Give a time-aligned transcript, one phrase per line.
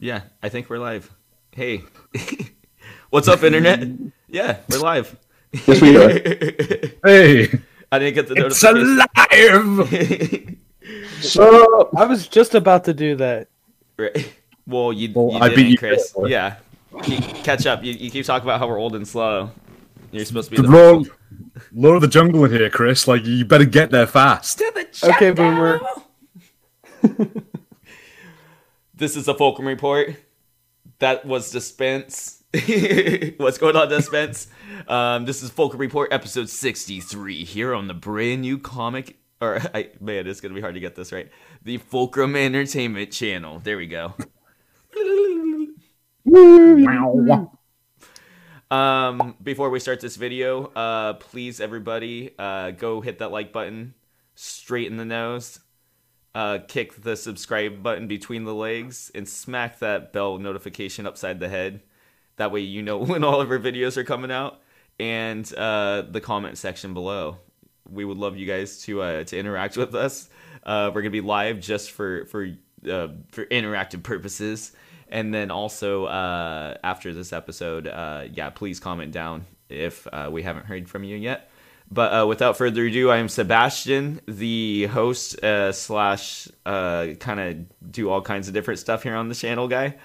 [0.00, 1.10] Yeah, I think we're live.
[1.52, 1.82] Hey,
[3.10, 3.86] what's up, internet?
[4.32, 5.16] Yeah, we're live.
[5.66, 6.08] Yes, we are.
[7.04, 7.48] Hey,
[7.90, 9.80] I didn't get the it's notification.
[9.80, 10.56] alive.
[11.20, 13.48] So, I was just about to do that.
[13.96, 14.32] Right.
[14.68, 16.12] Well, you, Well, you I beat you Chris.
[16.12, 16.28] to.
[16.28, 16.58] Yeah,
[17.02, 17.82] Keep- catch up.
[17.82, 19.50] You, you keep talking about how we're old and slow.
[20.12, 21.08] You're supposed to The be Lord,
[21.72, 23.08] Lord of the Jungle in here, Chris.
[23.08, 24.62] Like, you better get there fast.
[25.02, 25.80] Okay, Boomer.
[29.00, 30.14] This is a Fulcrum report.
[30.98, 32.44] That was Dispense.
[33.38, 34.46] What's going on, Dispense?
[34.88, 39.18] Um, this is Fulcrum Report, episode 63, here on the brand new comic.
[39.40, 41.30] Or, I, man, it's going to be hard to get this right.
[41.62, 43.60] The Fulcrum Entertainment Channel.
[43.60, 44.14] There we go.
[48.70, 53.94] Um, before we start this video, uh, please everybody, uh, go hit that like button
[54.34, 55.60] straight in the nose.
[56.34, 61.48] Uh, kick the subscribe button between the legs and smack that bell notification upside the
[61.48, 61.80] head.
[62.36, 64.60] That way you know when all of our videos are coming out.
[64.98, 67.38] And uh, the comment section below.
[67.88, 70.28] We would love you guys to uh, to interact with us.
[70.62, 72.46] Uh, we're gonna be live just for for
[72.88, 74.72] uh, for interactive purposes.
[75.08, 80.42] And then also uh, after this episode, uh, yeah, please comment down if uh, we
[80.42, 81.49] haven't heard from you yet.
[81.92, 87.92] But uh, without further ado, I am Sebastian, the host uh, slash uh, kind of
[87.92, 89.96] do all kinds of different stuff here on the channel guy.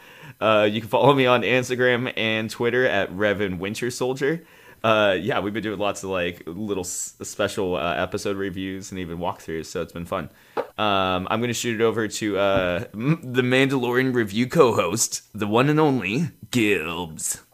[0.42, 4.44] Uh, you can follow me on Instagram and Twitter at Revan Winter Soldier.
[4.84, 9.20] Uh, yeah, we've been doing lots of like little special uh, episode reviews and even
[9.20, 10.30] walkthroughs, so it's been fun.
[10.78, 16.32] Um, I'm gonna shoot it over to the Mandalorian review co-host, the one and only
[16.52, 17.45] Gibbs.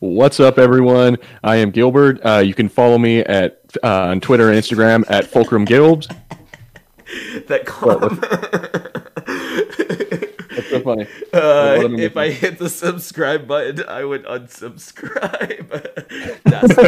[0.00, 1.16] What's up, everyone?
[1.42, 2.20] I am Gilbert.
[2.24, 6.06] Uh, you can follow me at uh, on Twitter and Instagram at Fulcrum Gilbs.
[7.48, 8.18] That comment.
[10.56, 11.06] That's so funny.
[11.32, 15.68] Uh, What am I if I hit the subscribe button, I would unsubscribe.
[16.44, 16.78] That's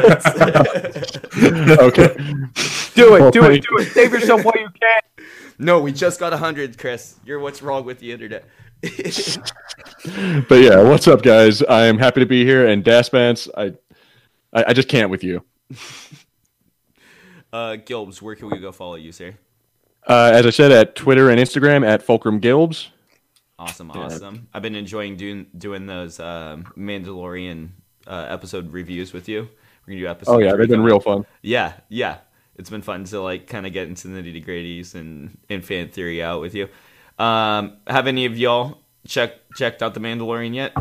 [1.78, 2.15] Okay.
[2.94, 3.87] Do Well, it, do it, do it.
[3.93, 5.27] Save yourself while you can.
[5.59, 7.17] no, we just got hundred, Chris.
[7.27, 8.44] You're what's wrong with the internet.
[10.49, 11.62] But yeah, what's up, guys?
[11.62, 12.67] I am happy to be here.
[12.67, 13.72] And Daspants, I,
[14.53, 15.43] I, I just can't with you.
[17.53, 19.34] uh, Gilbs, where can we go follow you, sir?
[20.06, 22.89] Uh, as I said, at Twitter and Instagram at Fulcrum Gilbs.
[23.59, 24.49] Awesome, awesome.
[24.53, 27.71] I've been enjoying doing doing those um, Mandalorian
[28.06, 29.49] uh, episode reviews with you.
[29.87, 30.34] We're gonna do episodes.
[30.34, 31.25] Oh yeah, they've been real fun.
[31.41, 32.19] Yeah, yeah.
[32.56, 35.89] It's been fun to like kind of get into the nitty gritties and and fan
[35.89, 36.69] theory out with you.
[37.19, 40.75] Um, have any of y'all checked checked out the Mandalorian yet?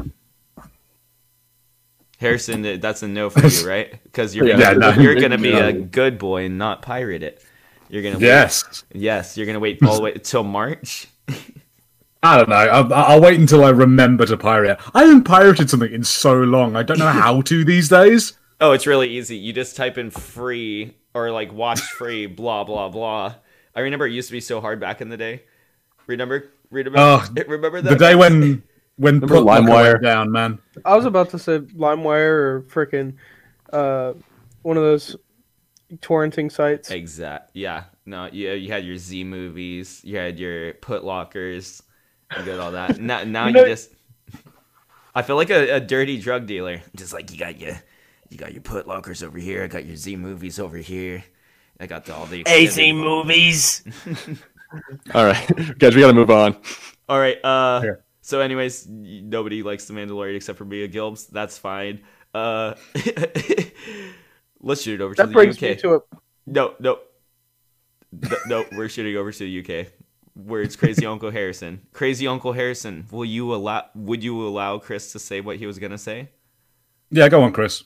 [2.19, 4.01] Harrison, that's a no for you, right?
[4.03, 5.01] Because you're Yeah, gonna, no.
[5.01, 5.67] you're gonna be No.
[5.67, 7.43] a good boy and not pirate it.
[7.89, 8.83] You're gonna wait- Yes.
[8.93, 11.07] yes, you're gonna wait all the way till March.
[12.23, 12.55] I don't know.
[12.55, 14.79] I'll, I'll wait until I remember to pirate.
[14.93, 16.77] I haven't pirated something in so long.
[16.77, 18.37] I don't know how to these days.
[18.61, 19.35] Oh, it's really easy.
[19.35, 23.35] You just type in free or like watch free, blah blah blah.
[23.75, 25.43] I remember it used to be so hard back in the day.
[26.07, 26.49] Remember?
[26.69, 26.99] Remember?
[26.99, 27.89] Oh, remember that?
[27.89, 28.63] The day when
[28.97, 29.91] when Put LimeWire?
[29.93, 30.59] went down, man.
[30.85, 33.15] I was about to say LimeWire or frickin'
[33.71, 34.13] uh,
[34.61, 35.15] one of those
[35.97, 36.89] torrenting sites.
[36.91, 37.51] Exact.
[37.53, 37.85] Yeah.
[38.05, 38.25] No.
[38.31, 40.01] You you had your Z movies.
[40.03, 41.81] You had your Put Lockers.
[42.37, 42.99] You got all that.
[42.99, 43.91] Now now you, You just.
[45.15, 46.81] I feel like a, a dirty drug dealer.
[46.95, 47.79] Just like you got your,
[48.29, 49.63] you got your Put Lockers over here.
[49.63, 51.23] I got your Z movies over here.
[51.79, 53.83] I got the, all the extended- movies.
[55.13, 56.55] All right, guys, we got to move on.
[57.09, 57.37] All right.
[57.43, 58.03] Uh, Here.
[58.21, 61.27] so, anyways, nobody likes the Mandalorian except for Mia Gilbs.
[61.29, 62.01] That's fine.
[62.33, 62.73] Uh,
[64.61, 65.61] let's shoot it over to That the brings UK.
[65.61, 65.99] me to a
[66.47, 66.99] No, no,
[68.11, 68.65] no, no.
[68.71, 69.87] We're shooting over to the UK,
[70.33, 71.81] where it's Crazy Uncle Harrison.
[71.93, 73.85] Crazy Uncle Harrison, will you allow?
[73.95, 76.29] Would you allow Chris to say what he was gonna say?
[77.11, 77.83] Yeah, go on, Chris.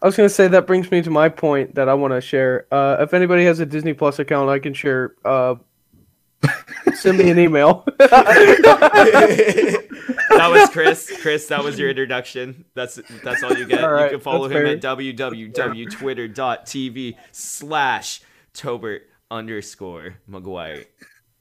[0.00, 2.66] I was gonna say that brings me to my point that I want to share.
[2.72, 5.14] Uh, if anybody has a Disney Plus account, I can share.
[5.24, 5.56] Uh,
[6.94, 7.84] send me an email.
[7.98, 9.82] that
[10.50, 11.12] was Chris.
[11.22, 12.64] Chris, that was your introduction.
[12.74, 13.82] That's that's all you get.
[13.84, 14.66] All right, you can follow him fair.
[14.66, 18.20] at www.twitter.tv slash
[18.54, 20.84] Tobert underscore McGuire.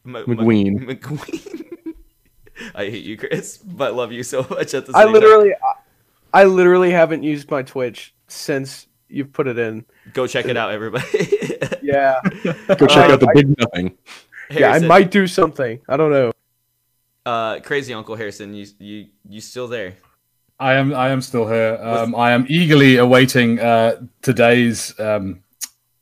[0.06, 0.80] M- McQueen.
[0.88, 1.72] Mc- McQueen.
[2.76, 5.14] I hate you, Chris, but love you so much at the same I time.
[5.14, 5.54] literally,
[6.34, 9.86] I, I literally haven't used my Twitch since you've put it in.
[10.14, 11.06] Go check it out, everybody.
[11.82, 13.48] Yeah, Go check Uh, out the I- big
[14.50, 14.62] nothing.
[14.62, 15.80] yeah, I might do something.
[15.88, 16.32] I don't know.
[17.26, 19.96] Uh, crazy Uncle Harrison, you you you still there?
[20.60, 20.94] I am.
[20.94, 21.78] I am still here.
[21.82, 25.42] Um, I am eagerly awaiting uh, today's um,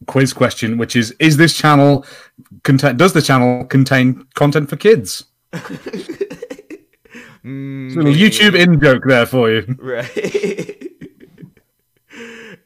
[0.05, 2.05] quiz question, which is: Is this channel
[2.63, 2.97] contain?
[2.97, 5.25] Does the channel contain content for kids?
[7.45, 9.75] Little YouTube in joke there for you.
[9.79, 10.77] Right.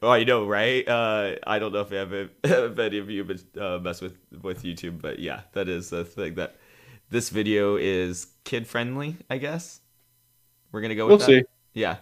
[0.02, 0.86] oh, I know, right?
[0.86, 2.12] Uh, I don't know if, have,
[2.44, 6.04] if any of you been, uh, mess with with YouTube, but yeah, that is the
[6.04, 6.56] thing that
[7.10, 9.16] this video is kid friendly.
[9.30, 9.80] I guess
[10.72, 11.06] we're gonna go.
[11.06, 11.26] With We'll that.
[11.26, 11.44] see.
[11.74, 11.96] Yeah.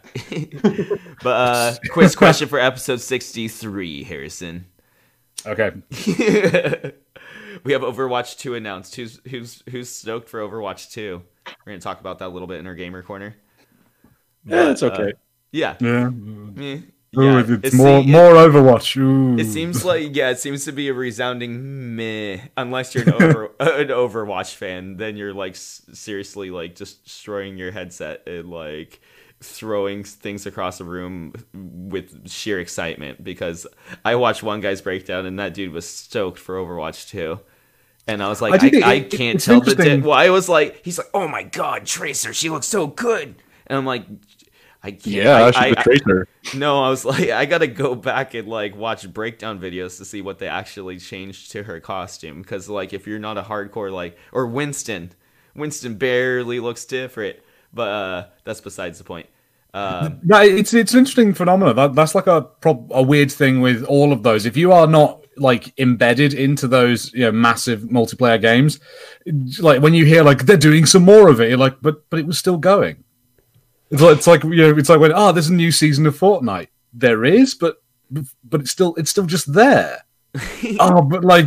[1.23, 4.67] but uh, quiz question for episode sixty three, Harrison.
[5.45, 5.71] Okay.
[7.65, 8.97] we have Overwatch 2 announced.
[8.97, 11.23] Who's who's who's stoked for Overwatch 2?
[11.47, 13.37] We're gonna talk about that a little bit in our gamer corner.
[14.45, 15.13] Yeah, it's But, uh, okay.
[15.53, 15.77] yeah.
[15.81, 16.79] Yeah.
[17.19, 17.45] Ooh, yeah.
[17.63, 18.97] it's It more more Overwatch.
[18.97, 19.35] Ooh.
[19.35, 22.39] It, it seems like yeah, it seems to be a resounding meh.
[22.57, 27.71] Unless you're an, over, an Overwatch fan, then you're like seriously like just destroying your
[27.73, 29.01] headset and like
[29.41, 33.23] throwing things across the room with sheer excitement.
[33.23, 33.67] Because
[34.05, 37.39] I watched one guy's breakdown and that dude was stoked for Overwatch 2.
[38.09, 40.49] And I was like, I I, it- I, can't tell the di- Well, I was
[40.49, 43.35] like, he's like, oh my god, Tracer, she looks so good.
[43.67, 44.07] And I'm like,
[44.87, 45.07] I can't.
[45.07, 46.29] Yeah, I, I- a tracer.
[46.55, 50.23] no, I was like, I gotta go back and like watch breakdown videos to see
[50.23, 52.41] what they actually changed to her costume.
[52.43, 55.11] Because like, if you're not a hardcore like, or Winston,
[55.57, 57.39] Winston barely looks different.
[57.75, 59.27] But uh, that's besides the point.
[59.75, 61.75] Um, No, it's it's an interesting phenomenon.
[61.75, 64.47] That that's like a prob- a weird thing with all of those.
[64.47, 68.79] If you are not like embedded into those you know massive multiplayer games,
[69.59, 72.21] like when you hear like they're doing some more of it, you're like, but but
[72.21, 73.03] it was still going.
[73.91, 76.19] It's like, it's like you know, it's like when oh, there's a new season of
[76.19, 76.69] Fortnite.
[76.93, 80.05] There is, but but it's still it's still just there.
[80.81, 81.47] oh, but like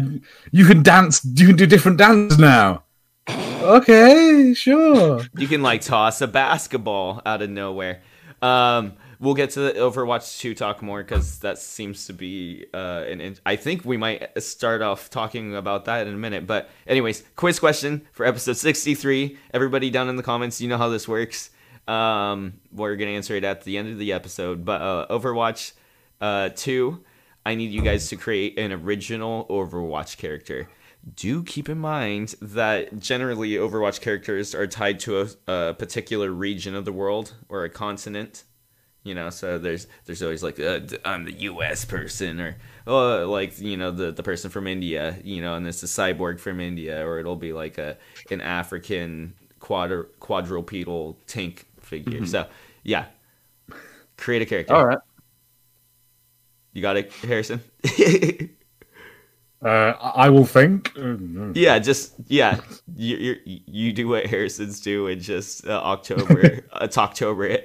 [0.51, 2.83] you can dance, you can do different dances now.
[3.29, 5.21] Okay, sure.
[5.37, 8.01] you can like toss a basketball out of nowhere.
[8.41, 13.03] Um, we'll get to the Overwatch 2 talk more because that seems to be uh,
[13.07, 13.21] an.
[13.21, 16.47] In- I think we might start off talking about that in a minute.
[16.47, 19.37] But anyways, quiz question for episode 63.
[19.53, 21.51] Everybody down in the comments, you know how this works.
[21.89, 24.63] Um, we're gonna answer it at the end of the episode.
[24.63, 25.73] But uh, Overwatch
[26.21, 27.03] uh, 2,
[27.45, 30.69] I need you guys to create an original Overwatch character.
[31.15, 36.75] Do keep in mind that generally Overwatch characters are tied to a, a particular region
[36.75, 38.43] of the world or a continent.
[39.03, 41.85] You know, so there's there's always like uh, I'm the U.S.
[41.85, 45.17] person or oh like you know the the person from India.
[45.23, 47.97] You know, and it's a cyborg from India, or it'll be like a
[48.29, 52.25] an African quadr quadrupedal tank figure.
[52.25, 52.47] So
[52.83, 53.05] yeah,
[54.17, 54.73] create a character.
[54.73, 54.99] All right.
[56.73, 57.61] You got it, Harrison.
[59.61, 60.93] Uh, I will think.
[60.97, 61.17] Uh.
[61.53, 62.59] Yeah, just yeah,
[62.95, 67.49] you you you do what Harrison's do and just uh, October, it's October.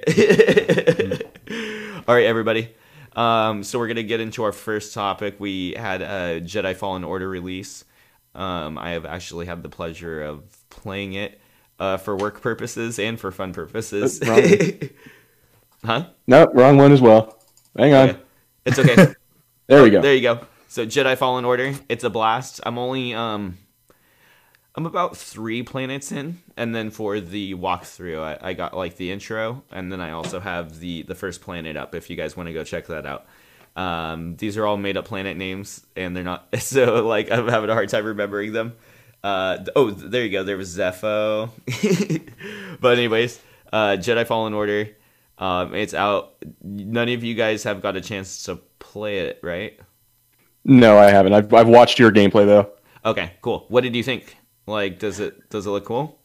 [2.07, 2.73] All right, everybody.
[3.15, 5.35] Um, so we're gonna get into our first topic.
[5.39, 7.85] We had a Jedi Fallen Order release.
[8.33, 11.39] Um, I have actually had the pleasure of playing it
[11.79, 14.21] uh, for work purposes and for fun purposes.
[14.21, 14.71] Uh,
[15.85, 16.07] huh?
[16.27, 17.37] No, wrong one as well.
[17.77, 18.09] Hang on.
[18.09, 18.19] Okay.
[18.65, 19.13] It's okay.
[19.67, 19.99] There we go.
[19.99, 20.41] There you go.
[20.67, 22.59] So Jedi Fallen Order, it's a blast.
[22.67, 23.57] I'm only um
[24.75, 29.09] I'm about three planets in, and then for the walkthrough, I, I got like the
[29.11, 31.95] intro, and then I also have the the first planet up.
[31.95, 33.25] If you guys want to go check that out,
[33.77, 37.69] um, these are all made up planet names, and they're not so like I'm having
[37.69, 38.73] a hard time remembering them.
[39.25, 40.43] Uh, oh, there you go.
[40.43, 41.49] There was Zeffo,
[42.79, 43.39] but anyways,
[43.73, 44.89] uh, Jedi Fallen Order.
[45.39, 46.35] Um, it's out.
[46.61, 49.79] None of you guys have got a chance to play it, right?
[50.63, 51.33] No, I haven't.
[51.33, 52.69] I've, I've watched your gameplay though.
[53.03, 53.65] Okay, cool.
[53.69, 54.37] What did you think?
[54.67, 56.19] Like, does it does it look cool?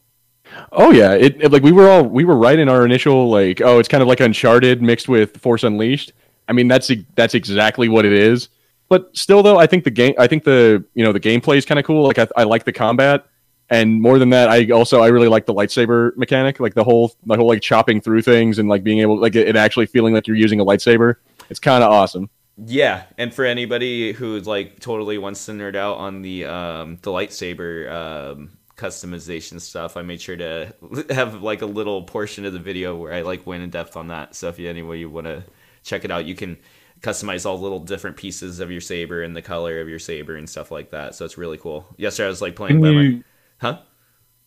[0.71, 3.63] Oh yeah, it, it- like we were all we were right in our initial like
[3.63, 6.13] oh it's kind of like Uncharted mixed with Force Unleashed.
[6.49, 8.51] I mean that's that's exactly what it is.
[8.91, 11.65] But still though, I think the game I think the you know the gameplay is
[11.65, 12.07] kind of cool.
[12.07, 13.25] Like I, I like the combat,
[13.71, 16.59] and more than that, I also I really like the lightsaber mechanic.
[16.59, 19.47] Like the whole the whole like chopping through things and like being able like it,
[19.47, 21.15] it actually feeling like you're using a lightsaber.
[21.49, 22.29] It's kind of awesome.
[22.67, 27.13] Yeah, and for anybody who's like totally wants to nerd out on the um the
[27.13, 30.75] lightsaber um customization stuff, I made sure to
[31.11, 34.09] have like a little portion of the video where I like went in depth on
[34.09, 34.35] that.
[34.35, 35.45] So if you anybody you want to
[35.85, 36.59] check it out, you can
[37.03, 40.37] customize all the little different pieces of your saber and the color of your saber
[40.37, 41.15] and stuff like that.
[41.15, 41.87] So it's really cool.
[41.99, 43.25] Yesterday I was like playing Can by my you
[43.61, 43.81] huh?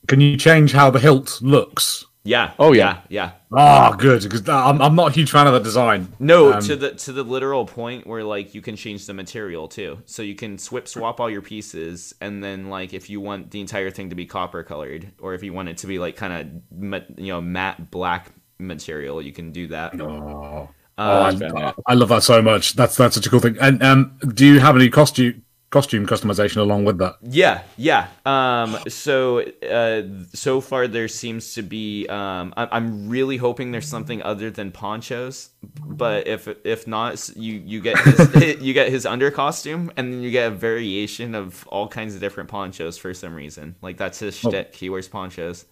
[0.07, 2.05] can you change how the hilt looks?
[2.24, 2.53] Yeah.
[2.60, 3.01] Oh, yeah.
[3.10, 3.31] yeah.
[3.51, 6.13] Ah, good because I'm I'm not a huge fan of the design.
[6.19, 9.67] No, Um, to the to the literal point where like you can change the material
[9.67, 10.01] too.
[10.05, 13.60] So you can swip swap all your pieces, and then like if you want the
[13.60, 16.33] entire thing to be copper colored, or if you want it to be like kind
[16.33, 20.00] of you know matte black material, you can do that.
[20.00, 22.73] Oh, Um, I, I love that so much.
[22.73, 23.57] That's that's such a cool thing.
[23.59, 27.15] And um, do you have any costume costume customization along with that.
[27.23, 28.05] Yeah, yeah.
[28.27, 32.07] Um, so uh, so far there seems to be.
[32.09, 35.50] Um, I- I'm really hoping there's something other than ponchos,
[35.83, 40.21] but if if not, you you get his, you get his under costume, and then
[40.21, 43.75] you get a variation of all kinds of different ponchos for some reason.
[43.81, 44.75] Like that's his shtick.
[44.75, 45.65] He wears ponchos.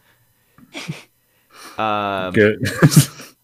[1.78, 2.66] Um, Good.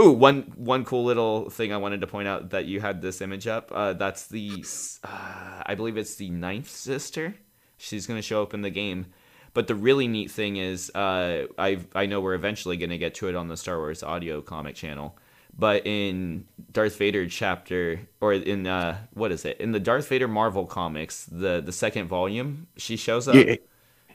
[0.00, 3.20] Ooh, one one cool little thing I wanted to point out that you had this
[3.20, 3.70] image up.
[3.72, 4.64] Uh, that's the,
[5.04, 7.34] uh, I believe it's the ninth sister.
[7.76, 9.06] She's gonna show up in the game.
[9.52, 13.28] But the really neat thing is, uh, I I know we're eventually gonna get to
[13.28, 15.16] it on the Star Wars audio comic channel.
[15.56, 19.60] But in Darth Vader chapter, or in uh, what is it?
[19.60, 23.36] In the Darth Vader Marvel comics, the the second volume, she shows up.
[23.36, 23.54] Yeah,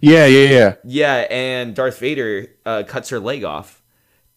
[0.01, 0.75] yeah, yeah, yeah.
[0.83, 3.78] Yeah, and Darth Vader uh, cuts her leg off,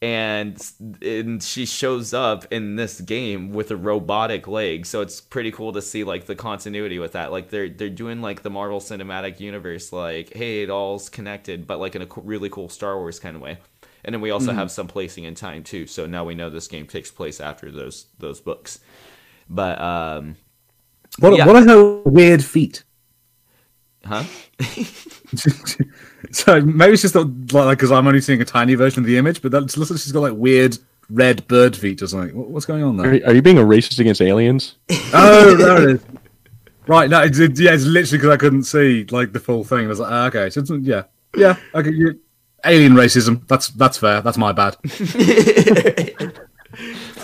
[0.03, 0.61] and
[1.01, 4.85] and she shows up in this game with a robotic leg.
[4.85, 7.31] So it's pretty cool to see like the continuity with that.
[7.33, 11.79] Like they're they're doing like the Marvel Cinematic Universe, like hey, it all's connected, but
[11.79, 13.59] like in a co- really cool Star Wars kind of way.
[14.05, 15.87] And then we also have some placing in time too.
[15.87, 18.81] So now we know this game takes place after those those books.
[19.49, 20.37] But um,
[21.21, 21.47] What, Yeah.
[21.47, 22.83] what are her weird feet?
[24.05, 24.25] Huh?
[26.31, 29.17] so maybe it's just not like because I'm only seeing a tiny version of the
[29.19, 30.79] image, but that looks like she's got like weird
[31.11, 32.37] red bird feet or something.
[32.37, 33.09] What- What's going on there?
[33.09, 34.77] Are, are you being a racist against aliens?
[35.15, 36.03] oh, there it is.
[36.87, 39.85] Right, no, it's, it, yeah, it's literally because I couldn't see like the full thing.
[39.85, 41.05] I was like, ah, okay, so it's, yeah,
[41.37, 42.19] yeah, okay, you,
[42.65, 43.47] alien racism.
[43.47, 44.21] That's that's fair.
[44.21, 44.77] That's my bad.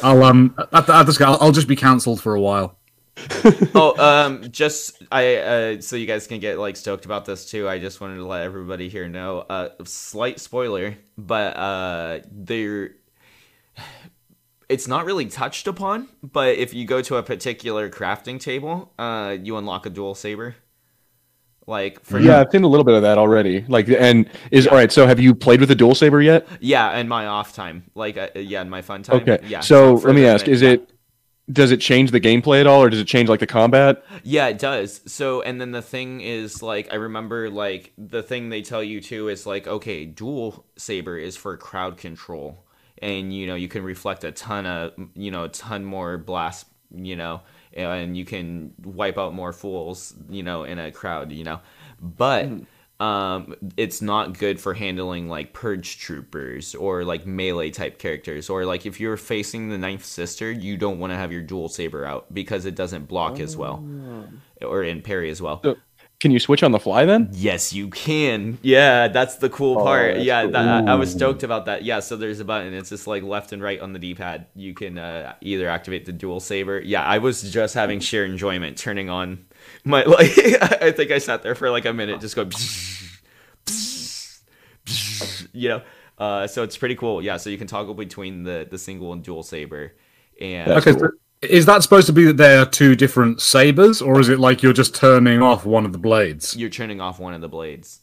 [0.03, 2.78] I'll um, at, at this, I'll, I'll just be cancelled for a while.
[3.75, 7.69] oh, um, just I uh, so you guys can get like stoked about this too.
[7.69, 9.41] I just wanted to let everybody here know.
[9.41, 12.93] Uh, slight spoiler, but uh, there,
[14.69, 16.09] it's not really touched upon.
[16.23, 20.57] But if you go to a particular crafting table, uh, you unlock a dual saber.
[21.67, 23.63] Like for Yeah, I've seen a little bit of that already.
[23.69, 24.91] Like, and is all right.
[24.91, 26.49] So, have you played with the dual saber yet?
[26.61, 29.17] yeah, in my off time, like uh, yeah, in my fun time.
[29.17, 29.39] Okay.
[29.47, 29.61] yeah.
[29.61, 30.91] so let me ask: Is it
[31.51, 34.03] does it change the gameplay at all, or does it change like the combat?
[34.23, 35.01] Yeah, it does.
[35.07, 39.01] So, and then the thing is, like, I remember, like, the thing they tell you
[39.01, 42.65] too is, like, okay, dual saber is for crowd control.
[43.01, 46.67] And, you know, you can reflect a ton of, you know, a ton more blast,
[46.95, 51.45] you know, and you can wipe out more fools, you know, in a crowd, you
[51.45, 51.61] know.
[52.01, 52.63] But, hmm.
[53.01, 58.65] Um, it's not good for handling like purge troopers or like melee type characters or
[58.65, 62.05] like if you're facing the ninth sister you don't want to have your dual saber
[62.05, 63.85] out because it doesn't block as well
[64.63, 65.61] or in parry as well.
[65.63, 65.77] So,
[66.21, 67.29] can you switch on the fly then?
[67.31, 68.59] yes you can.
[68.63, 70.19] Yeah that's the cool part.
[70.19, 70.51] yeah cool.
[70.51, 71.85] that, I, I was stoked about that.
[71.85, 72.75] Yeah so there's a button.
[72.75, 74.47] It's just like left and right on the d-pad.
[74.57, 76.81] You can uh, either activate the dual saber.
[76.81, 79.45] Yeah i was just having sheer enjoyment turning on
[79.85, 80.31] my like
[80.83, 82.51] i think i sat there for like a minute just going
[85.53, 85.83] you know
[86.19, 89.23] uh, so it's pretty cool yeah so you can toggle between the the single and
[89.23, 89.95] dual saber
[90.41, 91.11] and Okay, so
[91.43, 94.63] is that supposed to be that they are two different sabers, or is it like
[94.63, 96.57] you're just turning off one of the blades?
[96.57, 98.01] you're turning off one of the blades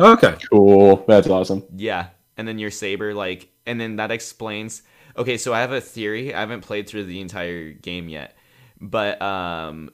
[0.00, 1.04] Okay, Cool.
[1.06, 1.62] That's awesome.
[1.76, 4.82] yeah and then your saber like and then that explains
[5.16, 8.36] okay so i have a theory i haven't played through the entire game yet
[8.80, 9.90] but um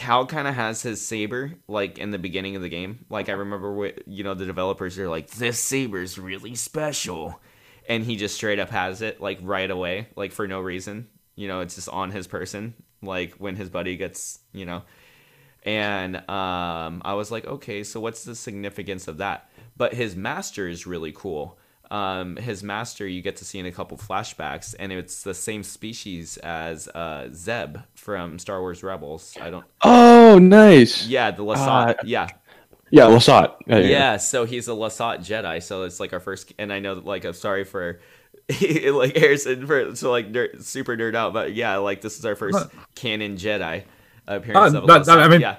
[0.00, 3.32] cal kind of has his saber like in the beginning of the game like i
[3.32, 7.38] remember what you know the developers are like this saber's really special
[7.86, 11.46] and he just straight up has it like right away like for no reason you
[11.46, 14.82] know it's just on his person like when his buddy gets you know
[15.62, 19.50] and um, I was like, okay, so what's the significance of that?
[19.76, 21.58] But his master is really cool.
[21.90, 25.62] Um, his master, you get to see in a couple flashbacks, and it's the same
[25.64, 29.36] species as uh, Zeb from Star Wars Rebels.
[29.40, 31.06] I don't, Oh, nice.
[31.08, 32.28] yeah, the Lasat, Uh, yeah,
[32.90, 33.54] Yeah, Lasat.
[33.66, 33.86] Yeah, yeah.
[33.88, 34.16] yeah.
[34.18, 35.62] So he's a Lasat Jedi.
[35.62, 38.00] So it's like our first, and I know, that, like, I'm sorry for.
[38.60, 42.34] like Harrison for so like nerd, super nerd out, but yeah, like this is our
[42.34, 43.84] first canon Jedi
[44.26, 45.56] appearance Uh, of a that- that- I mean, yeah,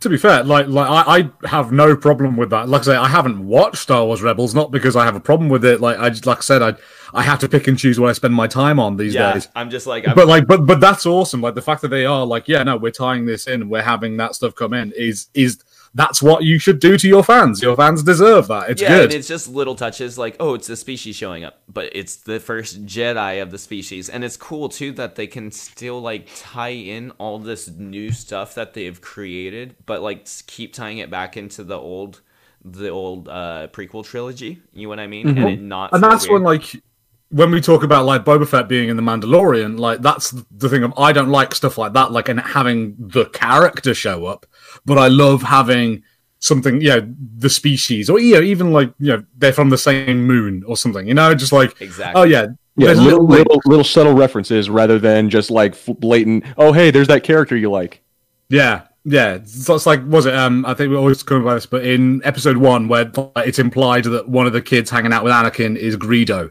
[0.00, 2.68] to be fair, like like I, I have no problem with that.
[2.68, 5.48] Like I say, I haven't watched Star Wars Rebels, not because I have a problem
[5.48, 5.80] with it.
[5.80, 6.74] Like I just like I said, I
[7.12, 9.32] I have to pick and choose what I spend my time on these yeah.
[9.32, 9.48] days.
[9.56, 11.40] I'm just like, I'm, But like, but but that's awesome.
[11.40, 13.68] Like the fact that they are like, yeah, no, we're tying this in.
[13.68, 14.92] We're having that stuff come in.
[14.92, 15.62] Is is
[15.98, 17.60] that's what you should do to your fans.
[17.60, 18.70] Your fans deserve that.
[18.70, 19.04] It's yeah, good.
[19.06, 22.38] and it's just little touches like, oh, it's the species showing up, but it's the
[22.38, 26.68] first Jedi of the species, and it's cool too that they can still like tie
[26.68, 31.64] in all this new stuff that they've created, but like keep tying it back into
[31.64, 32.20] the old,
[32.64, 34.62] the old uh prequel trilogy.
[34.72, 35.28] You know what I mean?
[35.36, 36.80] And it not and that's when like
[37.30, 40.82] when we talk about like Boba Fett being in the Mandalorian, like that's the thing
[40.82, 44.46] of I don't like stuff like that, like and having the character show up,
[44.84, 46.02] but I love having
[46.40, 49.78] something, you know, the species, or you know, even like you know, they're from the
[49.78, 52.20] same moon or something, you know, just like Exactly.
[52.20, 56.44] oh yeah, Yeah, there's little, little little subtle references rather than just like blatant.
[56.56, 58.02] Oh, hey, there's that character you like.
[58.48, 59.40] Yeah, yeah.
[59.44, 60.34] So it's like, was it?
[60.34, 64.04] Um, I think we always come about this, but in episode one, where it's implied
[64.04, 66.50] that one of the kids hanging out with Anakin is Greedo,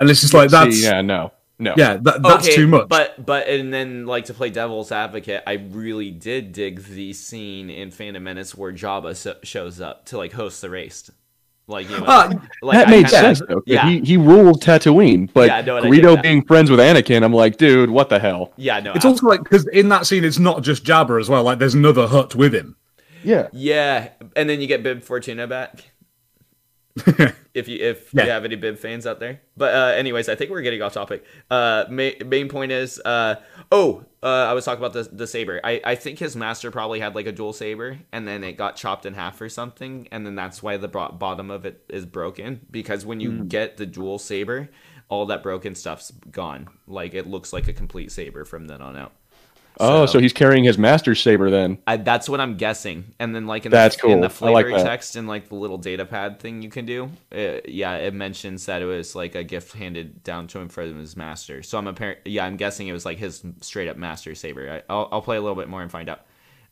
[0.00, 1.74] and it's just like that's See, yeah, yeah, no, no.
[1.74, 2.88] that, that's okay, too much.
[2.88, 7.70] But but and then like to play devil's advocate, I really did dig the scene
[7.70, 11.10] in Phantom Menace where Jabba so- shows up to like host the race.
[11.68, 12.30] Like you know, Ah,
[12.62, 13.56] like that I made kinda- sense though.
[13.56, 16.78] 'cause Yeah, He he ruled Tatooine, but Yeah, no, and I Greedo being friends with
[16.78, 18.52] Anakin, I'm like, dude, what the hell?
[18.56, 21.28] yeah, no, it's I- also like because in that scene, it's not just Jabba as
[21.28, 21.42] well.
[21.42, 22.76] Like there's another Hutt with him.
[23.24, 25.90] Yeah, yeah, and then you get Bib Fortuna back.
[27.54, 28.24] if you if Yeah.
[28.24, 30.94] you have any Bib fans out there, but uh, anyways, I think we're getting off
[30.94, 31.24] topic.
[31.50, 33.36] Uh, main main point is, uh,
[33.70, 35.60] oh, uh, I was talking about the the saber.
[35.62, 38.76] I I think his master probably had like a dual saber, and then it got
[38.76, 42.60] chopped in half or something, and then that's why the bottom of it is broken
[42.70, 44.68] because when you get the dual saber,
[45.08, 46.68] all that broken stuff's gone.
[46.86, 49.12] Like it looks like a complete saber from then on out.
[49.78, 51.78] Oh, so he's carrying his master's saber then.
[51.86, 53.12] I, that's what I'm guessing.
[53.18, 54.48] And then like in That's the, in the cool.
[54.48, 57.60] I like flavor text and like the little data pad thing you can do, uh,
[57.66, 61.16] yeah, it mentions that it was like a gift handed down to him from his
[61.16, 61.62] master.
[61.62, 62.20] So I'm apparent.
[62.24, 64.70] Yeah, I'm guessing it was like his straight up master saber.
[64.70, 66.24] I, I'll I'll play a little bit more and find out.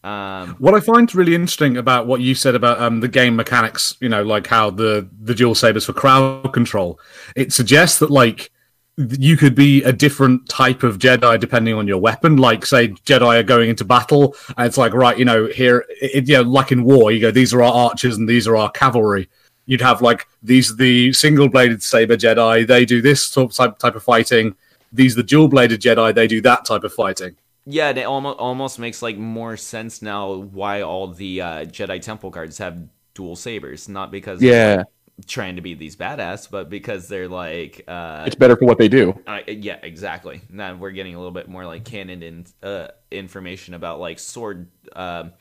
[0.03, 3.97] Um, What I find really interesting about what you said about um, the game mechanics,
[4.01, 7.01] you know, like how the the dual sabers for crowd control,
[7.37, 8.51] it suggests that like th-
[8.97, 12.37] you could be a different type of Jedi depending on your weapon.
[12.37, 16.29] Like, say, Jedi are going into battle, and it's like, right, you know, here, it,
[16.29, 18.71] you know, like in war, you go, these are our archers and these are our
[18.71, 19.29] cavalry.
[19.67, 22.67] You'd have like these are the single bladed saber Jedi.
[22.67, 24.55] They do this type type of fighting.
[24.93, 26.15] These the dual bladed Jedi.
[26.15, 27.37] They do that type of fighting.
[27.67, 32.31] yeah, it almost almost makes like more sense now why all the uh, Jedi Temple
[32.31, 34.87] guards have dual sabers, not because they're, Yeah, like,
[35.27, 38.89] trying to be these badass, but because they're like uh, it's better for what they
[38.89, 39.19] do.
[39.27, 40.41] Uh, yeah, exactly.
[40.51, 44.69] Now we're getting a little bit more like canon and uh, information about like sword,
[44.95, 45.33] um,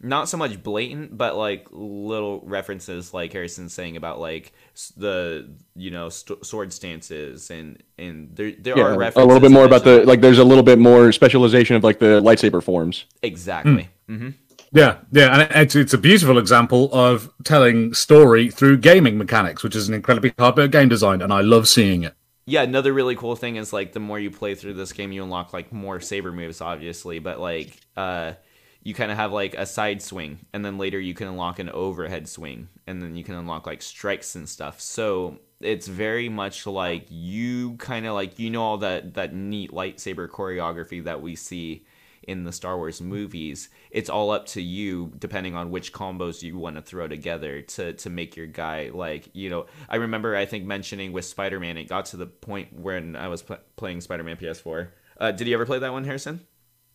[0.00, 4.52] not so much blatant, but like little references, like Harrison's saying about like
[4.96, 9.40] the you know st- sword stances and and there there Yeah, are references a little
[9.40, 10.20] bit more about the like.
[10.20, 13.06] There's a little bit more specialization of like the lightsaber forms.
[13.22, 13.88] exactly.
[14.06, 14.30] hmm
[14.72, 19.76] Yeah, yeah, and it's it's a beautiful example of telling story through gaming mechanics, which
[19.76, 22.14] is an incredibly hard bit of game design, and I love seeing it.
[22.46, 25.22] Yeah, another really cool thing is like the more you play through this game, you
[25.22, 28.34] unlock like more saber moves, obviously, but like uh,
[28.82, 31.70] you kind of have like a side swing, and then later you can unlock an
[31.70, 34.80] overhead swing, and then you can unlock like strikes and stuff.
[34.80, 39.70] So it's very much like you kind of like you know all that that neat
[39.70, 41.84] lightsaber choreography that we see
[42.26, 43.68] in the Star Wars movies.
[43.90, 47.92] It's all up to you, depending on which combos you want to throw together to
[47.94, 49.66] to make your guy like you know.
[49.88, 53.28] I remember I think mentioning with Spider Man, it got to the point when I
[53.28, 54.88] was pl- playing Spider Man PS4.
[55.18, 56.46] Uh, did you ever play that one, Harrison?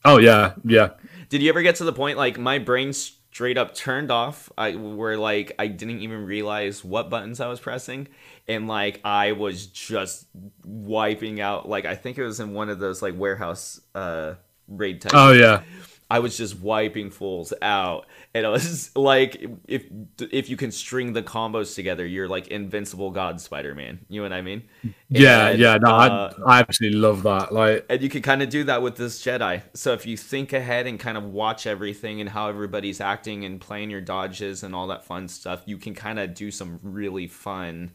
[0.04, 0.92] Oh yeah, yeah,
[1.30, 4.52] Did you ever get to the point like my brain straight up turned off?
[4.58, 8.08] I where like I didn't even realize what buttons I was pressing,
[8.48, 10.26] and like I was just
[10.66, 11.70] wiping out.
[11.70, 14.36] Like I think it was in one of those like warehouse uh
[14.72, 15.12] raid type.
[15.14, 15.64] oh yeah.
[16.12, 19.86] I was just wiping fools out, and it was like if
[20.20, 24.00] if you can string the combos together, you're like invincible God Spider Man.
[24.10, 24.64] You know what I mean?
[25.08, 27.54] Yeah, And, yeah, no, uh, I, I absolutely love that.
[27.54, 29.62] Like, and you can kind of do that with this Jedi.
[29.74, 33.62] So if you think ahead and kind of watch everything and how everybody's acting and
[33.62, 37.28] playing your dodges and all that fun stuff, you can kind of do some really
[37.28, 37.92] fun,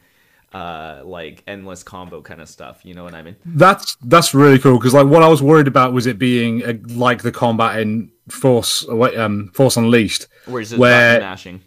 [0.53, 2.81] uh, like endless combo kind of stuff.
[2.85, 3.37] You know what I mean?
[3.45, 6.75] that's that's really cool because like what I was worried about was it being uh,
[6.89, 10.27] like the combat in Force um Force Unleashed.
[10.47, 11.63] Where's it Where- mashing?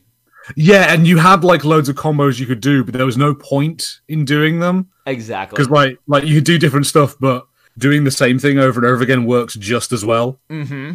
[0.56, 3.36] Yeah, and you had like loads of combos you could do, but there was no
[3.36, 5.56] point in doing them Exactly.
[5.56, 7.46] because like like you could do different stuff, but
[7.78, 10.39] doing the same thing over and over again works just as well.
[10.50, 10.94] Mm-hmm.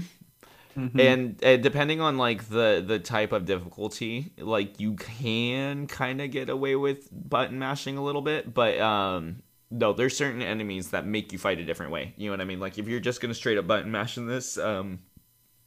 [0.76, 6.30] And uh, depending on like the the type of difficulty, like you can kind of
[6.30, 11.04] get away with button mashing a little bit, but um no, there's certain enemies that
[11.06, 12.14] make you fight a different way.
[12.16, 12.60] You know what I mean?
[12.60, 15.00] Like if you're just gonna straight up button mash in this, um,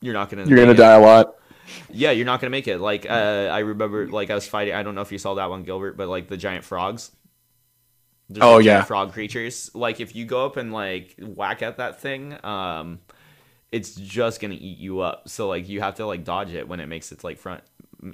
[0.02, 0.46] you're not gonna.
[0.46, 0.76] You're gonna it.
[0.76, 1.36] die a lot.
[1.90, 2.80] Yeah, you're not gonna make it.
[2.80, 4.74] Like uh, I remember, like I was fighting.
[4.74, 7.12] I don't know if you saw that one, Gilbert, but like the giant frogs.
[8.30, 8.84] There's, Oh, like, yeah.
[8.84, 9.72] frog creatures.
[9.74, 13.00] Like if you go up and like whack at that thing, um,
[13.72, 15.28] it's just gonna eat you up.
[15.30, 17.64] So like you have to like dodge it when it makes its like front.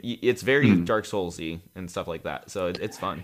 [0.04, 0.86] It's very Hmm.
[0.86, 2.50] Dark Soulsy and stuff like that.
[2.50, 3.24] So it, it's fun.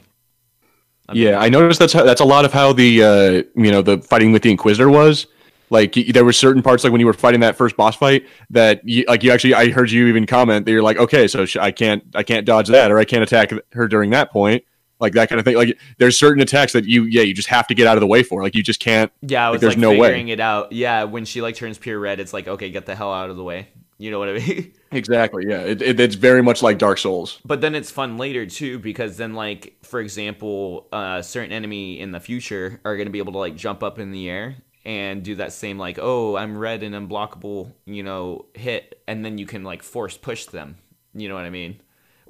[1.11, 3.97] Yeah, I noticed that's how, that's a lot of how the uh, you know the
[3.99, 5.25] fighting with the Inquisitor was.
[5.71, 8.27] Like y- there were certain parts, like when you were fighting that first boss fight,
[8.51, 11.45] that you, like you actually, I heard you even comment that you're like, okay, so
[11.45, 14.63] sh- I can't, I can't dodge that, or I can't attack her during that point,
[14.99, 15.55] like that kind of thing.
[15.55, 18.07] Like there's certain attacks that you, yeah, you just have to get out of the
[18.07, 18.43] way for.
[18.43, 19.11] Like you just can't.
[19.21, 20.09] Yeah, I Like, there's like, no way.
[20.09, 20.71] figuring it out.
[20.71, 23.37] Yeah, when she like turns pure red, it's like okay, get the hell out of
[23.37, 23.67] the way.
[23.97, 24.73] You know what I mean?
[24.91, 25.45] Exactly.
[25.47, 27.37] Yeah, it, it, it's very much like Dark Souls.
[27.45, 32.11] But then it's fun later too because then like for example, uh certain enemy in
[32.11, 35.21] the future are going to be able to like jump up in the air and
[35.21, 39.45] do that same like oh, I'm red and unblockable, you know, hit and then you
[39.45, 40.77] can like force push them.
[41.13, 41.79] You know what I mean?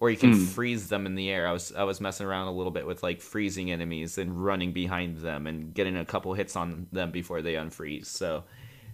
[0.01, 0.45] Or you can hmm.
[0.45, 1.45] freeze them in the air.
[1.45, 4.71] I was I was messing around a little bit with like freezing enemies and running
[4.71, 8.05] behind them and getting a couple hits on them before they unfreeze.
[8.05, 8.45] So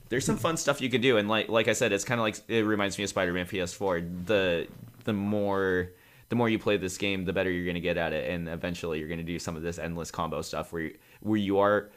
[0.10, 1.18] there's some fun stuff you can do.
[1.18, 4.26] And like like i said it's kind of like it reminds me of spider-man ps4
[4.26, 4.68] the
[5.04, 5.91] the more
[6.30, 8.30] the more you play this game the better you're going to get at it.
[8.30, 11.38] And eventually you're going to do some of this endless combo stuff where you, where
[11.38, 11.91] you are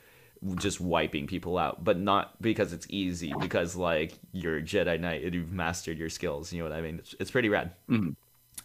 [0.57, 5.25] just wiping people out but not because it's easy because like you're a jedi knight
[5.25, 6.53] and you've mastered your skills.
[6.53, 6.99] You know what i mean?
[6.99, 8.11] It's, it's pretty rad mm-hmm.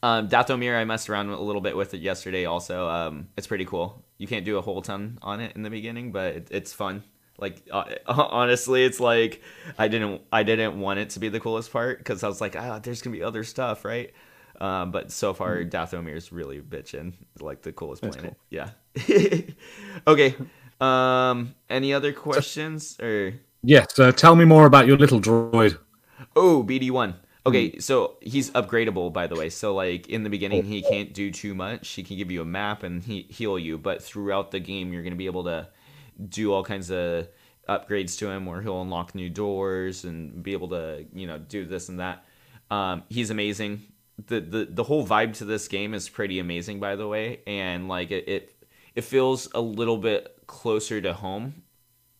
[0.03, 2.43] Um, Dathomir, I messed around a little bit with it yesterday.
[2.43, 4.03] Also, um, it's pretty cool.
[4.17, 7.03] You can't do a whole ton on it in the beginning, but it, it's fun.
[7.39, 9.41] Like uh, honestly, it's like
[9.79, 12.57] I didn't I didn't want it to be the coolest part because I was like,
[12.57, 14.11] ah, there's gonna be other stuff, right?
[14.59, 15.69] Um, but so far, Mm-hmm.
[15.69, 18.35] Dathomir is really bitching, like the coolest planet.
[18.49, 18.71] Yeah.
[20.07, 20.35] okay.
[20.81, 23.33] Um, any other questions or?
[23.63, 23.97] Yes.
[23.97, 25.79] Uh, tell me more about your little droid.
[26.35, 27.15] Oh, BD1.
[27.45, 29.49] Okay, so he's upgradable, by the way.
[29.49, 31.89] So, like in the beginning, he can't do too much.
[31.89, 35.03] He can give you a map and he heal you, but throughout the game, you're
[35.03, 35.67] gonna be able to
[36.29, 37.27] do all kinds of
[37.67, 41.65] upgrades to him, where he'll unlock new doors and be able to, you know, do
[41.65, 42.25] this and that.
[42.71, 43.83] Um, he's amazing.
[44.27, 47.89] The, the the whole vibe to this game is pretty amazing, by the way, and
[47.89, 51.63] like it it, it feels a little bit closer to home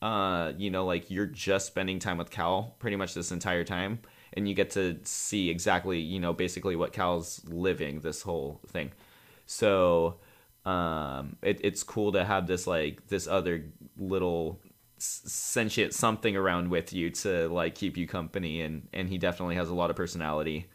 [0.03, 3.99] uh, you know, like you're just spending time with Cal pretty much this entire time,
[4.33, 8.91] and you get to see exactly, you know, basically what Cal's living this whole thing.
[9.45, 10.17] So,
[10.65, 13.65] um, it, it's cool to have this like this other
[13.97, 14.61] little
[14.97, 19.69] sentient something around with you to like keep you company, and and he definitely has
[19.69, 20.67] a lot of personality.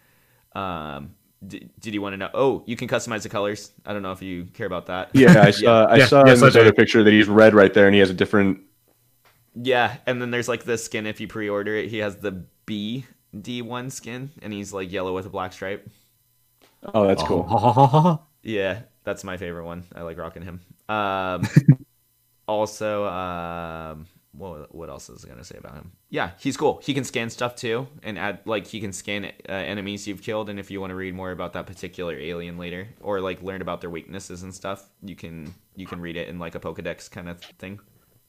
[0.54, 1.14] Um,
[1.46, 2.30] d- did you want to know?
[2.34, 3.72] Oh, you can customize the colors.
[3.86, 5.12] I don't know if you care about that.
[5.14, 5.86] Yeah, I saw.
[5.86, 7.94] I Yeah, saw yes, in I this other picture that he's red right there, and
[7.94, 8.60] he has a different.
[9.54, 11.90] Yeah, and then there's like this skin if you pre-order it.
[11.90, 15.88] He has the B D1 skin, and he's like yellow with a black stripe.
[16.94, 18.24] Oh, that's cool.
[18.42, 19.84] Yeah, that's my favorite one.
[19.94, 20.60] I like rocking him.
[20.88, 21.42] Um,
[22.48, 25.92] also, um, what what else is I gonna say about him?
[26.08, 26.80] Yeah, he's cool.
[26.82, 30.48] He can scan stuff too, and add like he can scan uh, enemies you've killed.
[30.48, 33.60] And if you want to read more about that particular alien later, or like learn
[33.60, 37.10] about their weaknesses and stuff, you can you can read it in like a Pokedex
[37.10, 37.80] kind of thing.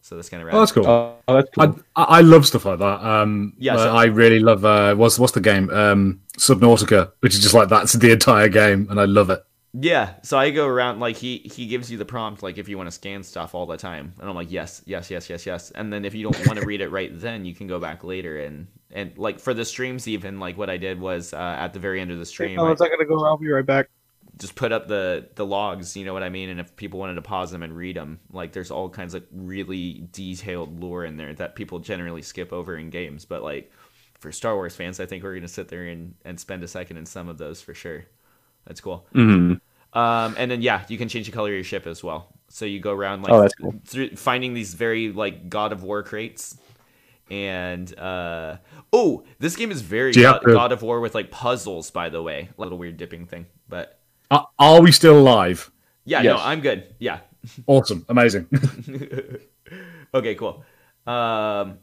[0.01, 0.55] So that's kind of rad.
[0.55, 0.87] Oh, that's cool.
[0.87, 1.79] Oh, that's I, cool.
[1.95, 3.03] I I love stuff like that.
[3.03, 4.65] Um, Yeah, uh, so- I really love.
[4.65, 5.69] Uh, what's what's the game?
[5.69, 9.43] Um, Subnautica, which is just like that's the entire game, and I love it.
[9.73, 12.75] Yeah, so I go around like he he gives you the prompt like if you
[12.75, 15.69] want to scan stuff all the time, and I'm like yes, yes, yes, yes, yes,
[15.71, 18.03] and then if you don't want to read it right then, you can go back
[18.03, 21.73] later and and like for the streams even like what I did was uh, at
[21.73, 23.23] the very end of the Hey, stream fellas, I I gotta go.
[23.23, 23.89] I'll be right back.
[24.39, 27.15] Just put up the the logs, you know what I mean, and if people wanted
[27.15, 31.17] to pause them and read them, like there's all kinds of really detailed lore in
[31.17, 33.71] there that people generally skip over in games, but like
[34.19, 36.97] for Star Wars fans, I think we're gonna sit there and and spend a second
[36.97, 38.05] in some of those for sure.
[38.65, 39.05] That's cool.
[39.13, 39.53] hmm
[39.93, 42.27] Um, and then yeah, you can change the color of your ship as well.
[42.49, 43.73] So you go around like Oh, cool.
[43.85, 46.57] through, finding these very like God of War crates.
[47.31, 48.57] And uh,
[48.91, 52.49] oh, this game is very God, God of War with like puzzles, by the way.
[52.57, 53.98] A little weird dipping thing, but
[54.31, 55.71] Are, are we still live?
[56.05, 56.95] yeah, no, I'm good.
[56.99, 57.19] Yeah.
[57.67, 58.47] Awesome, amazing.
[60.13, 60.65] okay, cool.
[61.07, 61.79] Um,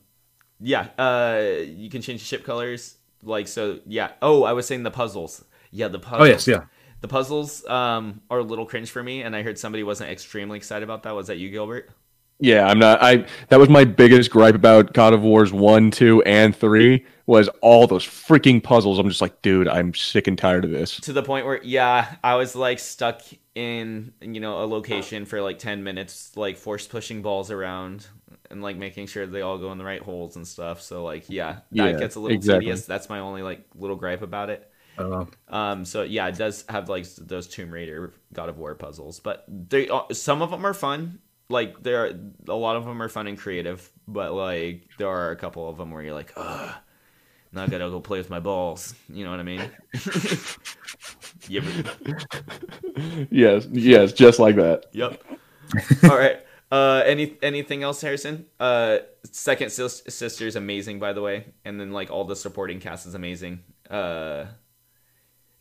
[0.60, 2.98] yeah, uh, you can change the ship colors.
[3.22, 4.12] Like so, yeah.
[4.20, 5.44] Oh, I was saying the puzzles.
[5.70, 6.20] Yeah, the puzzles.
[6.20, 6.64] oh yes, yeah.
[7.00, 10.58] The puzzles um, are a little cringe for me, and I heard somebody wasn't extremely
[10.58, 11.14] excited about that.
[11.14, 11.90] Was that you, Gilbert?
[12.38, 13.02] Yeah, I'm not.
[13.02, 17.48] I that was my biggest gripe about God of Wars one, two, and three was
[17.62, 18.98] all those freaking puzzles.
[18.98, 21.00] I'm just like, dude, I'm sick and tired of this.
[21.02, 23.22] To the point where, yeah, I was like stuck
[23.54, 28.06] in you know a location for like ten minutes, like force pushing balls around
[28.50, 30.80] and like making sure they all go in the right holes and stuff.
[30.80, 32.40] So like, yeah, that Yeah, gets a little exactly.
[32.40, 32.86] tedious.
[32.86, 34.70] That's my only like little gripe about it.
[34.98, 39.20] Uh, Um, so yeah, it does have like those Tomb Raider, God of War puzzles,
[39.20, 41.20] but they uh, some of them are fun.
[41.48, 42.10] Like there, are,
[42.48, 45.76] a lot of them are fun and creative, but like there are a couple of
[45.76, 46.74] them where you're like, ugh,
[47.52, 48.94] now I gotta go play with my balls.
[49.08, 49.70] You know what I mean?
[51.48, 54.86] you ever- Yes, yes, just like that.
[54.92, 55.22] Yep.
[56.04, 56.40] All right.
[56.72, 58.46] Uh, any anything else, Harrison?
[58.58, 58.98] Uh,
[59.30, 63.06] second sis- sister is amazing, by the way, and then like all the supporting cast
[63.06, 63.62] is amazing.
[63.88, 64.46] Uh,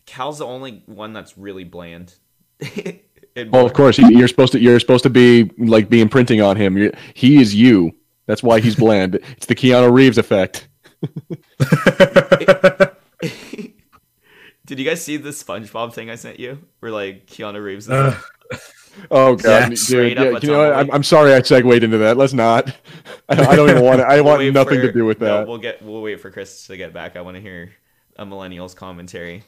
[0.07, 2.15] Cal's the only one that's really bland.
[3.35, 4.59] It- Well, of course, you- you're supposed to.
[4.59, 6.77] You're supposed to be like be imprinting on him.
[6.77, 7.93] You're, he is you.
[8.27, 9.15] That's why he's bland.
[9.37, 10.67] it's the Keanu Reeves effect.
[14.65, 16.57] Did you guys see the SpongeBob thing I sent you?
[16.79, 17.85] Where like Keanu Reeves.
[17.85, 18.17] Is Uh,
[19.11, 20.73] Oh god, Yeah, dude, yeah, you know what?
[20.73, 22.15] I'm, I'm sorry I segued into that.
[22.15, 22.73] Let's not.
[23.27, 23.99] I don't, I don't even want.
[23.99, 24.03] it.
[24.05, 25.47] I We'll want nothing for- to do with no, that.
[25.47, 25.81] we'll get.
[25.81, 27.17] We'll wait for Chris to get back.
[27.17, 27.73] I want to hear
[28.15, 29.43] a millennials commentary.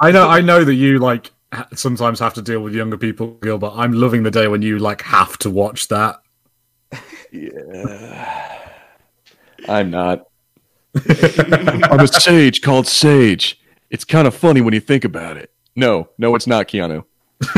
[0.00, 1.32] I know, I know that you like ha-
[1.74, 4.78] sometimes have to deal with younger people, Gil, but I'm loving the day when you
[4.78, 6.16] like have to watch that.
[7.30, 8.70] Yeah,
[9.68, 10.26] I'm not.
[10.94, 13.60] I'm a sage called Sage.
[13.90, 15.52] It's kind of funny when you think about it.
[15.76, 17.04] No, no, it's not Keanu.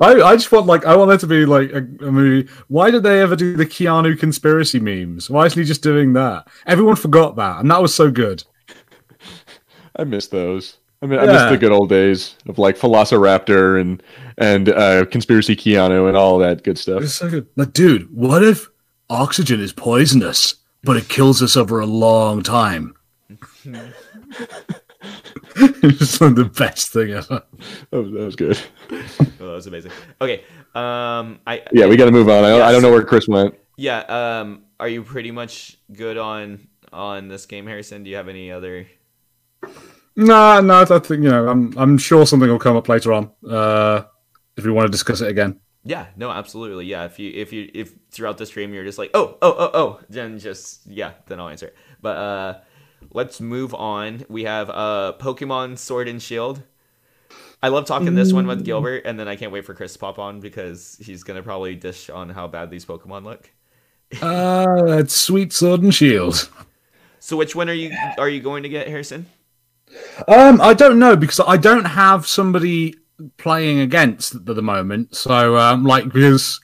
[0.00, 2.48] I, I just want like I want there to be like a, a movie.
[2.68, 5.28] Why did they ever do the Keanu conspiracy memes?
[5.30, 6.46] Why isn't he just doing that?
[6.66, 8.44] Everyone forgot that, and that was so good.
[9.96, 10.78] I miss those.
[11.02, 14.00] I mean, I miss the good old days of like Velociraptor and
[14.38, 17.00] and uh, conspiracy Keanu and all that good stuff.
[17.00, 17.48] was so good.
[17.56, 18.68] Like, dude, what if
[19.10, 22.94] oxygen is poisonous, but it kills us over a long time?
[25.56, 27.42] it's just like the best thing ever.
[27.90, 28.58] That was, that was good.
[29.40, 29.90] Oh, that was amazing.
[30.20, 30.44] Okay.
[30.76, 31.40] Um.
[31.48, 31.62] I.
[31.72, 32.44] Yeah, we got to move on.
[32.44, 33.56] I, I don't know where Chris went.
[33.76, 34.00] Yeah.
[34.00, 34.62] Um.
[34.78, 38.04] Are you pretty much good on on this game, Harrison?
[38.04, 38.86] Do you have any other?
[40.16, 41.48] No, no, I think you know.
[41.48, 43.30] I'm I'm sure something will come up later on.
[43.48, 44.02] Uh,
[44.56, 45.60] if we want to discuss it again.
[45.84, 46.06] Yeah.
[46.16, 46.30] No.
[46.30, 46.86] Absolutely.
[46.86, 47.04] Yeah.
[47.04, 50.00] If you if you if throughout the stream you're just like oh oh oh oh
[50.08, 51.76] then just yeah then I'll answer it.
[52.00, 52.60] But uh,
[53.10, 54.24] let's move on.
[54.28, 56.62] We have uh Pokemon Sword and Shield.
[57.62, 59.98] I love talking this one with Gilbert, and then I can't wait for Chris to
[60.00, 63.50] pop on because he's gonna probably dish on how bad these Pokemon look.
[64.20, 66.50] Uh, that's Sweet Sword and Shield.
[67.20, 69.26] So which one are you are you going to get, Harrison?
[70.28, 72.94] Um, I don't know because I don't have somebody
[73.36, 75.14] playing against at the moment.
[75.14, 76.60] So, um, like, because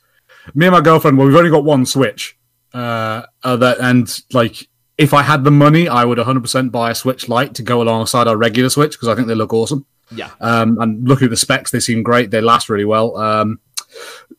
[0.54, 2.36] me and my girlfriend, well, we've only got one Switch.
[2.72, 7.28] Uh, that and like, if I had the money, I would 100% buy a Switch
[7.28, 9.86] Lite to go alongside our regular Switch because I think they look awesome.
[10.10, 10.30] Yeah.
[10.40, 12.30] Um, and looking at the specs, they seem great.
[12.30, 13.16] They last really well.
[13.16, 13.60] Um,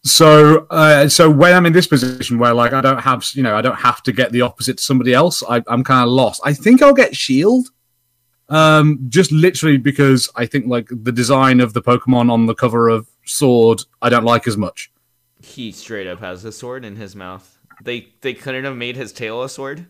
[0.03, 3.55] so, uh, so when I'm in this position where like I don't have, you know,
[3.55, 6.41] I don't have to get the opposite to somebody else, I, I'm kind of lost.
[6.43, 7.67] I think I'll get Shield.
[8.49, 12.89] Um, just literally because I think like the design of the Pokemon on the cover
[12.89, 14.91] of Sword, I don't like as much.
[15.41, 17.57] He straight up has a sword in his mouth.
[17.83, 19.85] They they couldn't have made his tail a sword.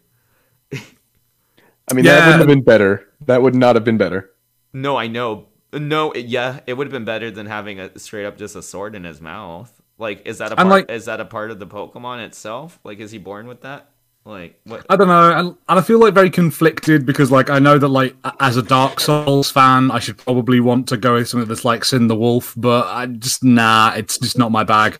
[0.74, 2.16] I mean, Yeah.
[2.16, 3.08] that wouldn't have been better.
[3.26, 4.30] That would not have been better.
[4.74, 5.48] No, I know.
[5.74, 8.62] No, it- yeah, it would have been better than having a straight up just a
[8.62, 9.72] sword in his mouth.
[9.98, 10.68] Like, is that a part?
[10.68, 12.80] like- is that a part of the Pokemon itself?
[12.84, 13.90] Like, is he born with that?
[14.30, 14.86] Like, what?
[14.92, 17.88] I don't know, and, and I feel like very conflicted because like I know that
[17.88, 21.66] like as a Dark Souls fan, I should probably want to go with something that's
[21.66, 25.00] like Sif the Wolf, but I just nah, it's just not my bag.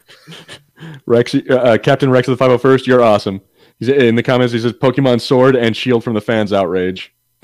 [1.06, 3.40] Rex, uh, uh, Captain Rex of the 501st, you're awesome.
[3.78, 4.52] He's in the comments.
[4.52, 7.14] He says Pokemon Sword and Shield from the fans outrage.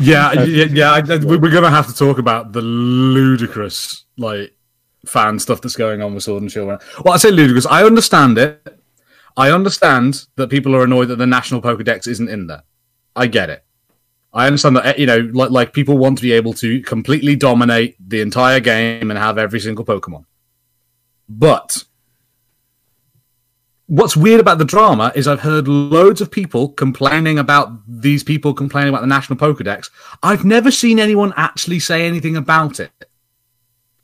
[0.00, 0.90] yeah, yeah, yeah.
[0.90, 4.52] I, I- we're gonna have to talk about the ludicrous like
[5.06, 6.82] fan stuff that's going on with Sword and Shield.
[7.04, 7.64] Well, I say ludicrous.
[7.64, 8.75] I understand it.
[9.36, 12.62] I understand that people are annoyed that the national Pokedex isn't in there.
[13.14, 13.64] I get it.
[14.32, 17.36] I understand that eh, you know, like like people want to be able to completely
[17.36, 20.26] dominate the entire game and have every single Pokemon.
[21.28, 21.84] But
[23.86, 28.52] what's weird about the drama is I've heard loads of people complaining about these people
[28.52, 29.90] complaining about the National Pokedex.
[30.22, 32.92] I've never seen anyone actually say anything about it.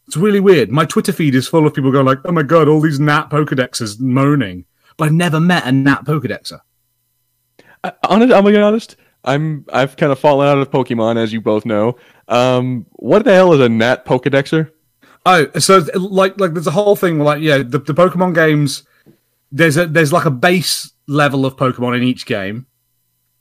[0.07, 0.71] It's really weird.
[0.71, 3.29] My Twitter feed is full of people going like, "Oh my god, all these Nat
[3.31, 4.64] Pokedexes moaning,"
[4.96, 6.61] but I've never met a Nat Pokedexer.
[7.85, 8.96] I, honest, I'm gonna be honest.
[9.24, 11.96] I'm I've kind of fallen out of Pokemon, as you both know.
[12.28, 14.70] Um, what the hell is a Nat Pokedexer?
[15.24, 18.83] Oh, so like like there's a whole thing like yeah, the, the Pokemon games.
[19.50, 22.66] There's a there's like a base level of Pokemon in each game,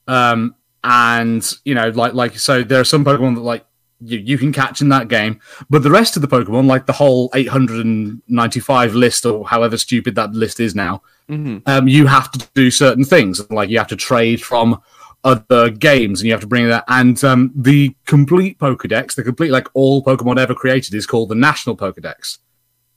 [0.08, 3.66] um, and you know like like so there are some Pokemon that like
[4.04, 6.94] you, you can catch in that game, but the rest of the Pokemon, like the
[6.94, 12.70] whole 895 list or however stupid that list is now, um, you have to do
[12.70, 13.50] certain things.
[13.50, 14.82] Like you have to trade from
[15.24, 16.84] other games and you have to bring that.
[16.90, 21.36] And um, the complete Pokedex, the complete, like all Pokemon ever created, is called the
[21.36, 22.40] National Pokedex.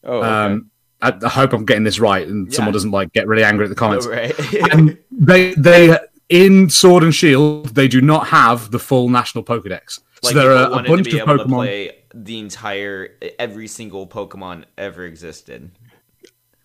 [0.03, 0.27] Oh, okay.
[0.27, 2.57] Um, I, I hope I'm getting this right and Yeah.
[2.57, 4.07] someone doesn't like get really angry at the comments.
[4.07, 4.35] Oh, right.
[4.73, 5.97] and they, they,
[6.29, 10.01] in Sword and Shield, they do not have the full National Pokedex.
[10.25, 11.55] So like there are a bunch to be of able to Pokemon.
[11.55, 15.71] play the entire every single Pokemon ever existed.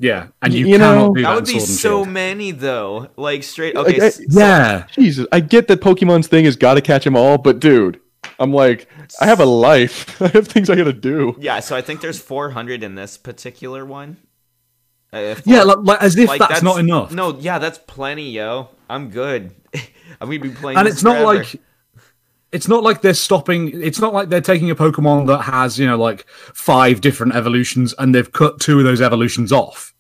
[0.02, 1.28] Yeah, and you, You cannot know- do that.
[1.30, 2.08] That would be Sword and so Shield.
[2.10, 3.10] many though.
[3.18, 4.02] Like straight Like, okay.
[4.02, 7.38] I- s- Yeah, Jesus, I get that Pokemon's thing is got to catch them all,
[7.38, 8.00] but dude,
[8.40, 8.88] I'm like,
[9.20, 10.22] I have a life.
[10.22, 11.36] I have things I gotta do.
[11.40, 14.18] Yeah, so I think there's 400 in this particular one.
[15.12, 17.12] Uh, yeah, like, like as if like, that's, not enough.
[17.12, 18.70] No, yeah, that's plenty, yo.
[18.90, 19.52] I'm good.
[20.22, 20.78] I'm gonna be playing.
[20.78, 21.60] and this it's not like
[22.52, 25.86] it's not like they're stopping it's not like they're taking a pokemon that has you
[25.86, 29.94] know like five different evolutions and they've cut two of those evolutions off.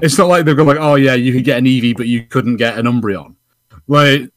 [0.00, 2.24] It's not like they've gone like oh yeah you could get an eevee but you
[2.24, 3.36] couldn't get an umbreon.
[3.86, 4.30] Like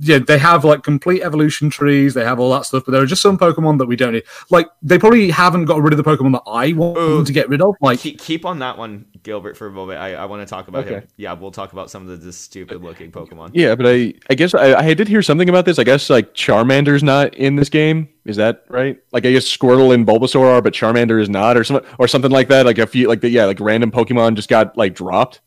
[0.00, 3.06] yeah they have like complete evolution trees they have all that stuff but there are
[3.06, 6.02] just some pokemon that we don't need like they probably haven't got rid of the
[6.02, 7.16] pokemon that i want Ooh.
[7.16, 10.00] them to get rid of like keep, keep on that one, Gilbert, for a moment.
[10.00, 11.06] I, I want to talk about him.
[11.16, 13.50] Yeah, we'll talk about some of the just stupid looking Pokemon.
[13.54, 15.78] Yeah, but I, I guess I, I did hear something about this.
[15.78, 18.08] I guess like Charmander's not in this game.
[18.24, 18.98] Is that right?
[19.12, 22.30] Like I guess Squirtle and Bulbasaur are, but Charmander is not, or some, or something
[22.30, 22.66] like that.
[22.66, 25.40] Like a few, like the, yeah, like random Pokemon just got like dropped.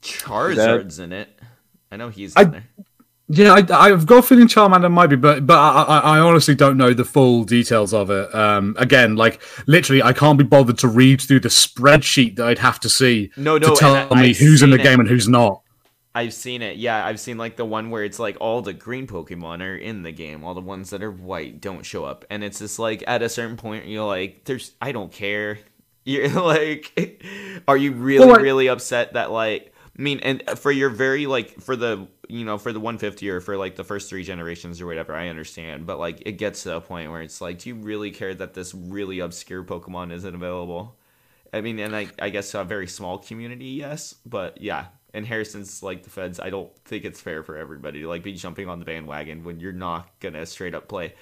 [0.00, 1.28] Charizard's in it.
[1.90, 2.64] I know he's I- there.
[3.28, 6.54] Yeah, I, I've got a feeling Charmander might be, but but I, I, I honestly
[6.54, 8.32] don't know the full details of it.
[8.34, 12.58] Um, again, like literally, I can't be bothered to read through the spreadsheet that I'd
[12.60, 14.82] have to see No, no, to tell me I've who's in the it.
[14.84, 15.62] game and who's not.
[16.14, 16.76] I've seen it.
[16.78, 20.02] Yeah, I've seen like the one where it's like all the green Pokemon are in
[20.02, 23.02] the game, all the ones that are white don't show up, and it's just like
[23.06, 25.58] at a certain point you're like, "There's, I don't care."
[26.08, 27.20] You're like,
[27.68, 31.26] are you really, Well, like- really upset that like, I mean, and for your very
[31.26, 34.80] like for the you know for the 150 or for like the first three generations
[34.80, 37.70] or whatever, I understand, but like it gets to a point where it's like, do
[37.70, 40.96] you really care that this really obscure Pokemon isn't available?
[41.52, 44.86] I mean, and I, I guess a very small community, yes, but yeah.
[45.14, 46.38] And Harrison's like the feds.
[46.38, 49.60] I don't think it's fair for everybody to like be jumping on the bandwagon when
[49.60, 51.14] you're not gonna straight up play.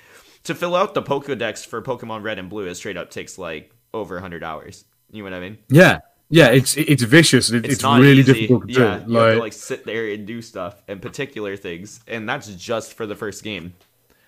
[0.44, 3.72] To fill out the Pokedex for Pokemon Red and Blue, it straight up takes like
[3.92, 4.84] over 100 hours.
[5.10, 5.58] You know what I mean?
[5.68, 7.50] Yeah, yeah, it's it's vicious.
[7.50, 8.32] It, it's not really easy.
[8.32, 8.82] difficult to yeah, do.
[8.82, 12.48] You have to Like, like sit there and do stuff and particular things, and that's
[12.54, 13.74] just for the first game.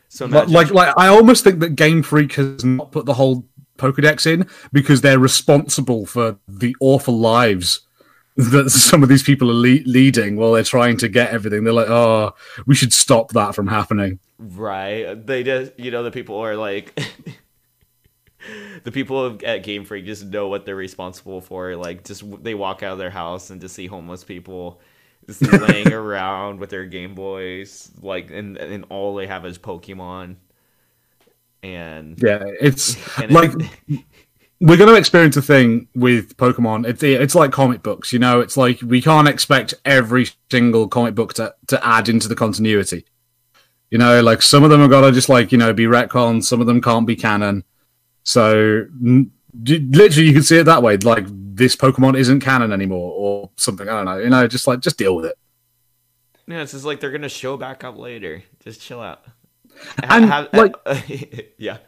[0.08, 3.14] So like, imagine- like, like, I almost think that Game Freak has not put the
[3.14, 3.44] whole
[3.78, 7.80] Pokedex in because they're responsible for the awful lives
[8.36, 11.64] that some of these people are le- leading while they're trying to get everything.
[11.64, 12.34] They're like, oh,
[12.66, 14.18] we should stop that from happening.
[14.38, 15.26] Right.
[15.26, 16.98] They just, you know, the people are like,
[18.84, 21.76] the people at Game Freak just know what they're responsible for.
[21.76, 24.80] Like, just they walk out of their house and just see homeless people
[25.26, 30.36] just laying around with their Game Boys, like, and and all they have is Pokemon.
[31.62, 33.50] And Yeah, it's And like
[33.88, 34.04] it-
[34.60, 36.86] we're going to experience a thing with Pokemon.
[36.86, 38.40] It's it's like comic books, you know.
[38.40, 43.04] It's like we can't expect every single comic book to to add into the continuity.
[43.90, 46.44] You know, like some of them are gonna just like you know be retcons.
[46.44, 47.64] Some of them can't be canon.
[48.26, 48.86] So
[49.54, 50.96] literally, you can see it that way.
[50.96, 53.88] Like this Pokemon isn't canon anymore, or something.
[53.88, 54.18] I don't know.
[54.18, 55.38] You know, just like just deal with it.
[56.48, 58.42] yeah, it's just like they're gonna show back up later.
[58.60, 59.24] Just chill out.
[60.02, 60.74] And, like-
[61.58, 61.78] yeah.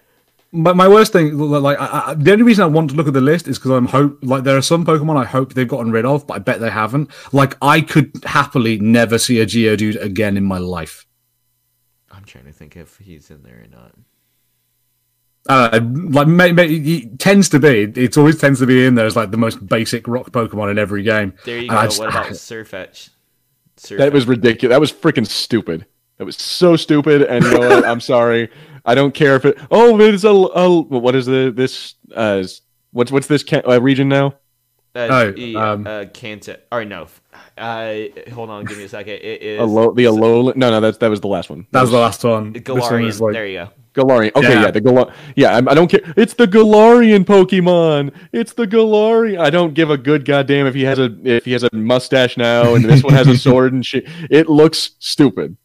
[0.52, 3.12] But my worst thing, like, I, I, the only reason I want to look at
[3.12, 5.90] the list is because I'm hope like there are some Pokemon I hope they've gotten
[5.92, 7.10] rid of, but I bet they haven't.
[7.32, 11.04] Like, I could happily never see a Geodude again in my life.
[12.10, 13.92] I'm trying to think if he's in there or not.
[15.48, 17.90] Uh, like, may, may, he tends to be.
[17.96, 20.78] It always tends to be in there as like the most basic rock Pokemon in
[20.78, 21.32] every game.
[21.44, 21.82] There you And go.
[21.84, 23.10] just- what about Sirfetch'd?
[23.78, 23.98] Sirfetch'd.
[23.98, 24.74] That was ridiculous.
[24.74, 25.86] That was freaking stupid.
[26.18, 27.22] That was so stupid.
[27.22, 27.84] And you know what?
[27.84, 28.50] I'm sorry.
[28.84, 29.56] I don't care if it.
[29.70, 30.28] Oh, it's a.
[30.30, 31.94] a what is the this?
[32.14, 32.42] Uh,
[32.90, 34.34] what's what's this ca- uh, region now?
[34.94, 36.48] Uh, Oh, e- um, uh, can't.
[36.72, 37.06] Or no.
[37.58, 38.64] Uh, hold on.
[38.64, 39.14] Give me a second.
[39.14, 40.56] It is Alo- the Alolan.
[40.56, 41.66] No, no, that's that was the last one.
[41.72, 42.52] That was the last one.
[42.52, 43.20] This one Galarian.
[43.20, 43.68] like, There you go.
[43.94, 44.36] Galarian.
[44.36, 44.62] Okay, Yeah.
[44.62, 45.12] yeah, the Galar.
[45.34, 46.00] Yeah, I, I don't care.
[46.16, 48.14] It's the Galarian Pokemon.
[48.32, 49.40] It's the Galarian.
[49.40, 52.36] I don't give a good goddamn if he has a if he has a mustache
[52.36, 54.06] now and this one has a sword and shit.
[54.30, 55.56] It looks stupid.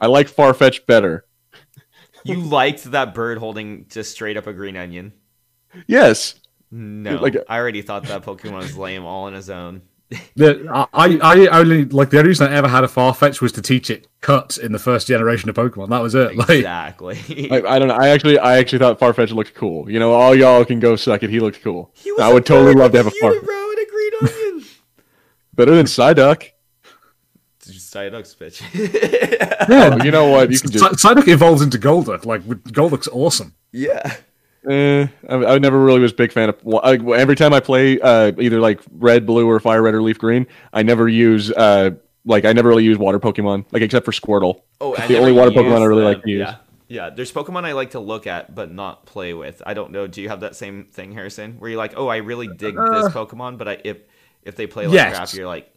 [0.00, 1.24] I like Farfetch better.
[2.24, 5.12] You liked that bird holding just straight up a green onion.
[5.86, 6.36] Yes.
[6.70, 9.82] No, Like- I already thought that Pokemon was lame all on his own.
[10.36, 13.62] The, I, I only like the only reason I ever had a Farfetch was to
[13.62, 15.90] teach it cut in the first generation of Pokemon.
[15.90, 16.36] That was it.
[16.36, 17.50] Like, Exactly.
[17.50, 17.94] I, I don't know.
[17.94, 19.90] I actually I actually thought Farfetch looked cool.
[19.90, 21.30] You know, all y'all can go suck it.
[21.30, 21.90] He looked cool.
[21.94, 23.44] He was I a would totally love to have a with you, Farfetch.
[23.44, 24.12] bro, and a green
[24.56, 24.64] onion.
[25.54, 26.50] Better than Psyduck.
[27.60, 28.60] Psyduck's bitch.
[29.60, 30.50] Oh, yeah, You know what?
[30.50, 32.26] You can just Psyduck evolves into Golduck.
[32.26, 33.54] Like Golduck's awesome.
[33.72, 34.16] yeah.
[34.68, 36.56] Eh, I, I never really was a big fan of.
[36.82, 40.18] I, every time I play uh, either like red, blue, or fire red or leaf
[40.18, 41.90] green, I never use uh,
[42.24, 44.62] like I never really use water Pokemon, like except for Squirtle.
[44.80, 46.12] Oh, I the only water Pokemon I really them.
[46.14, 46.40] like to use.
[46.40, 46.56] Yeah.
[46.86, 49.62] Yeah, there's Pokemon I like to look at but not play with.
[49.64, 50.06] I don't know.
[50.06, 51.58] Do you have that same thing, Harrison?
[51.58, 53.98] Where you're like, oh, I really dig this Pokemon, but I, if
[54.42, 55.16] if they play like Yes.
[55.16, 55.72] crap, you're like,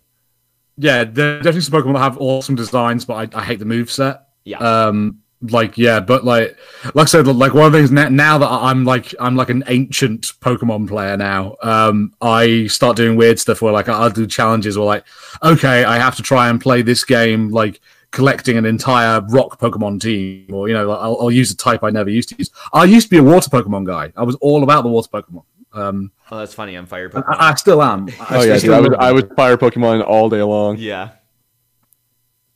[0.77, 3.89] Yeah, there definitely some Pokemon that have awesome designs, but I, I hate the move
[3.89, 4.27] set.
[4.43, 6.57] yeah, Um, like yeah, but like
[6.93, 9.49] like I said, like one of the things now, now that I'm like I'm like
[9.49, 11.55] an ancient Pokemon player now.
[11.61, 15.05] Um, I start doing weird stuff where like I'll do challenges or like
[15.43, 17.79] okay, I have to try and play this game like
[18.11, 21.83] collecting an entire rock Pokemon team, or you know, like, I'll, I'll use a type
[21.83, 22.49] I never used to use.
[22.73, 24.11] I used to be a water Pokemon guy.
[24.15, 25.43] I was all about the water Pokemon.
[25.73, 26.75] Um, oh, that's funny.
[26.75, 27.35] I'm fire Pokemon.
[27.37, 28.09] I, I still am.
[28.19, 29.15] I, Oh yeah, dude, I was I them.
[29.15, 30.77] was fire Pokemon all day long.
[30.77, 31.09] yeah,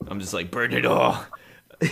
[0.08, 1.24] I'm just like burn it all.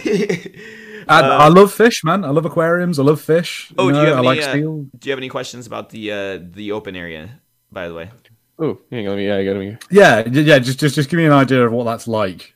[1.08, 2.24] I, I love fish, man.
[2.24, 3.00] I love aquariums.
[3.00, 3.72] I love fish.
[3.78, 4.54] Oh, you do you have I any, like uh.
[4.54, 7.40] Do you have any questions about the uh, the open area?
[7.72, 8.12] By the way,
[8.60, 9.20] Oh, hang on.
[9.20, 9.78] Yeah, I got me.
[9.90, 10.60] Yeah, yeah.
[10.60, 12.54] Just, just, just give me an idea of what that's like.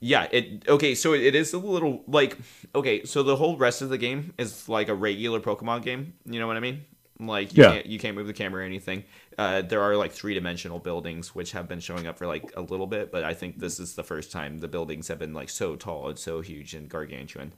[0.00, 0.26] yeah.
[0.30, 0.94] It okay.
[0.94, 2.36] So it, it is a little like
[2.74, 3.04] okay.
[3.04, 6.14] So the whole rest of the game is like a regular Pokemon game.
[6.26, 6.84] You know what I mean?
[7.18, 7.72] Like you Yeah.
[7.72, 9.04] can't you can't move the camera or anything.
[9.38, 12.60] Uh, there are like three dimensional buildings which have been showing up for like a
[12.60, 15.50] little bit, but I think this is the first time the buildings have been like
[15.50, 17.52] so tall and so huge and gargantuan.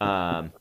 [0.00, 0.52] Um,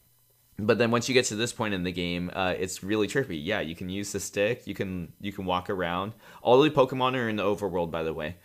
[0.60, 3.39] but then once you get to this point in the game, uh, it's really trippy.
[3.41, 4.68] Yeah, you can use the stick.
[4.68, 6.14] You can you can walk around.
[6.41, 8.36] All the Pokemon are in the overworld, by the way.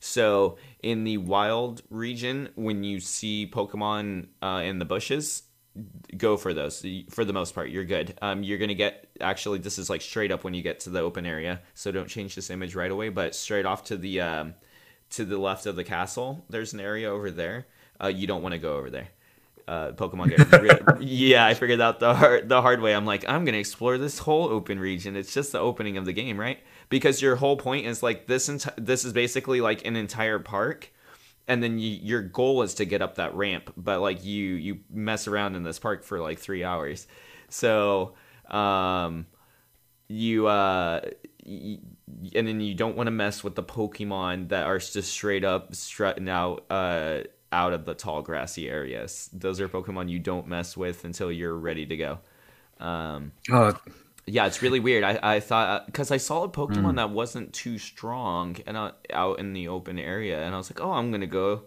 [0.00, 5.42] So in the wild region, when you see Pokemon uh, in the bushes,
[6.16, 6.84] go for those.
[7.10, 8.16] For the most part, you're good.
[8.22, 11.00] Um, you're gonna get actually this is like straight up when you get to the
[11.00, 11.60] open area.
[11.74, 14.54] So don't change this image right away, but straight off to the um,
[15.10, 17.66] to the left of the castle, there's an area over there.
[18.02, 19.08] Uh, you don't want to go over there
[19.68, 22.94] uh, Pokemon get really, yeah, I figured out the hard the hard way.
[22.94, 25.14] I'm like, I'm gonna explore this whole open region.
[25.14, 26.58] It's just the opening of the game, right?
[26.88, 28.48] Because your whole point is like this.
[28.48, 30.90] Enti- this is basically like an entire park,
[31.48, 33.72] and then you, your goal is to get up that ramp.
[33.76, 37.06] But like you you mess around in this park for like three hours,
[37.48, 38.14] so
[38.48, 39.26] um,
[40.08, 41.00] you uh.
[41.46, 45.74] and then you don't want to mess with the Pokemon that are just straight up
[45.74, 47.20] strutting out uh,
[47.52, 49.30] out of the tall grassy areas.
[49.32, 52.18] Those are Pokemon you don't mess with until you're ready to go.
[52.80, 53.76] Um, Oh,
[54.28, 55.04] yeah, it's really weird.
[55.04, 59.38] I, I thought because I saw a Pokemon that wasn't too strong and uh, out
[59.38, 61.62] in the open area, and I was like, oh, I'm gonna go,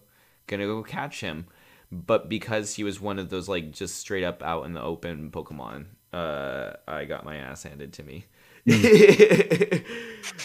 [0.47, 1.47] gonna go catch him.
[1.91, 5.31] But because he was one of those like just straight up out in the open
[5.31, 8.25] Pokemon, uh, I got my ass handed to me.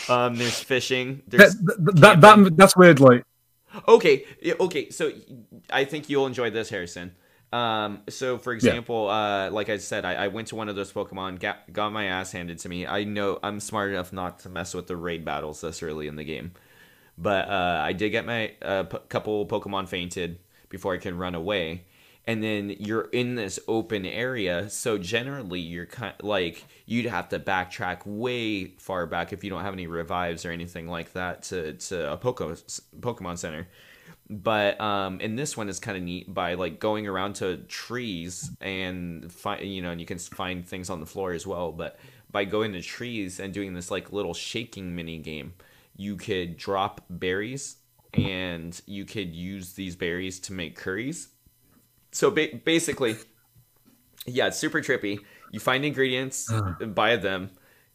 [0.08, 1.22] um, there's fishing.
[1.28, 2.98] There's that, that, that that's weird.
[2.98, 3.24] Like,
[3.88, 4.24] Okay,
[4.60, 4.90] okay.
[4.90, 5.12] So
[5.70, 7.14] I think you'll enjoy this, Harrison.
[7.56, 10.92] Um, so for example, uh, like I said, I, I went to one of those
[10.92, 12.86] Pokemon, got, got my ass handed to me.
[12.86, 16.16] I know I'm smart enough not to mess with the raid battles this early in
[16.16, 16.52] the game,
[17.16, 20.38] but uh, I did get my uh, p- couple Pokemon fainted
[20.68, 21.84] before I can run away.
[22.26, 27.38] And then you're in this open area, so generally you're kind like you'd have to
[27.38, 31.74] backtrack way far back if you don't have any revives or anything like that to
[31.74, 32.58] to a Poke-
[32.98, 33.68] Pokemon Center
[34.28, 38.50] but um in this one is kind of neat by like going around to trees
[38.60, 41.98] and find you know and you can find things on the floor as well but
[42.32, 45.54] by going to trees and doing this like little shaking mini game
[45.96, 47.76] you could drop berries
[48.12, 51.28] and you could use these berries to make curries.
[52.12, 53.16] So ba- basically
[54.26, 55.20] yeah it's super trippy.
[55.52, 57.50] You find ingredients and buy them.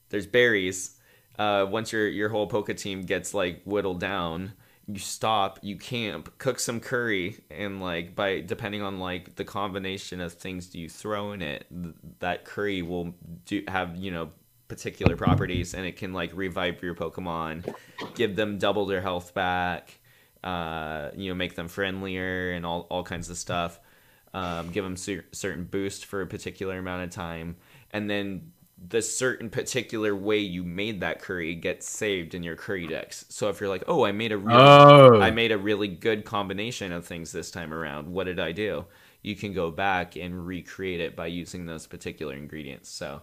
[0.09, 0.97] There's berries.
[1.37, 4.53] Uh, once your your whole poke team gets like whittled down
[4.91, 10.19] you stop you camp cook some curry and like by depending on like the combination
[10.19, 13.13] of things you throw in it th- that curry will
[13.45, 14.29] do have you know
[14.67, 17.75] particular properties and it can like revive your pokemon
[18.15, 19.99] give them double their health back
[20.43, 23.79] uh, you know make them friendlier and all, all kinds of stuff.
[24.33, 27.57] Um, give them cer- certain boost for a particular amount of time.
[27.91, 28.53] And then
[28.89, 33.47] the certain particular way you made that curry gets saved in your curry decks so
[33.47, 36.91] if you're like oh i made a really oh, I made a really good combination
[36.91, 38.07] of things this time around.
[38.07, 38.85] What did I do?
[39.21, 42.89] You can go back and recreate it by using those particular ingredients.
[42.89, 43.21] So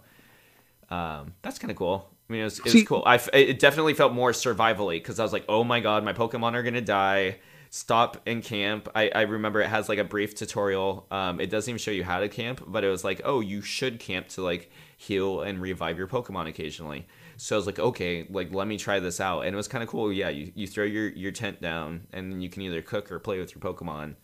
[0.90, 2.08] um, that's kind of cool.
[2.28, 3.02] I mean, it was, it was See- cool.
[3.04, 6.12] I f- it definitely felt more survivally because I was like, oh my god, my
[6.12, 7.38] Pokemon are gonna die.
[7.70, 8.88] Stop and camp.
[8.94, 11.06] I, I remember it has like a brief tutorial.
[11.10, 13.60] Um, it doesn't even show you how to camp, but it was like, oh, you
[13.60, 17.06] should camp to like heal and revive your Pokemon occasionally.
[17.36, 19.82] So I was like, okay, like let me try this out, and it was kind
[19.84, 20.12] of cool.
[20.12, 23.20] Yeah, you, you throw your your tent down, and then you can either cook or
[23.20, 24.16] play with your Pokemon,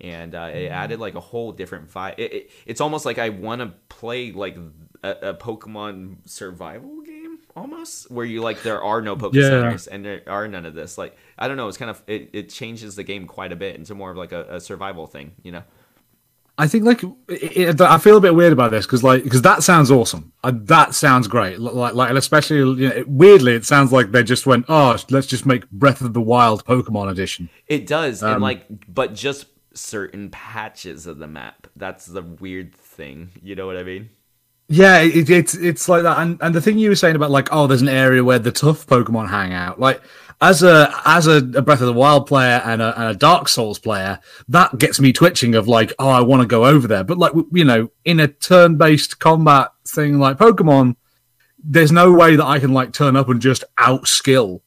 [0.00, 2.14] and uh, it added like a whole different vibe.
[2.16, 4.56] It, it, it's almost like I want to play like
[5.02, 9.48] a, a Pokemon survival game almost, where you like there are no Pokemon Yeah.
[9.48, 10.96] centers and there are none of this.
[10.96, 13.74] Like I don't know, it's kind of it, it changes the game quite a bit
[13.74, 15.64] into more of like a, a survival thing, you know.
[16.60, 19.40] I think like it, it, I feel a bit weird about this because like because
[19.42, 20.32] that sounds awesome.
[20.44, 21.58] Uh, that sounds great.
[21.58, 25.46] Like like especially you know, weirdly, it sounds like they just went, oh, let's just
[25.46, 27.48] make Breath of the Wild Pokemon edition.
[27.66, 31.66] It does, and Um, like, but just certain patches of the map.
[31.76, 33.30] That's the weird thing.
[33.42, 34.10] You know what I mean?
[34.68, 37.48] Yeah, it, it's it's like that, and and the thing you were saying about like,
[37.52, 39.80] oh, there's an area where the tough Pokemon hang out.
[39.80, 40.02] Like
[40.40, 43.78] as a as a, Breath of the Wild player and a, and a Dark Souls
[43.78, 47.04] player, that gets me twitching of like, oh, I want to go over there.
[47.04, 50.96] But like you know, in a turn-based combat thing like Pokemon,
[51.62, 54.62] there's no way that I can like turn up and just outskill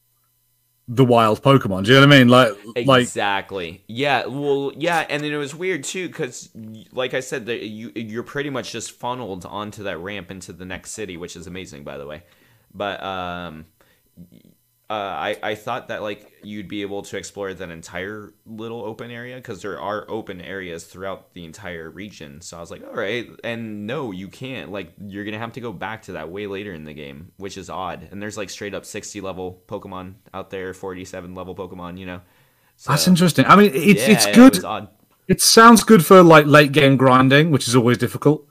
[0.86, 1.84] the wild Pokemon.
[1.84, 2.28] Do you know what I mean?
[2.28, 2.52] Like
[2.86, 3.82] like Exactly.
[3.88, 4.26] Yeah.
[4.26, 4.72] Well.
[4.76, 5.04] Yeah.
[5.08, 6.50] And then it was weird too, because
[6.92, 10.64] like I said, that you you're pretty much just funneled onto that ramp into the
[10.64, 12.22] next city, which is amazing, by the way.
[12.72, 13.66] But um,
[14.90, 19.10] uh, I I thought that like you'd be able to explore that entire little open
[19.10, 22.42] area because there are open areas throughout the entire region.
[22.42, 24.70] So I was like, all right, and no, you can't.
[24.70, 27.56] Like you're gonna have to go back to that way later in the game, which
[27.56, 28.08] is odd.
[28.10, 31.98] And there's like straight up 60 level Pokemon out there, 47 level Pokemon.
[31.98, 32.20] You know.
[32.76, 33.46] So, that's interesting.
[33.46, 34.64] I mean, it's yeah, it's good.
[34.64, 34.88] odd.
[35.28, 38.46] it sounds good for like late game grinding, which is always difficult.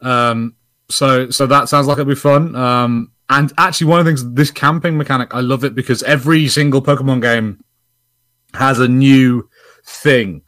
[0.00, 0.54] Um,
[0.88, 2.56] so so that sounds like it'd be fun.
[2.56, 6.48] Um, and actually, one of the things this camping mechanic, I love it because every
[6.48, 7.64] single Pokemon game
[8.54, 9.48] has a new
[9.84, 10.42] thing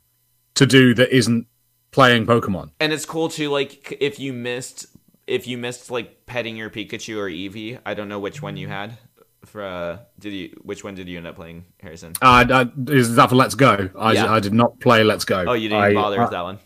[0.55, 1.47] to do that isn't
[1.91, 2.71] playing Pokemon.
[2.81, 3.51] And it's cool too.
[3.51, 4.87] Like if you missed,
[5.27, 8.69] if you missed like petting your Pikachu or Eevee, I don't know which one you
[8.69, 8.99] had.
[9.45, 10.57] For uh, did you?
[10.63, 12.15] Which one did you end up playing, Harrison?
[12.21, 13.91] Uh, I, is that for Let's Go?
[13.97, 14.33] I, Yeah.
[14.33, 15.45] I did not play Let's Go.
[15.47, 16.59] Oh, you didn't I- bother with that one.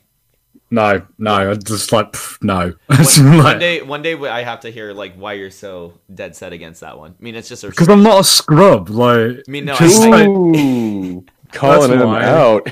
[0.72, 2.74] No, no, I just like pff, no.
[2.86, 6.36] One, Like- one day, one day, I have to hear like why you're so dead
[6.36, 7.14] set against that one.
[7.18, 7.68] I mean, it's just a.
[7.70, 8.88] because I'm not a scrub.
[8.88, 12.24] Like, I mean, no, just I- like- calling him why.
[12.24, 12.68] out.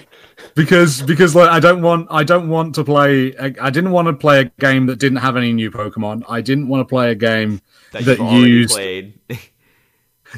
[0.55, 4.07] because because like I don't want I don't want to play I I didn't want
[4.07, 6.23] to play a game that didn't have any new Pokemon.
[6.29, 9.19] I didn't want to play a game that, that you've used played.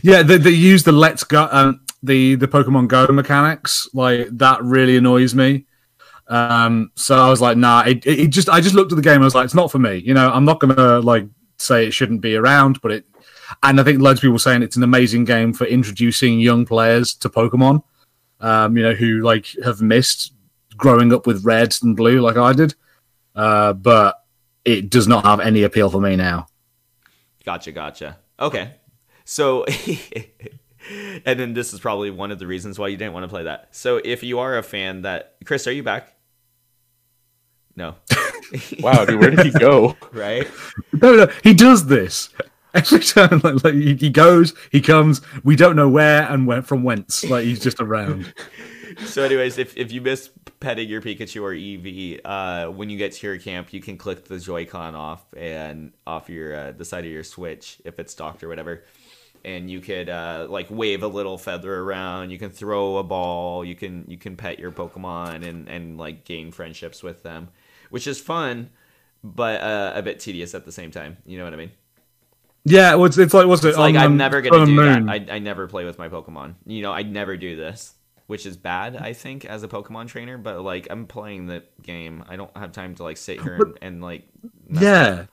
[0.03, 3.89] yeah that, that used the Let's Go um, the the Pokemon Go mechanics.
[3.93, 5.67] Like that really annoys me.
[6.31, 7.83] Um, so I was like, nah.
[7.87, 9.21] It, it just I just looked at the game.
[9.21, 9.97] I was like, it's not for me.
[9.97, 11.27] You know, I'm not gonna like
[11.59, 13.05] say it shouldn't be around, but it.
[13.63, 17.15] And I think loads of people saying it's an amazing game for introducing young players
[17.15, 17.83] to Pokemon.
[18.39, 20.33] Um, you know, who like have missed
[20.77, 22.75] growing up with red and blue like I did.
[23.35, 24.25] Uh, but
[24.65, 26.47] it does not have any appeal for me now.
[27.45, 28.19] Gotcha, gotcha.
[28.39, 28.75] Okay.
[29.25, 29.65] So,
[31.25, 33.45] and then this is probably one of the reasons why you didn't want to play
[33.45, 33.69] that.
[33.71, 36.15] So, if you are a fan that, Chris, are you back?
[37.81, 37.95] No.
[38.81, 39.97] Wow, dude, where did he go?
[40.13, 40.45] right?
[40.93, 42.31] No, no, he does this
[42.75, 43.41] every time.
[43.45, 45.21] Like, like he, he goes, he comes.
[45.45, 47.23] We don't know where and where from whence.
[47.23, 48.35] Like he's just around.
[49.07, 53.13] So, anyways, if, if you miss petting your Pikachu or Eevee, uh, when you get
[53.13, 57.05] to your camp, you can click the Joy-Con off and off your uh, the side
[57.05, 58.83] of your Switch if it's docked or whatever,
[59.45, 62.31] and you could uh, like wave a little feather around.
[62.31, 63.65] You can throw a ball.
[63.65, 67.49] You can you can pet your Pokemon and and like gain friendships with them,
[67.91, 68.71] which is fun,
[69.23, 71.19] but uh, a bit tedious at the same time.
[71.27, 71.71] You know what I mean?
[72.65, 73.71] Yeah, well, it's, it's like what's it?
[73.71, 75.07] It's like I'm never gonna do Moon.
[75.07, 75.31] that.
[75.31, 76.55] I, I never play with my Pokemon.
[76.67, 77.95] You know, I never do this,
[78.27, 78.97] which is bad.
[78.97, 82.25] I think as a Pokemon trainer, but like I'm playing the game.
[82.29, 84.29] I don't have time to like sit here and, and like.
[84.71, 85.27] yeah.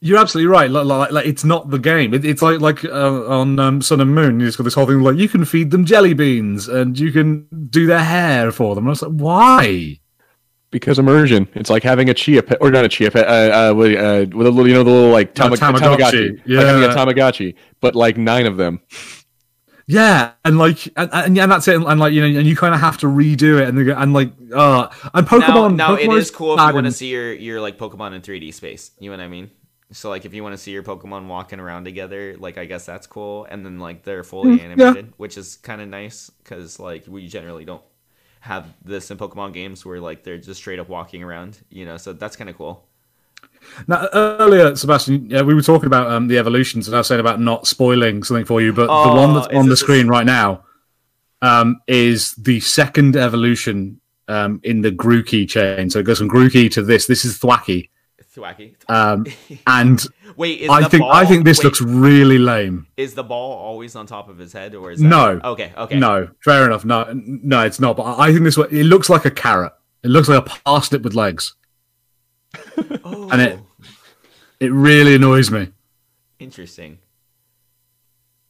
[0.00, 0.70] You're absolutely right.
[0.70, 2.12] Like, like, like it's not the game.
[2.12, 4.38] It, it's like like uh, on um, Sun and Moon.
[4.38, 7.10] You just got this whole thing like you can feed them jelly beans and you
[7.10, 8.84] can do their hair for them.
[8.84, 10.00] And I was like, why?
[10.74, 11.46] Because immersion.
[11.54, 14.26] It's like having a chia pet, or not a chia pet, uh, uh, with, uh,
[14.36, 15.80] with a little, you know, the little like tama- Tamagotchi.
[15.80, 16.56] Tamagotchi.
[16.56, 18.80] Like having a Tamagotchi, but like nine of them.
[19.86, 21.76] Yeah, and like, and, and, and that's it.
[21.80, 24.12] And, like, you know, and you kind of have to redo it, and go- and
[24.12, 25.76] like, uh, and Pokemon.
[25.76, 28.22] now it Pokemon is cool if you want to see your your like Pokemon in
[28.22, 28.90] 3D space.
[28.98, 29.52] You know what I mean?
[29.92, 32.84] So like if you want to see your Pokemon walking around together, like I guess
[32.84, 33.44] that's cool.
[33.48, 34.64] And then like they're fully Mm, yeah.
[34.64, 37.82] animated, which is kind of nice because like we generally don't
[38.44, 41.58] have this in Pokemon games where like they're just straight up walking around.
[41.70, 42.86] You know, so that's kind of cool.
[43.88, 47.20] Now, earlier, Sebastian, yeah, we were talking about um, the evolutions, and I was saying
[47.20, 50.26] about not spoiling something for you, but the one that's on the this- screen right
[50.26, 50.64] now
[51.40, 55.88] um, is the second evolution um, in the Grookey chain.
[55.88, 57.06] So it goes from Grookey to this.
[57.06, 57.88] This is Thwackey,
[58.36, 58.74] Thwackey.
[58.90, 59.24] um,
[59.66, 60.06] and
[60.36, 62.86] Wait, is I the think ball, I think this wait, looks really lame.
[62.96, 65.06] Is the ball always on top of his head, or is that...
[65.06, 65.40] No.
[65.44, 65.98] Okay, okay.
[65.98, 66.84] No, fair enough.
[66.84, 67.96] No, no, it's not.
[67.96, 69.72] But I I think this one it looks like a carrot.
[70.02, 71.54] It looks like a parsnip with legs.
[73.04, 73.58] Oh, And it-
[74.60, 75.68] It really annoys me.
[76.38, 76.98] interesting.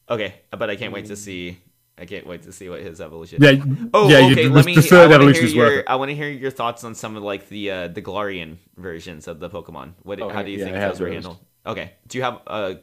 [0.08, 1.58] Okay, but I can't wait to see
[1.96, 3.40] I can't wait to see what his evolution.
[3.40, 3.62] Yeah.
[3.94, 4.18] Oh, yeah.
[4.32, 4.44] okay.
[4.44, 4.74] you, Let me.
[4.74, 5.80] the I third want evolution to is hear worth your.
[5.80, 5.86] it.
[5.88, 9.28] I want to hear your thoughts on some of like the uh, the Galarian versions
[9.28, 9.92] of the Pokemon.
[10.02, 10.20] What?
[10.20, 11.38] Oh, how do you yeah, think those were handled?
[11.66, 11.92] Okay.
[12.08, 12.74] Do you have uh,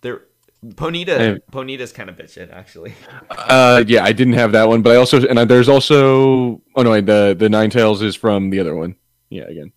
[0.00, 0.22] there?
[0.64, 1.40] Ponyta.
[1.50, 2.92] Ponyta's kind of bitching actually.
[3.30, 6.82] Uh, yeah, I didn't have that one, but I also and I, there's also oh
[6.82, 8.96] no, wait, the the tails is from the other one.
[9.30, 9.72] Yeah, again,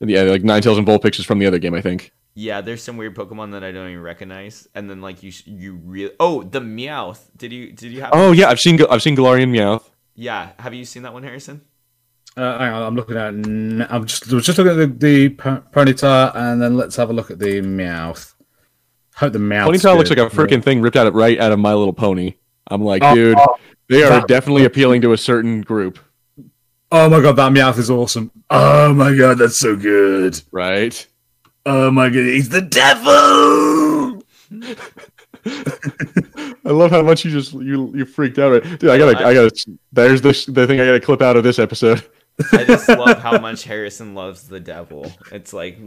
[0.00, 2.12] yeah, like Ninetales and Vulpix is from the other game, I think.
[2.34, 5.74] Yeah, there's some weird Pokemon that I don't even recognize, and then like you, you
[5.74, 6.14] really.
[6.18, 7.30] Oh, the Meowth.
[7.36, 7.72] Did you?
[7.72, 8.10] Did you have?
[8.12, 9.84] Oh yeah, I've seen I've seen Galarian Meowth.
[10.14, 10.50] Yeah.
[10.58, 11.62] Have you seen that one, Harrison?
[12.40, 13.28] Uh, hang on, I'm looking at.
[13.92, 17.10] I'm just I was just looking at the, the P- Ponyta, and then let's have
[17.10, 18.32] a look at the Meowth.
[19.16, 19.66] Hope the Meowth.
[19.68, 22.34] Ponyta looks like a freaking thing ripped out of right out of My Little Pony.
[22.68, 23.56] I'm like, Oh, dude, oh,
[23.88, 25.98] they are that- definitely appealing to a certain group,
[26.92, 28.30] Oh my god, that Meowth is awesome.
[28.48, 30.40] Oh my god, that's so good.
[30.50, 31.06] right?
[31.66, 34.22] Oh my god, he's the devil.
[36.64, 38.78] I love how much you just you you freaked out, right?
[38.78, 39.50] Dude, I gotta I gotta.
[39.92, 42.02] There's this the thing I gotta clip out of this episode.
[42.52, 45.10] I just love how much Harrison loves the devil.
[45.32, 45.78] It's like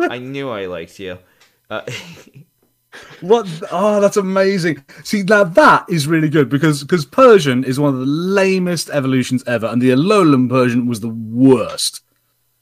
[0.00, 1.18] I knew I liked you.
[1.70, 1.82] Uh,
[3.20, 3.46] What?
[3.70, 4.82] Oh, that's amazing.
[5.04, 9.44] See, now that is really good because because Persian is one of the lamest evolutions
[9.46, 12.02] ever, and the Alolan Persian was the worst.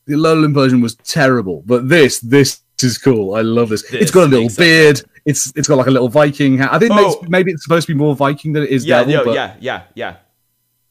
[0.07, 3.35] The Alolan Persian was terrible, but this this is cool.
[3.37, 3.83] I love this.
[3.91, 5.03] This it's got a little beard.
[5.25, 6.73] It's it's got like a little Viking hat.
[6.73, 7.19] I think Oh.
[7.21, 9.15] maybe, maybe it's supposed to be more Viking than it is yeah, devil.
[9.15, 10.17] no, but, yeah, yeah, yeah.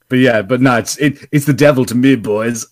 [0.10, 2.66] But yeah, but no, it's it, it's the devil to me, boys.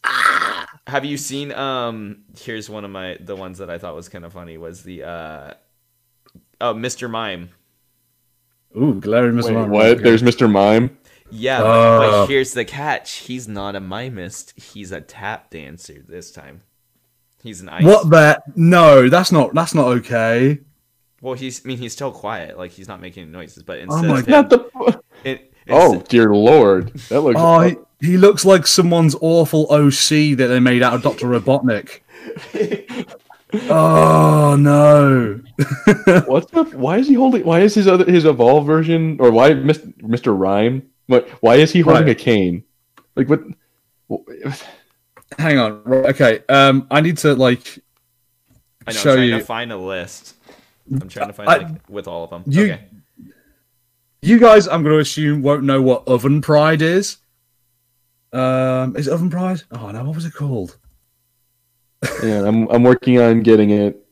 [0.88, 1.51] Have you seen?
[1.51, 4.84] Um, here's one of my the ones that I thought was kind of funny was
[4.84, 5.53] the uh,
[6.59, 7.09] oh, Mr.
[7.09, 7.49] Mime.
[8.75, 9.45] Ooh, Galarian Mr.
[9.47, 9.69] Wait, Mime.
[9.69, 10.03] what?
[10.03, 10.49] There's Mr.
[10.51, 10.97] Mime.
[11.29, 11.99] Yeah, but, Oh.
[11.99, 16.61] but here's the catch: he's not a mimist; he's a tap dancer this time.
[17.43, 17.84] He's an ice.
[17.84, 18.41] what the?
[18.55, 20.59] No, that's not that's not okay.
[21.21, 21.63] Well, he's.
[21.65, 22.57] I mean, he's still quiet.
[22.57, 23.63] Like he's not making noises.
[23.63, 25.01] But instead, Oh my of Not him, the.
[25.23, 27.39] it, Oh instead- dear lord, that looks.
[27.39, 31.99] Oh, he, he looks like someone's awful OC that they made out of Doctor Robotnik.
[33.70, 35.39] oh no!
[36.26, 36.64] What's the?
[36.74, 37.43] Why is he holding?
[37.45, 39.93] Why is his other his evolved version or why Mr.
[40.01, 40.38] Mr.
[40.38, 40.84] Rime?
[41.07, 41.28] What?
[41.41, 42.12] Why is he holding Right.
[42.12, 42.64] a cane?
[43.16, 43.41] Like what?
[45.38, 45.84] Hang on.
[45.84, 46.39] Right, Okay.
[46.49, 47.80] Um, I need to like
[48.88, 48.97] I know.
[48.97, 49.38] show I'm trying you.
[49.39, 50.36] to find a list.
[50.91, 52.43] I'm trying to find I- like with all of them.
[52.47, 52.86] you- okay.
[54.24, 57.17] You guys, I'm going to assume won't know what Oven Pride is.
[58.32, 59.61] Um, is it Oven Pride?
[59.72, 60.78] Oh no, what was it called?
[62.24, 64.03] Yeah, I'm I'm working on getting it.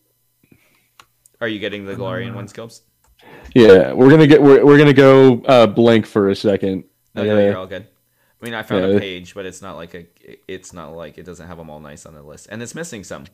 [1.41, 2.81] Are you getting the Galarian one scopes?
[3.55, 6.83] Yeah, we're gonna get we're, we're gonna go uh, blank for a second.
[7.15, 7.87] No, I no, gotta- you're all good.
[8.41, 8.97] I mean, I found Yeah.
[8.97, 10.05] a page, but it's not like a.
[10.47, 13.03] It's not like it doesn't have them all nice on the list, and it's missing
[13.03, 13.25] some.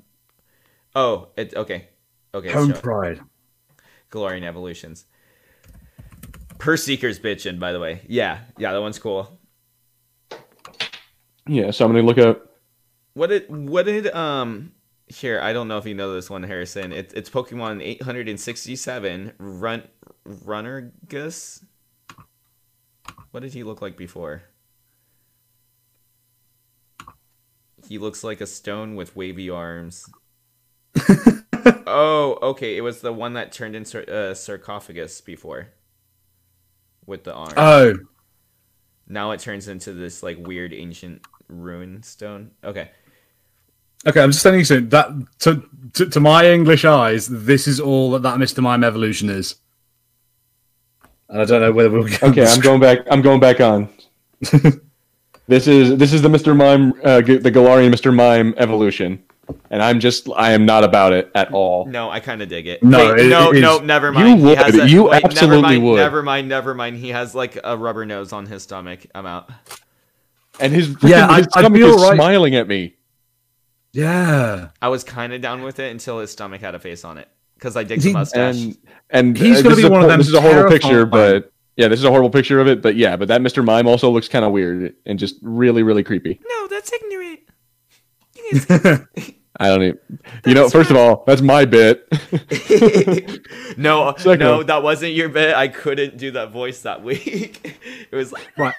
[0.95, 1.87] Oh, it okay,
[2.33, 2.51] okay.
[2.51, 3.21] Home so- Pride.
[4.11, 5.05] Galarian evolutions.
[6.57, 8.01] Perrserker's bitchin', by the way.
[8.07, 9.39] Yeah, yeah, that one's cool.
[11.47, 12.57] yeah, so I'm gonna look up.
[13.13, 14.71] What did what did um
[15.07, 15.39] here?
[15.41, 16.91] I don't know if you know this one, Harrison.
[16.91, 19.83] It, it's Pokemon 867 Run
[20.27, 21.63] Runerigus.
[23.31, 24.43] What did he look like before?
[27.87, 30.09] He looks like a stone with wavy arms.
[31.85, 32.77] oh, okay.
[32.77, 35.69] It was the one that turned into uh, sarcophagus before,
[37.05, 37.53] with the arm.
[37.57, 37.95] Oh,
[39.07, 42.51] now it turns into this like weird ancient ruin stone.
[42.63, 42.89] Okay.
[44.07, 44.21] okay.
[44.21, 44.89] I'm just telling you something.
[44.89, 48.61] That to, to to my English eyes, this is all that that Mr.
[48.61, 49.55] Mime evolution is.
[51.29, 52.03] And I don't know whether we'll.
[52.03, 52.99] Get Okay, I'm going back.
[53.09, 53.89] I'm going back on.
[55.47, 56.55] this is this is the Mr.
[56.55, 58.13] Mime, uh, the Galarian Mr.
[58.13, 59.23] Mime evolution,
[59.69, 61.85] and I'm just I am not about it at all.
[61.85, 62.83] No, I kind of dig it.
[62.83, 64.39] No, Wait, it- no, it is- no, never You mind.
[64.39, 64.57] He would.
[64.57, 65.95] has a- You wait, never absolutely mind, would.
[65.97, 66.97] Never mind, never mind.
[66.97, 69.05] He has like a rubber nose on his stomach.
[69.15, 69.49] I'm out.
[70.59, 72.15] And his Yeah, freaking- I- his I'd stomach be is alright.
[72.17, 72.95] smiling at me.
[73.93, 74.69] Yeah.
[74.81, 77.27] I was kind of down with it until his stomach had a face on it
[77.57, 78.55] because I dig the mustache.
[78.55, 78.77] and
[79.09, 80.89] and He's uh, gonna be is a one of them This is a horrible picture,
[81.05, 82.81] terrifying- but yeah, this is a horrible picture of it.
[82.81, 83.63] But yeah, but that Mr.
[83.63, 86.39] Mime also looks kind of weird and just really, really creepy.
[86.47, 87.39] no, that's ignorant.
[88.51, 89.05] You guys-
[89.57, 89.99] I don't even.
[90.45, 92.05] You know, first of all, that's my bit.
[93.77, 94.39] no, uh, Second.
[94.39, 95.55] no, that wasn't your bit.
[95.55, 97.79] I couldn't do that voice that week.
[98.11, 98.73] it was like, Right.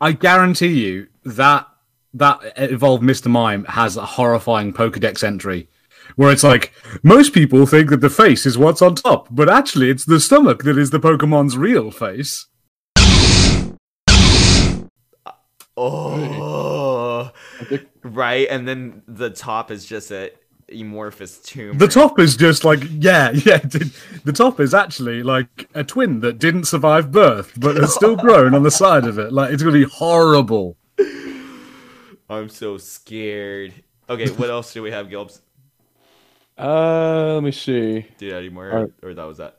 [0.00, 1.66] I guarantee you that
[2.14, 3.26] that evolved Mr.
[3.26, 5.68] Mime has a horrifying Pokedex entry
[6.16, 6.72] where it's like
[7.02, 10.62] most people think that the face is what's on top, but actually it's the stomach
[10.64, 12.46] that is the Pokemon's real face.
[15.82, 17.30] Oh,
[18.02, 18.46] right.
[18.50, 20.32] And then the top is just a
[20.72, 21.74] amorphous tumor.
[21.78, 23.58] The top is just like yeah, yeah.
[23.58, 28.54] The top is actually like a twin that didn't survive birth, but has still grown
[28.54, 29.32] on the side of it.
[29.32, 30.76] Like it's gonna be horrible.
[32.28, 33.74] I'm so scared.
[34.08, 35.40] Okay, what else do we have, Gilbs?
[36.58, 38.06] Uh, let me see.
[38.18, 38.90] Do you have any more, Alright.
[39.02, 39.56] or that was that?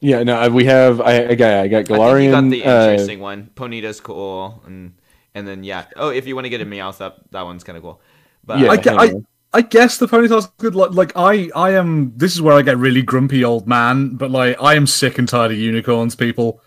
[0.00, 1.00] Yeah, no, we have.
[1.00, 1.52] I, I got.
[1.64, 2.30] I got I Galarian.
[2.32, 3.50] got the uh, interesting one.
[3.54, 4.94] Ponyta's cool, and
[5.34, 5.86] and then yeah.
[5.96, 8.00] Oh, if you want to get a Meowth, that that one's kind of cool.
[8.44, 9.26] But Yeah, I, uh, ge- hang I, on.
[9.52, 10.74] I guess the ponytail's good.
[10.74, 12.12] Like, like I, I am.
[12.16, 14.16] This is where I get really grumpy old man.
[14.16, 16.60] But like, I am sick and tired of unicorns, people.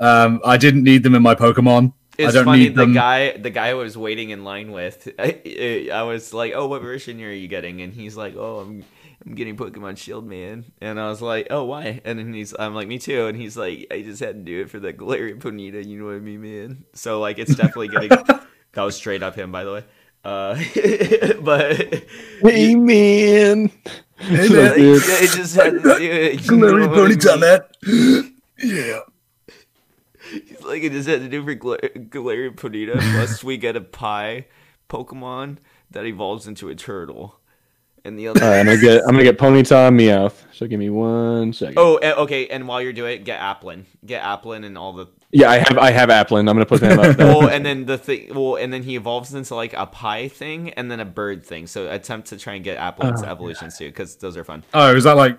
[0.00, 1.92] Um, I didn't need them in my Pokemon.
[2.22, 2.68] I It's don't funny.
[2.68, 2.94] need The them.
[2.94, 6.82] guy, the guy I was waiting in line with, I, I was like, "Oh, what
[6.82, 8.84] version are you getting?" And he's like, "Oh, I'm,
[9.24, 12.74] I'm getting Pokemon Shield, man." And I was like, "Oh, why?" And then he's, I'm
[12.74, 15.38] like, "Me too." And he's like, "I just had to do it for the Galarian
[15.38, 18.08] Ponyta, you know what I mean, man?" So like, it's definitely getting.
[18.72, 19.84] that was straight up him, by the way.
[20.24, 20.56] Uh,
[21.40, 22.04] but
[22.42, 23.70] Hey man.
[24.18, 24.72] Hey, man.
[24.72, 26.44] I just had to do it.
[26.44, 28.20] you know Glary what I mean?
[28.20, 28.36] man.
[28.58, 29.00] Yeah.
[30.30, 32.98] He's like, I just had to do for Gla- Galarian Ponyta.
[32.98, 34.46] Plus, we get a pie
[34.88, 35.58] Pokemon
[35.90, 37.38] that evolves into a turtle,
[38.06, 38.42] and the other.
[38.42, 39.02] All right, I'm gonna get.
[39.02, 40.44] I'm gonna get Ponyta and Meowth.
[40.52, 41.74] So give me one second.
[41.78, 42.46] Oh, eh, okay.
[42.48, 43.84] And while you're doing it, get Applin.
[44.06, 45.06] Get Applin and all the.
[45.32, 45.76] yeah, I have.
[45.78, 46.40] I have Applin.
[46.40, 47.18] I'm gonna put that up.
[47.18, 48.32] Well, and then the thing.
[48.34, 51.66] Well, and then he evolves into like a pie thing and then a bird thing.
[51.66, 54.64] So attempt to try and get Applin's Oh, evolutions too, because those are fun.
[54.72, 55.38] Oh, is that like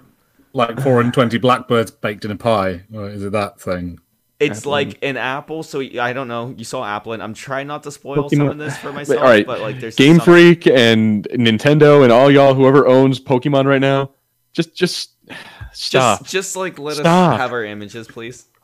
[0.53, 2.84] like four and twenty blackbirds baked in a pie?
[2.93, 3.99] Or is it that thing?
[4.40, 4.66] It's Applin.
[4.68, 5.64] like an apple.
[5.64, 6.54] So I don't know.
[6.56, 9.20] You saw Apple, and I'm trying not to spoil some of this for myself.
[9.20, 13.20] all right, But like, there's Game some- Freak and Nintendo and all y'all, whoever owns
[13.20, 14.12] Pokemon right now,
[14.54, 15.12] just just
[15.74, 16.20] stop.
[16.20, 17.34] Just, just like let Stop.
[17.34, 18.46] us have our images, please.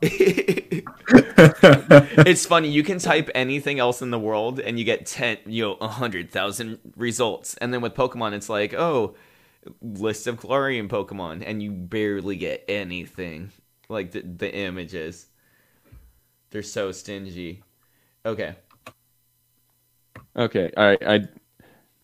[1.06, 2.68] it's funny.
[2.68, 5.88] You can type anything else in the world, and you get ten, you know, a
[5.88, 7.54] hundred thousand results.
[7.58, 9.14] And then with Pokemon, it's like, oh,
[9.82, 13.50] list of Galarian Pokemon, and you barely get anything.
[13.88, 15.26] Like the the images,
[16.54, 17.62] they're so stingy.
[18.24, 18.54] Okay,
[20.36, 20.98] Okay, all right.
[21.06, 21.28] I, I'm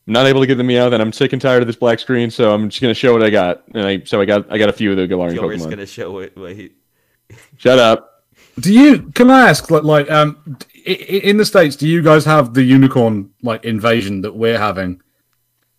[0.06, 2.30] not able to get the Meowth, and I'm sick and tired of this black screen.
[2.30, 3.62] So I'm just gonna show what I got.
[3.74, 5.70] And I so I got I got a few of the Galarian Gilbert's Pokemon.
[5.70, 6.72] gonna show what, what he.
[7.56, 8.24] Shut up.
[8.58, 9.10] Do you?
[9.12, 9.70] Can I ask?
[9.70, 10.36] Like, like um,
[10.86, 14.58] i- i- in the states, do you guys have the unicorn like invasion that we're
[14.58, 15.00] having?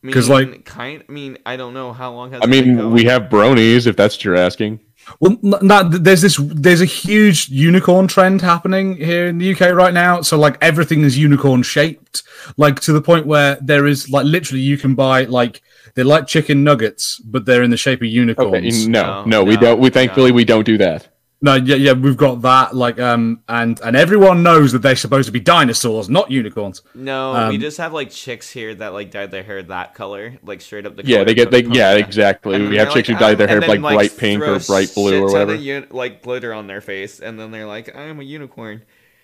[0.02, 1.04] Because like- kind.
[1.08, 2.42] I mean, I don't know how long has.
[2.42, 4.80] I mean, we have bronies, if that's what you're asking.
[5.20, 6.40] Well, n- no, there's this.
[6.42, 10.22] There's a huge unicorn trend happening here in the UK right now.
[10.22, 12.24] So like everything is unicorn shaped,
[12.58, 15.62] like to the point where there is like literally you can buy like
[15.96, 18.56] they're like chicken nuggets, but they're in the shape of unicorns.
[18.84, 19.80] Okay, no, No, no, we no, don't.
[19.80, 20.36] We thankfully no.
[20.36, 21.08] we don't do that.
[21.44, 22.76] No, yeah, yeah, we've got that.
[22.76, 26.84] Like, um, and and everyone knows that they're supposed to be dinosaurs, not unicorns.
[26.94, 30.38] No, we Um, just have like chicks here that like dyed their hair that color,
[30.44, 31.04] like straight up the.
[31.04, 32.00] Yeah, color they get they the yeah Pokemon.
[32.00, 32.56] exactly.
[32.56, 34.60] And we have chicks like, who dye their hair and like then, bright pink or
[34.60, 35.54] bright blue shit or ton whatever.
[35.56, 38.84] of uni- like glitter on their face, and then they're like, "I'm a unicorn."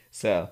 [0.09, 0.49] So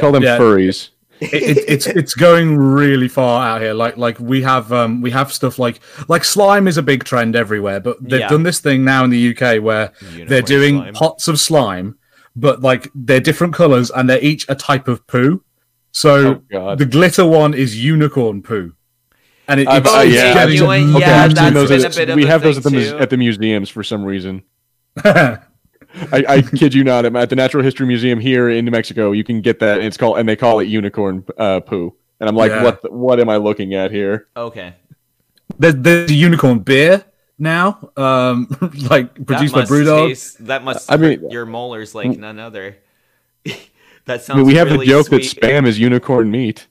[0.00, 0.38] Call them Yeah.
[0.38, 0.90] furries.
[1.20, 3.72] It, it, it's it's going really far out here.
[3.72, 7.36] Like like we have um we have stuff like like slime is a big trend
[7.36, 8.28] everywhere, but they've Yeah.
[8.28, 10.94] done this thing now in the UK where Unicorn they're doing slime.
[10.94, 11.96] pots of slime,
[12.36, 15.42] but like they're different colors and they're each a type of poo.
[15.92, 16.78] So Oh, God.
[16.78, 18.72] the glitter one is unicorn poo,
[19.46, 20.34] and it, I've- it's, uh, it's yeah.
[20.34, 22.24] getting You and- Okay, yeah, I've seen that's those been at- a bit of we
[22.24, 22.98] a have those at the thing, mus- too.
[22.98, 24.42] at the museums for some reason.
[26.12, 27.04] I, I kid you not.
[27.04, 29.78] At the Natural History Museum here in New Mexico, you can get that.
[29.78, 31.94] And it's called and they call it unicorn uh, poo.
[32.20, 32.62] And I'm like, Yeah.
[32.64, 32.82] what?
[32.82, 34.28] The, what am I looking at here?
[34.36, 34.74] okay,
[35.58, 37.04] there's, there's a unicorn beer
[37.38, 38.48] now, um,
[38.90, 40.08] like produced by must Brewdog.
[40.08, 40.46] taste.
[40.46, 40.90] That must.
[40.90, 42.76] I mean- your molars like none other.
[43.44, 43.54] that
[44.08, 44.38] I sounds.
[44.38, 45.38] mean, we have really the joke sweet.
[45.40, 46.66] that spam is unicorn meat.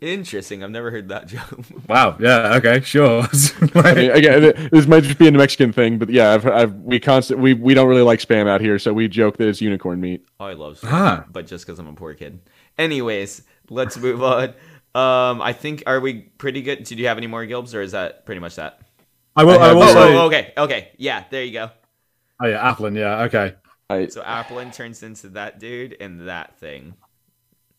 [0.00, 0.62] Interesting.
[0.62, 1.60] I've never heard that joke.
[1.88, 2.16] Wow.
[2.20, 2.54] Yeah.
[2.56, 2.80] Okay.
[2.82, 3.22] Sure.
[3.74, 7.00] I mean, again, this might just be a Mexican thing, but yeah, I've, I've we
[7.00, 10.00] constant we we don't really like spam out here, so we joke that it's unicorn
[10.00, 10.24] meat.
[10.38, 11.24] Oh, I love spam, Ah.
[11.30, 12.40] but just because I'm a poor kid.
[12.78, 14.50] Anyways, let's move on.
[14.94, 16.84] Um, I think are we pretty good?
[16.84, 18.80] Did you have any more Gilbs, or is that pretty much that?
[19.36, 19.58] I will.
[19.58, 20.16] I I, will Oh, say.
[20.16, 21.70] oh, okay, okay, yeah, there you go.
[22.42, 22.98] Oh yeah, Applin.
[22.98, 23.22] Yeah.
[23.22, 23.54] Okay.
[23.88, 26.94] I, So Applin turns into that dude and that thing.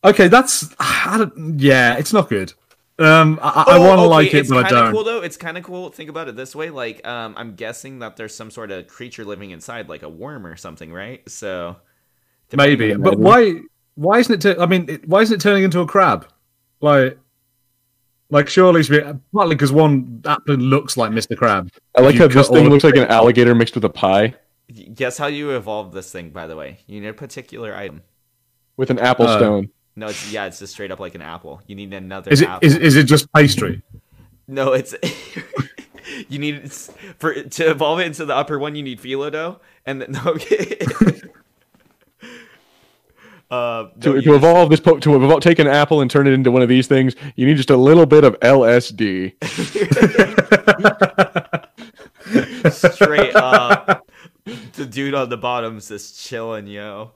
[0.03, 0.27] Okay.
[0.27, 0.73] That's.
[0.79, 1.97] I don't, yeah.
[1.97, 2.53] It's not good.
[2.99, 3.39] Um.
[3.41, 4.93] I, I Oh, want to okay, like it, it's but I kinda don't.
[4.93, 5.21] Cool though.
[5.21, 5.89] It's kind of cool.
[5.89, 6.69] Think about it this way.
[6.69, 10.45] Like, um, I'm guessing that there's some sort of creature living inside, like a worm
[10.45, 11.27] or something, right?
[11.29, 11.77] So
[12.53, 12.93] Maybe.
[12.95, 13.61] But why?
[13.95, 14.55] Why isn't it?
[14.55, 16.27] tu- I mean, it, why isn't it turning into a crab?
[16.81, 17.17] Like.
[18.29, 21.35] Like surely, it should be- partly because one Applin looks like Mr.
[21.35, 21.69] Crab.
[21.97, 24.35] I like You how this thing looks like an alligator mixed with a pie
[24.93, 26.29] guess how you evolved this thing.
[26.29, 28.03] By the way, you need a particular item.
[28.77, 29.69] with an apple Uh, stone.
[30.01, 31.61] No, it's yeah, it's just straight up like an apple.
[31.67, 32.49] You need another Is it?
[32.49, 32.67] apple.
[32.67, 33.83] Is, is it just pastry?
[34.47, 34.95] No, it's
[36.27, 36.71] you need
[37.19, 38.73] for to evolve it into the upper one.
[38.73, 40.79] You need Philo and then okay.
[43.51, 46.09] Uh, no, To, you to just- evolve this, po- to evolve, take an apple and
[46.09, 49.33] turn it into one of these things, you need just a little bit of LSD.
[52.71, 54.07] straight up,
[54.45, 57.11] the dude on the bottom's just chilling, yo.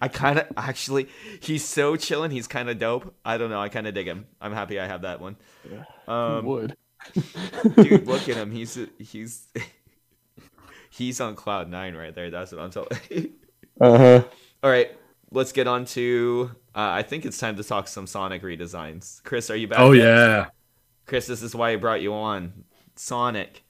[0.00, 1.08] I kind of actually,
[1.40, 2.30] he's so chilling.
[2.30, 3.14] He's kind of dope.
[3.24, 3.60] I don't know.
[3.60, 4.26] I kind of dig him.
[4.40, 5.36] I'm happy I have that one.
[6.08, 6.76] Um, Would.
[7.76, 8.50] dude, look at him.
[8.50, 9.48] He's he's
[10.90, 12.30] he's on cloud nine right there.
[12.30, 12.88] That's what I'm telling.
[13.80, 14.22] Uh huh.
[14.62, 14.90] All right,
[15.30, 16.50] let's get on to.
[16.74, 19.22] Uh, I think it's time to talk some Sonic redesigns.
[19.22, 19.78] Chris, are you back?
[19.78, 20.04] Oh yet?
[20.04, 20.46] yeah.
[21.06, 22.64] Chris, this is why I brought you on.
[22.96, 23.64] Sonic.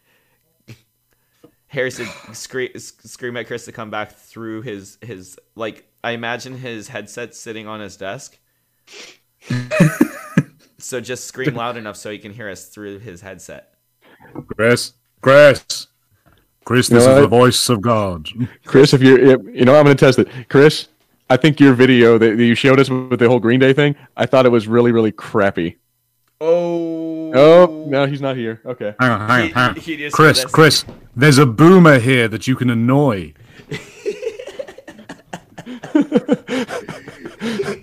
[1.70, 5.86] Harrison scream, scream at Chris to come back through his his like.
[6.02, 8.38] I imagine his headset sitting on his desk.
[10.78, 13.74] so just scream loud enough so he can hear us through his headset.
[14.56, 14.94] Chris.
[15.20, 15.86] Chris.
[16.64, 17.20] Chris, You know this is what?
[17.20, 18.28] the voice of God.
[18.64, 20.28] Chris, if you're, if- you know, I'm going to test it.
[20.48, 20.88] Chris,
[21.28, 23.94] I think your video that that you showed us with the whole Green Day thing,
[24.16, 25.76] I thought it was really, really crappy.
[26.40, 26.99] Oh.
[27.34, 28.60] Oh, no, he's not here.
[28.64, 28.94] Okay.
[29.00, 29.76] Hang on, hang on, hang on.
[29.76, 30.44] he just Chris.
[30.44, 30.84] Chris,
[31.16, 33.32] there's a boomer here that you can annoy.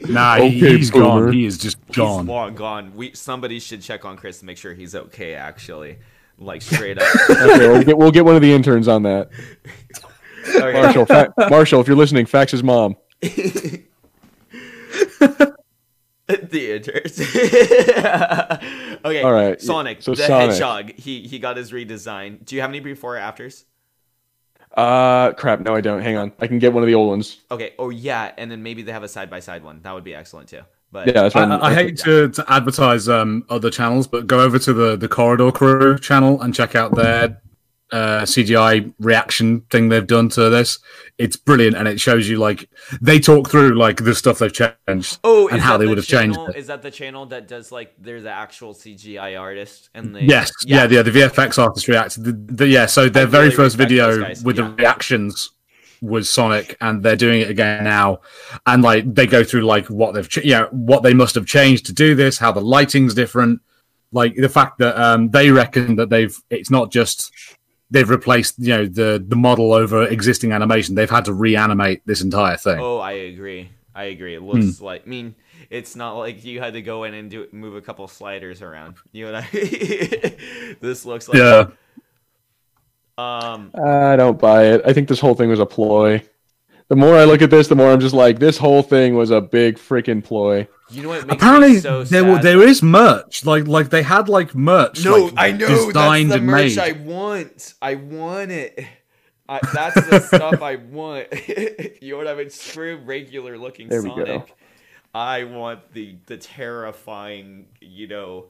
[0.09, 1.05] nah, he- Okay, he's boomer.
[1.25, 1.33] gone.
[1.33, 2.25] He is just He's gone.
[2.25, 2.95] long gone.
[2.95, 5.35] We somebody should check on Chris to make sure he's okay.
[5.35, 5.97] Actually,
[6.37, 7.07] like straight up.
[7.29, 9.29] Okay, we'll get, we'll get one of the interns on that.
[10.55, 10.81] Okay.
[10.81, 12.95] Marshall, fa- Marshall, if you're listening, fax his mom.
[16.49, 17.19] the interns.
[19.05, 19.21] okay.
[19.21, 20.51] All right, Sonic, so the Sonic.
[20.51, 20.93] Hedgehog.
[20.95, 22.43] He he got his redesign.
[22.43, 23.63] Do you have any before or afters?
[24.75, 25.61] Uh, crap.
[25.61, 26.01] No, I don't.
[26.01, 26.34] Hang on.
[26.39, 27.39] I can get one of the old ones.
[27.49, 27.73] Okay.
[27.80, 29.82] Oh yeah, and then maybe they have a side by side one.
[29.84, 30.63] That would be excellent too.
[30.91, 31.59] But Yeah, that's I.
[31.59, 35.51] I hate to, to advertise um, other channels, but go over to the, the Corridor
[35.51, 37.41] Crew channel and check out their
[37.91, 40.79] uh, CGI reaction thing they've done to this.
[41.17, 42.69] It's brilliant, and it shows you like
[43.01, 46.07] they talk through like the stuff they've changed oh, and how they the would have
[46.07, 46.57] changed channel- it.
[46.57, 50.23] Is that the channel that does like they're the actual CGI artist and they?
[50.23, 52.23] Yes, yeah, yeah, the VFX artist reacted.
[52.23, 54.51] The, the, yeah, so their very really first video with yeah.
[54.53, 55.51] the reactions
[56.01, 58.19] was Sonic, and they're doing it again now.
[58.65, 61.85] And like they go through like what they've, ch- yeah, what they must have changed
[61.88, 63.61] to do this, how the lighting's different,
[64.11, 67.31] like the fact that um, they reckon that they've, it's not just
[67.91, 70.95] they've replaced, you know, the the model over existing animation.
[70.95, 72.79] They've had to reanimate this entire thing.
[72.79, 73.69] Oh, I agree.
[73.95, 74.35] I agree.
[74.35, 74.47] It Hmm.
[74.49, 75.03] looks like.
[75.05, 75.35] I mean,
[75.69, 78.95] it's not like you had to go in and do move a couple sliders around.
[79.11, 80.75] You know what I mean?
[80.81, 81.38] this looks like.
[81.39, 81.67] yeah,
[83.17, 83.71] Um.
[83.75, 84.81] I don't buy it.
[84.85, 86.21] I think this whole thing was a ploy.
[86.89, 89.31] The more I look at this, the more I'm just like, this whole thing was
[89.31, 90.67] a big freaking ploy.
[90.89, 92.43] You know what makes apparently me so there sad?
[92.43, 93.45] there is merch.
[93.45, 95.03] Like like they had like merch.
[95.03, 96.79] No, like, I know designed that's the and merch made.
[96.79, 97.73] I want.
[97.81, 98.85] I want it.
[99.49, 101.27] I, that's the stuff I want.
[102.01, 102.49] you know what I mean?
[102.49, 104.25] Screw regular looking There we go.
[104.25, 104.55] Sonic.
[105.13, 107.67] I want the the terrifying.
[107.81, 108.45] You know.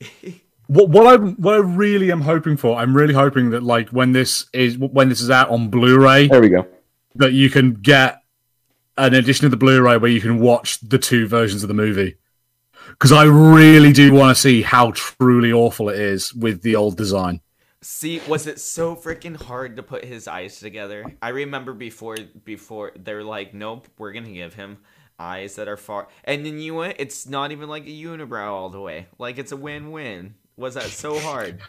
[0.68, 4.12] What what I what I really am hoping for, I'm really hoping that like when
[4.12, 6.66] this is when this is out on Blu-ray, There we go.
[7.16, 8.21] that you can get
[8.96, 12.16] an edition of the Blu-ray where you can watch the two versions of the movie.
[12.88, 16.96] Because I really do want to see how truly awful it is with the old
[16.96, 17.40] design.
[17.80, 21.16] See, was it so freaking hard to put his eyes together?
[21.20, 24.78] I remember before before they're like, nope, we're gonna give him
[25.18, 26.96] eyes that are far, and then you went.
[27.00, 29.06] It's not even like a unibrow all the way.
[29.18, 30.34] Like it's a win-win.
[30.56, 31.60] Was that so hard?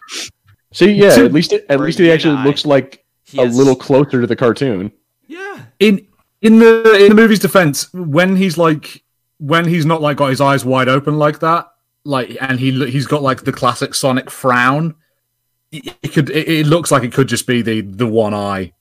[0.71, 2.45] See, yeah, at least it, at least you it actually I.
[2.45, 4.91] looks like He a has- little closer to the cartoon.
[5.27, 5.61] Yeah.
[5.79, 6.05] In
[6.43, 9.03] in the in the movie's defense, when he's like
[9.39, 11.67] when he's not like got his eyes wide open like that,
[12.05, 14.95] like and he he's got like the classic Sonic frown.
[15.71, 18.73] It, it could it, it looks like it could just be the the one eye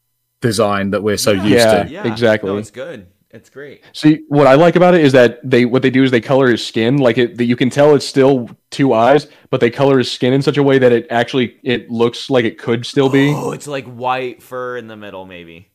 [0.43, 1.43] design that we're so Yeah.
[1.45, 1.83] used Yeah.
[1.85, 1.91] to.
[1.91, 2.13] Yeah.
[2.13, 2.51] exactly.
[2.51, 3.07] No, it's good.
[3.31, 3.83] It's great.
[3.95, 6.49] See, what I like about it is that they what they do is they color
[6.51, 7.39] his skin like it.
[7.39, 10.59] That you can tell it's still two eyes, but they color his skin in such
[10.59, 13.87] a way that it actually it looks like it could still be Oh, it's like
[13.87, 15.69] white fur in the middle, maybe.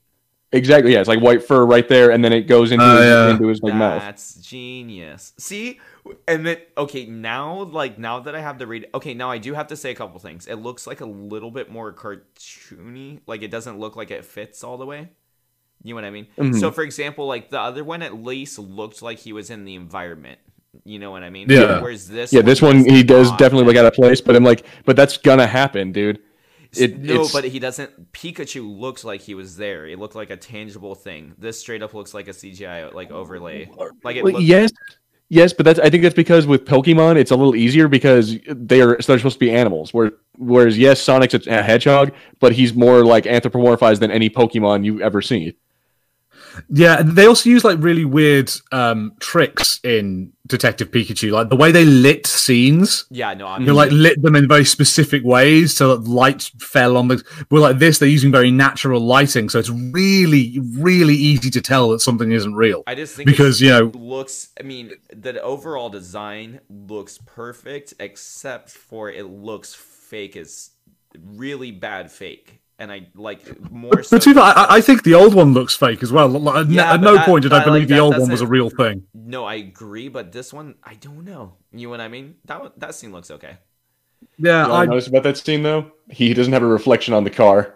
[0.57, 0.93] Exactly.
[0.93, 3.29] Yeah, it's like white fur right there, and then it goes into Oh, his, yeah.
[3.31, 4.01] into his like mouth.
[4.01, 5.33] That's genius.
[5.37, 5.79] See,
[6.27, 9.53] and then okay, now like now that I have the read, okay, now I do
[9.53, 10.47] have to say a couple things.
[10.47, 13.21] It looks like a little bit more cartoony.
[13.27, 15.09] Like it doesn't look like it fits all the way.
[15.83, 16.27] You know what I mean?
[16.37, 16.59] Mhm.
[16.59, 19.75] So, for example, like the other one at least looked like he was in the
[19.75, 20.39] environment.
[20.83, 21.49] You know what I mean?
[21.49, 21.81] Yeah.
[21.81, 24.65] Whereas this, Yeah, this one he does definitely look out of place, but I'm like,
[24.85, 26.19] but that's gonna happen, dude.
[26.79, 28.11] It, no, but he doesn't.
[28.11, 29.87] Pikachu looks like he was there.
[29.87, 31.33] It looked like a tangible thing.
[31.37, 33.69] This straight up looks like a CGI like overlay.
[34.03, 34.45] Like it Well, looks.
[34.45, 34.71] yes,
[35.29, 38.81] Yes, but that's I think that's because with Pokemon it's a little easier because they
[38.81, 39.93] are so they're supposed to be animals.
[39.93, 44.85] Where whereas yes, Sonic's a, a hedgehog, but he's more like anthropomorphized than any Pokemon
[44.85, 45.53] you've ever seen.
[46.69, 51.55] Yeah, and they also use like really weird um, tricks in Detective Pikachu, like the
[51.55, 53.05] way they lit scenes.
[53.09, 56.97] Yeah, no, I'm They like lit them in very specific ways so that light fell
[56.97, 57.23] on the.
[57.49, 61.89] But like this, they're using very natural lighting, so it's really, really easy to tell
[61.89, 62.83] that something isn't real.
[62.87, 64.49] I just think because you know looks.
[64.59, 70.71] I mean, the overall design looks perfect, except for it looks fake as
[71.15, 73.91] really bad fake, and I like more.
[73.91, 76.27] But, so but to I, I think the old one looks fake as well.
[76.27, 78.01] Like, at- Yeah, at but no that- point did I I believe like the that
[78.01, 79.03] old one was a real thing.
[79.13, 81.53] no, I agree, but this one, I don't know.
[81.73, 82.35] You know what I mean?
[82.45, 83.57] That one, that scene looks okay
[84.37, 85.91] Yeah, You know what I I, noticed about that scene though?
[86.09, 87.73] He doesn't have a reflection on the car.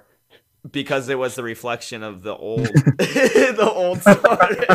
[0.71, 4.69] because it was the reflection of the old, the old Sonic.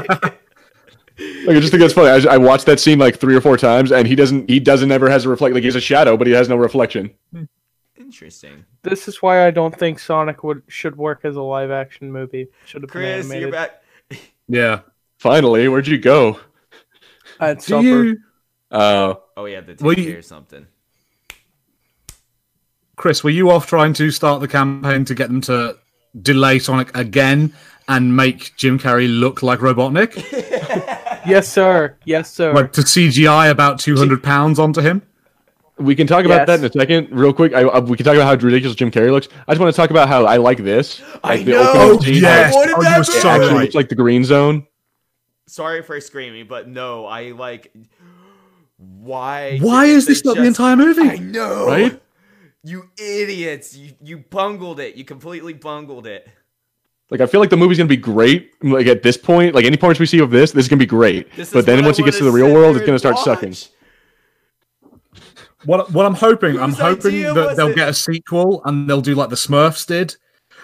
[1.46, 2.10] Like I just think that's funny.
[2.28, 4.50] I, I watched that scene like three or four times, and he doesn't.
[4.50, 5.54] He doesn't ever has a reflect.
[5.54, 7.10] Like he's a shadow, but he has no reflection.
[7.32, 7.44] Hmm.
[8.16, 12.10] Interesting, This is why I don't think Sonic would should work as a live action
[12.10, 12.48] movie.
[12.64, 13.42] Should have been Chris, animated.
[13.42, 13.82] you're back.
[14.48, 14.80] yeah.
[15.18, 16.40] Finally, where'd you go?
[17.38, 17.82] At Do supper.
[17.82, 18.16] you,
[18.70, 20.66] Uh, Oh yeah, the Well, take you- care or something.
[22.96, 25.76] Chris, were you off trying to start the campaign to get them to
[26.22, 27.52] delay Sonic again
[27.86, 30.14] and make Jim Carrey look like Robotnik?
[31.26, 31.96] Yes, sir.
[32.04, 32.52] Yes, sir.
[32.54, 35.02] like to CGI about two hundred pounds onto him?
[35.78, 36.46] We can talk about Yes.
[36.46, 37.52] that in a second, real quick.
[37.54, 39.28] I, I- we can talk about how ridiculous Jim Carrey looks.
[39.46, 41.02] I just want to talk about how I like this.
[41.22, 41.72] I Like the know!
[41.92, 42.54] opening scene, how yes.
[42.54, 43.62] What did that were so actually right.
[43.62, 44.66] looks like the Green Zone.
[45.46, 47.72] Sorry for screaming, but no, I like.
[48.78, 49.58] Why?
[49.58, 51.02] Why is this they not the entire movie?
[51.08, 52.00] I know, Right?
[52.62, 53.76] You idiots!
[53.76, 54.96] You you bungled it.
[54.96, 56.28] You completely bungled it.
[57.10, 58.50] Like I feel like the movie's gonna be great.
[58.60, 60.86] Like at this point, like any parts we see of this, this is gonna be
[60.86, 61.32] great.
[61.36, 63.14] This but then what I once he gets to the real world, it's gonna start
[63.14, 63.24] watch.
[63.24, 63.54] sucking.
[65.66, 67.76] What what I'm hoping, I'm hoping that they'll it?
[67.76, 70.16] get a sequel and they'll do like the Smurfs did,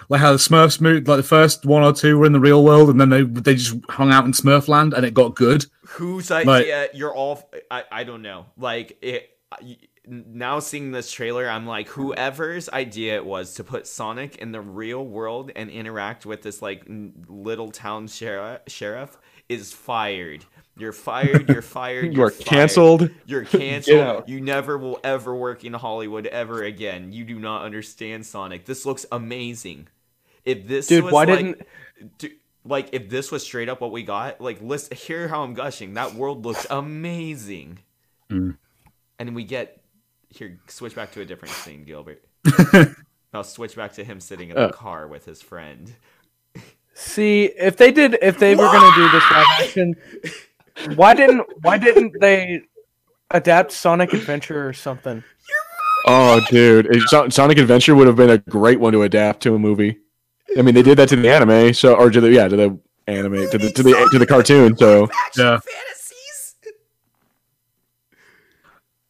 [0.09, 2.63] like how the Smurfs moved, like the first one or two were in the real
[2.63, 5.65] world, and then they they just hung out in Smurfland and it got good.
[5.87, 6.89] Whose idea?
[6.93, 7.49] you're all.
[7.69, 8.47] I I don't know.
[8.57, 9.29] Like it.
[10.05, 14.59] Now seeing this trailer, I'm like, whoever's idea it was to put Sonic in the
[14.59, 20.43] real world and interact with this like n- little town sheriff, sheriff is fired.
[20.77, 21.47] You're fired.
[21.49, 22.05] You're fired.
[22.13, 22.45] You you're fired.
[22.45, 23.09] canceled.
[23.25, 24.27] You're canceled.
[24.27, 27.11] You never will ever work in Hollywood ever again.
[27.11, 28.65] You do not understand Sonic.
[28.65, 29.87] This looks amazing.
[30.45, 31.61] If this Dude, was why like, didn't-
[32.17, 32.31] du-
[32.65, 35.93] like if this was straight up what we got, like list hear how I'm gushing.
[35.93, 37.79] That world looks amazing.
[38.31, 38.57] Mm.
[39.19, 39.81] And we get
[40.29, 42.23] here switch back to a different scene, Gilbert.
[43.33, 44.71] I'll switch back to him sitting in the Uh.
[44.71, 45.93] car with his friend.
[46.95, 49.95] See, if they did, if they were gonna do this live action,
[50.95, 52.61] why didn't why didn't they
[53.31, 55.23] adapt Sonic Adventure or something?
[56.05, 59.59] Oh, dude, it- Sonic Adventure would have been a great one to adapt to a
[59.59, 59.97] movie.
[60.57, 62.79] I mean, they did that to the anime, so or to the yeah to the
[63.07, 64.77] anime to the to the to the cartoon.
[64.77, 65.59] So Yeah.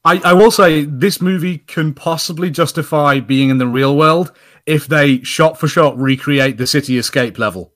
[0.06, 4.34] I, I will say this movie can possibly justify being in the real world
[4.66, 7.73] if they shot for shot recreate the city escape level.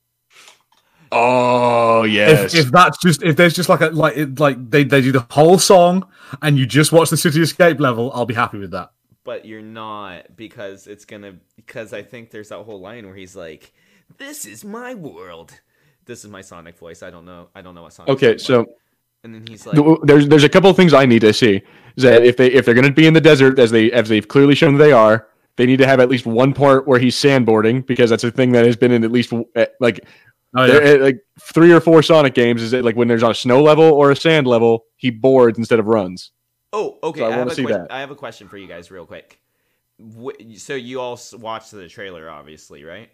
[1.12, 4.84] Oh yes, If, if that's just if there's just like a like it, like they,
[4.84, 6.08] they do the whole song
[6.42, 8.92] and you just watch the city escape level, I'll be happy with that.
[9.24, 13.36] but you're not because it's gonna because I think there's that whole line where he's
[13.36, 13.74] like,
[14.18, 15.54] "This is my world."
[16.06, 17.04] This is my Sonic voice.
[17.04, 17.50] I don't know.
[17.54, 18.12] I don't know what Sonic.
[18.12, 18.66] okay, so
[19.26, 21.62] and then he's like, there's there's a couple of things I need to see.
[21.98, 24.08] Is that if they if they're going to be in the desert as they as
[24.08, 25.28] they've clearly shown they are,
[25.58, 28.54] they need to have at least one part where he's sandboarding because that's a thing
[28.54, 30.06] that has been in at least uh, like
[30.56, 30.94] Oh yeah.
[31.04, 32.62] like three or four Sonic games.
[32.62, 35.58] Is it like when there's on a snow level or a sand level, he boards
[35.58, 36.32] instead of runs.
[36.74, 37.92] "Oh, okay." So I I, have wanna a see que- that.
[37.92, 39.40] I have a question for you guys, real quick.
[40.56, 43.10] So you all watched the trailer, obviously, right?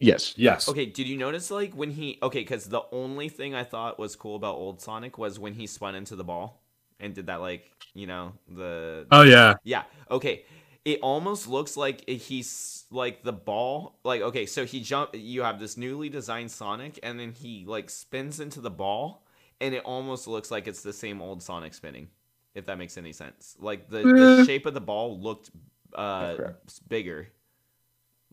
[0.00, 0.34] Yes.
[0.36, 0.68] Yes.
[0.68, 4.14] Okay, did you notice like when he okay, because the only thing I thought was
[4.14, 6.62] cool about old Sonic was when he spun into the ball
[7.00, 9.54] and did that like you know the Oh yeah.
[9.64, 10.44] yeah okay.
[10.84, 15.10] It almost looks like he's like the ball like okay, so he jump.
[15.14, 19.26] You have this newly designed Sonic, and then he like spins into the ball,
[19.60, 22.08] and it almost looks like it's the same old Sonic spinning.
[22.54, 24.44] If that makes any sense, like the, the Eh.
[24.44, 25.50] shape of the ball looked
[25.94, 26.36] uh
[26.88, 27.28] bigger.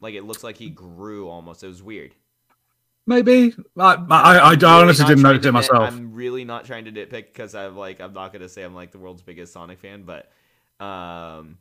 [0.01, 1.63] Like it looks like he grew almost.
[1.63, 2.15] It was weird.
[3.07, 3.53] Maybe.
[3.77, 5.93] I I, I, I really honestly didn't notice it myself.
[5.93, 8.91] I'm really not trying to nitpick because I'm like I'm not gonna say I'm like
[8.91, 10.31] the world's biggest Sonic fan, but
[10.83, 11.57] um,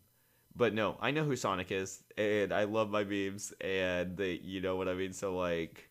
[0.57, 4.61] but no, I know who Sonic is, and I love my memes, and they, you
[4.61, 5.13] know what I mean.
[5.13, 5.89] So like,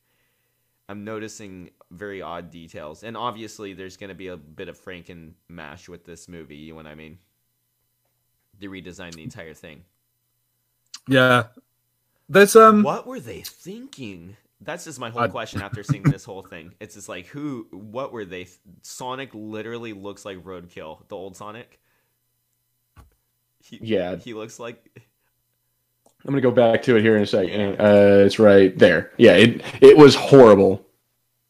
[0.89, 3.03] I'm noticing very odd details.
[3.03, 6.55] And obviously, there's going to be a bit of Franken mash with this movie.
[6.57, 7.17] You know what I mean?
[8.59, 9.83] They redesigned the entire thing.
[11.07, 11.47] Yeah.
[12.29, 14.37] that's um What were they thinking?
[14.61, 16.73] That's just my whole I- question after seeing this whole thing.
[16.79, 17.67] It's just like, who?
[17.71, 18.45] What were they?
[18.45, 21.79] th- Sonic literally looks like Roadkill, the old Sonic.
[23.69, 24.15] He, Yeah.
[24.17, 24.83] he looks like
[26.25, 27.79] I'm gonna go back to it here in a second.
[27.81, 29.11] Uh, it's right there.
[29.17, 30.85] Yeah, it it was horrible.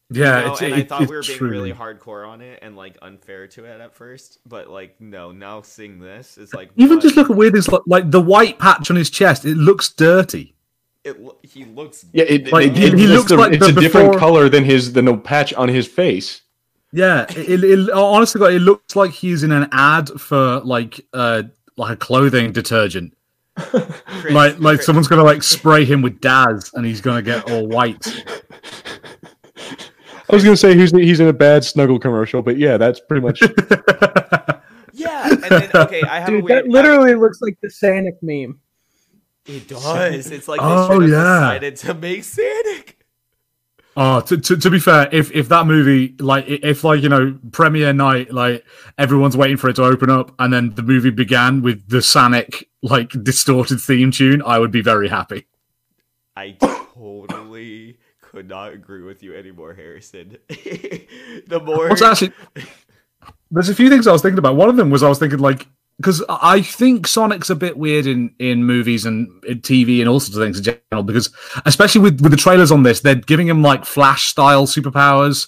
[0.10, 2.42] yeah, No, it's, and it, I thought it's we were being truly- really hardcore on
[2.42, 6.54] it and like unfair to it at first, but like no, now seeing this, it's
[6.54, 7.04] like Even what?
[7.04, 9.90] just look at weird is like, like the white patch on his chest, it looks
[9.90, 10.56] dirty.
[11.04, 13.66] it, he looks Yeah, it, Like, it- he- it- he it's looks the- like it's
[13.72, 16.42] the a different color than his than the patch on his face.
[16.92, 21.02] Yeah, it, it, it- honestly, God, it looks like he's in an ad for like
[21.14, 21.44] uh
[21.78, 23.14] like a clothing detergent.
[23.58, 27.50] Chris- Like like Chris- someone's gonna like spray him with Daz, and he's gonna get
[27.52, 28.06] all white.
[30.30, 33.22] I was gonna say he's he's in a bad snuggle commercial, but yeah, that's pretty
[33.22, 33.42] much.
[34.94, 36.66] yeah, and then okay, I have a Dude, weird.
[36.66, 38.60] that literally looks like the Sonic meme.
[39.46, 40.32] it does.
[40.32, 41.18] It's like they Oh, should yeah.
[41.18, 42.83] decided to make Sonic.
[43.96, 47.38] Oh, to, to, to be fair, if if that movie like if like you know
[47.52, 48.66] premiere night, like
[48.98, 52.70] everyone's waiting for it to open up, and then the movie began with the Sonic
[52.82, 55.46] like distorted theme tune, I would be very happy.
[56.36, 60.38] I totally could not agree with you anymore, Harrison.
[60.50, 62.34] the more What's actually
[63.52, 64.56] there's a few things I was thinking about.
[64.56, 65.68] One of them was I was thinking like
[65.98, 70.20] because I think Sonic's a bit weird in in movies and in TV and all
[70.20, 71.04] sorts of things in general.
[71.04, 71.32] Because
[71.66, 75.48] especially with with the trailers on this, they're giving him like Flash style superpowers,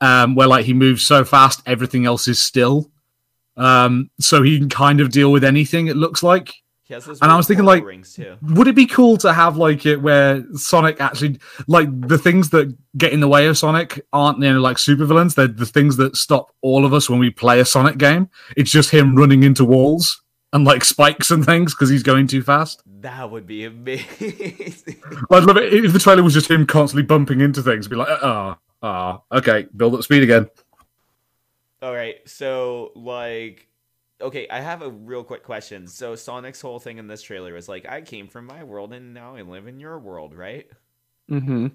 [0.00, 2.90] um, where like he moves so fast, everything else is still.
[3.56, 5.86] Um, so he can kind of deal with anything.
[5.86, 6.54] It looks like.
[6.90, 7.84] He has those and I was thinking, like.
[7.84, 11.38] Would it be cool to have like it where Sonic actually
[11.68, 15.36] like the things that get in the way of Sonic aren't you know like supervillains?
[15.36, 18.28] They're the things that stop all of us when we play a Sonic game.
[18.56, 20.20] It's just him running into walls
[20.52, 22.82] and like spikes and things because he's going too fast.
[23.02, 25.00] That would be amazing.
[25.30, 27.86] I'd love it if the trailer was just him constantly bumping into things.
[27.86, 30.50] Be like, ah, ah, okay, build up speed again.
[31.82, 33.68] All right, so like,
[34.20, 35.86] okay, I have a real quick question.
[35.86, 39.14] So Sonic's whole thing in this trailer was like, I came from my world and
[39.14, 40.66] now I live in your world, right?
[41.30, 41.68] Mm-hmm.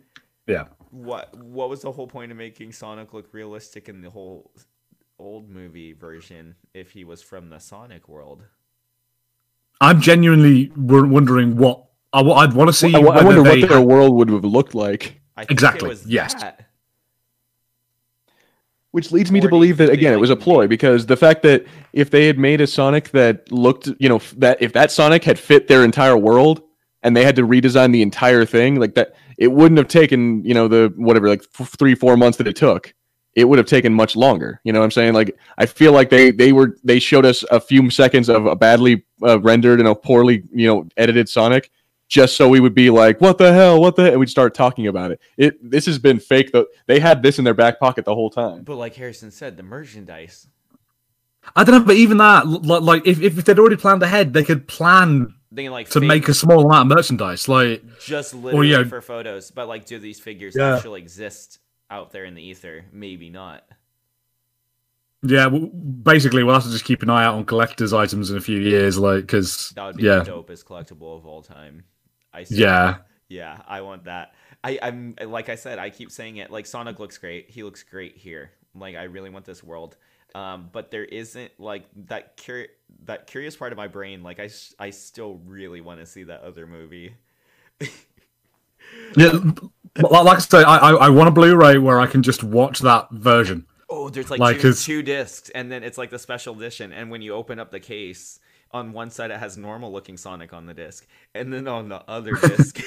[0.47, 0.65] Yeah.
[0.91, 4.51] What What was the whole point of making Sonic look realistic in the whole
[5.17, 8.43] old movie version if he was from the Sonic world?
[9.81, 12.95] I'm genuinely wondering what I, would want to see.
[12.95, 15.19] I, I wonder they what their world would have looked like.
[15.35, 16.33] I think Exactly, It was yes.
[16.35, 16.69] that.
[18.95, 21.05] Which leads me to Or do you believe that again, it was a ploy because
[21.05, 24.71] the fact that if they had made a Sonic that looked, you know, that if
[24.71, 26.61] that Sonic had fit their entire world
[27.03, 30.53] and they had to redesign the entire thing, like that, it wouldn't have taken, you
[30.53, 32.93] know, the whatever, like f- three, four months that it took.
[33.33, 34.61] It would have taken much longer.
[34.63, 35.13] You know what I'm saying?
[35.13, 38.55] Like, I feel like they they were they showed us a few seconds of a
[38.55, 41.69] badly uh, rendered and a poorly, you know, edited Sonic,
[42.07, 43.81] just so we would be like, "What the hell?
[43.81, 45.19] What the?" and we'd start talking about it.
[45.37, 46.67] It this has been fake though.
[46.87, 48.63] They had this in their back pocket the whole time.
[48.63, 50.47] But like Harrison said, the merchandise.
[51.55, 54.43] I don't know, but even that, like, like if, if they'd already planned ahead, they
[54.43, 57.47] could plan They can like to fake make a small amount of merchandise.
[57.47, 58.83] Like, just literally yeah.
[58.85, 59.51] for photos.
[59.51, 60.75] But like, do these figures Yeah.
[60.77, 61.59] actually exist
[61.91, 62.85] out there in the ether?
[62.91, 63.63] Maybe not.
[65.21, 68.37] yeah, w- basically, we'll have to just keep an eye out on collectors' items in
[68.37, 71.83] a few years, like, because That would be yeah, the dopest collectible of all time.
[72.35, 72.97] I yeah,
[73.29, 74.33] yeah, I want that.
[74.63, 76.51] I, I'm like I said, I keep saying it.
[76.51, 77.49] Like Sonic looks great.
[77.49, 78.51] He looks great here.
[78.73, 79.95] Like I really want this world.
[80.33, 82.67] Um, but there isn't like that curi-
[83.05, 84.21] that curious part of my brain.
[84.21, 84.49] Like I
[84.79, 87.15] I still really want to see that other movie.
[89.15, 89.39] yeah.
[89.97, 93.09] Like I say, I, I I want a Blu-ray where I can just watch that
[93.11, 93.65] version.
[93.89, 96.91] Oh, there's like, Like, two, two discs, and then it's like the special edition.
[96.91, 98.39] And when you open up the case,
[98.71, 102.03] on one side it has normal looking Sonic on the disc, and then on the
[102.09, 102.77] other disc,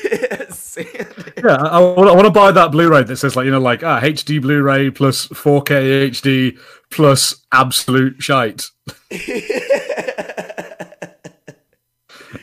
[0.77, 1.43] it.
[1.45, 3.83] Yeah, I, want, I want to buy that Blu-ray that says like you know like
[3.83, 6.59] ah HD Blu-ray plus 4K HD
[6.91, 8.71] plus absolute shite.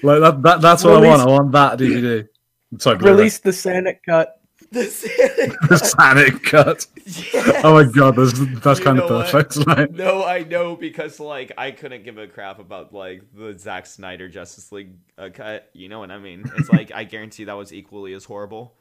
[0.02, 1.22] Like that, that that's what I want.
[1.22, 2.28] I want that DVD.
[2.78, 3.16] Sorry, Blu-ray.
[3.16, 4.40] Release the Sonic cut.
[4.76, 5.60] The Sonic.
[5.70, 6.86] the Sonic cut.
[7.06, 7.62] Yes.
[7.64, 9.58] Oh my god, that's that's You kind of perfect.
[9.68, 13.86] Like, No, I know because like I couldn't give a crap about like the Zack
[13.86, 15.70] Snyder Justice League uh, cut.
[15.74, 16.44] You know what I mean?
[16.58, 18.76] It's like I guarantee that was equally as horrible.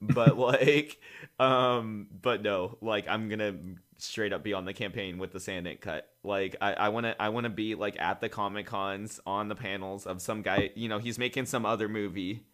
[0.00, 0.98] But like,
[1.38, 3.56] um, but no, like I'm gonna
[3.96, 6.08] straight up be on the campaign with the Sandink cut.
[6.22, 10.06] Like I, I wanna, I wanna be like at the comic cons on the panels
[10.06, 10.70] of some guy.
[10.74, 12.44] You know, he's making some other movie.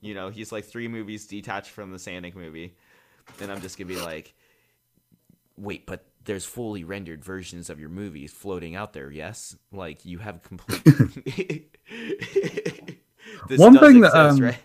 [0.00, 2.74] You know, he's like three movies detached from the Sonic movie,
[3.40, 4.34] and I'm just gonna be like,
[5.56, 9.10] wait, but there's fully rendered versions of your movies floating out there.
[9.10, 10.84] Yes, like you have complete.
[13.48, 14.58] this One does thing that, um, right?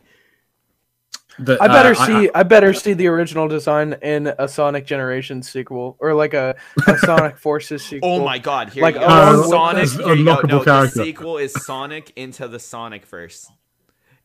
[1.38, 2.30] The- I better uh, I- see.
[2.34, 6.56] I, better see the original design in a Sonic Generations sequel, or like a,
[6.88, 8.10] a Sonic Forces sequel.
[8.10, 8.70] Oh my god!
[8.70, 9.08] Here Like, you go.
[9.08, 9.82] along with Sonic.
[9.84, 10.36] this Here you go.
[10.38, 11.04] unlockable No, the character.
[11.04, 13.52] sequel is Sonic into the Sonic verse,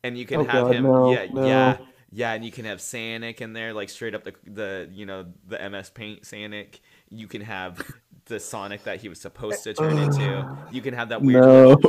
[0.04, 0.82] and you can Oh have God, him.
[0.84, 1.46] no, yeah, no.
[1.46, 1.76] yeah,
[2.12, 5.26] yeah, and you can have Sonic in there, like straight up the the you know
[5.46, 6.80] the MS Paint Sonic.
[7.10, 7.80] You can have
[8.26, 10.56] the Sonic that he was supposed to turn into.
[10.72, 11.42] You can have that weird.
[11.44, 11.76] No.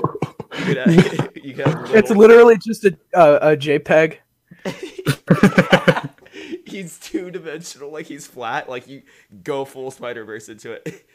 [0.53, 4.17] You could have, you could have It's literally just a uh, a JPEG.
[6.65, 8.69] he's two dimensional, like he's flat.
[8.69, 9.01] Like you
[9.43, 11.05] go full Spider Verse into it.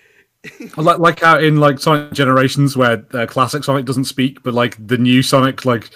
[0.79, 4.75] like like out in like Sonic Generations where uh, classic Sonic doesn't speak, but like
[4.85, 5.91] the new Sonic like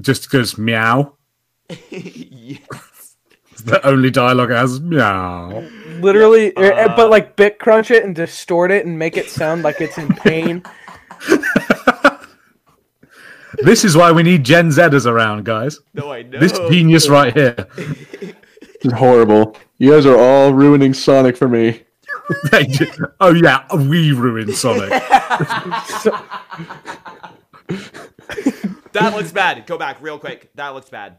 [0.00, 1.14] just goes meow.
[1.90, 3.16] yes.
[3.64, 5.66] The only dialogue it has meow.
[6.00, 9.62] Literally, er, Uh, but like bit crunch it and distort it and make it sound
[9.62, 10.62] like it's in pain.
[13.62, 15.78] This is why we need Gen Zers around, guys.
[15.94, 16.40] No, I know.
[16.40, 17.54] This genius right here.
[18.82, 19.56] This is horrible.
[19.78, 21.84] You guys are all ruining Sonic for me.
[23.20, 24.90] Oh yeah, we ruined Sonic.
[28.94, 29.66] That looks bad.
[29.66, 30.50] Go back real quick.
[30.54, 31.18] That looks bad.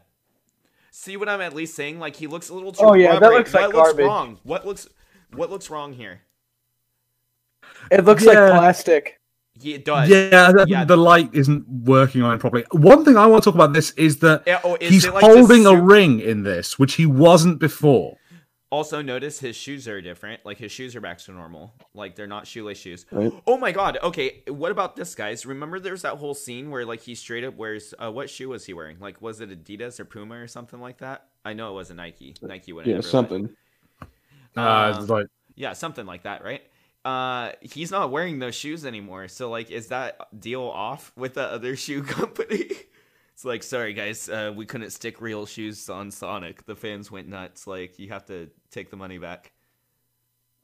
[0.90, 1.98] See what I'm at least saying?
[2.00, 2.82] Like he looks a little too.
[2.84, 4.38] Oh, yeah, that looks like what looks wrong?
[4.42, 4.88] What looks
[5.34, 6.22] what looks wrong here?
[7.90, 8.32] It looks Yeah.
[8.32, 9.20] like plastic.
[9.58, 10.08] Yeah, it does.
[10.10, 10.84] yeah, the, Yeah.
[10.84, 12.64] the light isn't working on it properly.
[12.72, 15.24] One thing I want to talk about this is that Yeah, oh, is he's like
[15.24, 18.16] holding a ring in this, which he wasn't before.
[18.70, 20.44] Also, notice his shoes are different.
[20.44, 21.72] Like his shoes are back to normal.
[21.94, 23.06] Like they're not shoelace shoes.
[23.12, 23.32] Right.
[23.46, 23.98] Oh my god.
[24.02, 25.46] Okay, what about this, guys?
[25.46, 27.94] Remember, there's that whole scene where like he straight up wears.
[27.96, 28.98] Uh, what shoe was he wearing?
[28.98, 31.28] Like, was it Adidas or Puma or something like that?
[31.44, 32.34] I know it was a Nike.
[32.42, 33.50] Nike would Yeah, something.
[34.56, 36.62] Uh, Um, like Yeah, something like that, right?
[37.04, 39.28] Uh, he's not wearing those shoes anymore.
[39.28, 42.70] So like, is that deal off with the other shoe company?
[43.36, 46.64] It's like, sorry guys, uh, we couldn't stick real shoes on Sonic.
[46.64, 47.66] The fans went nuts.
[47.66, 49.52] Like, you have to take the money back.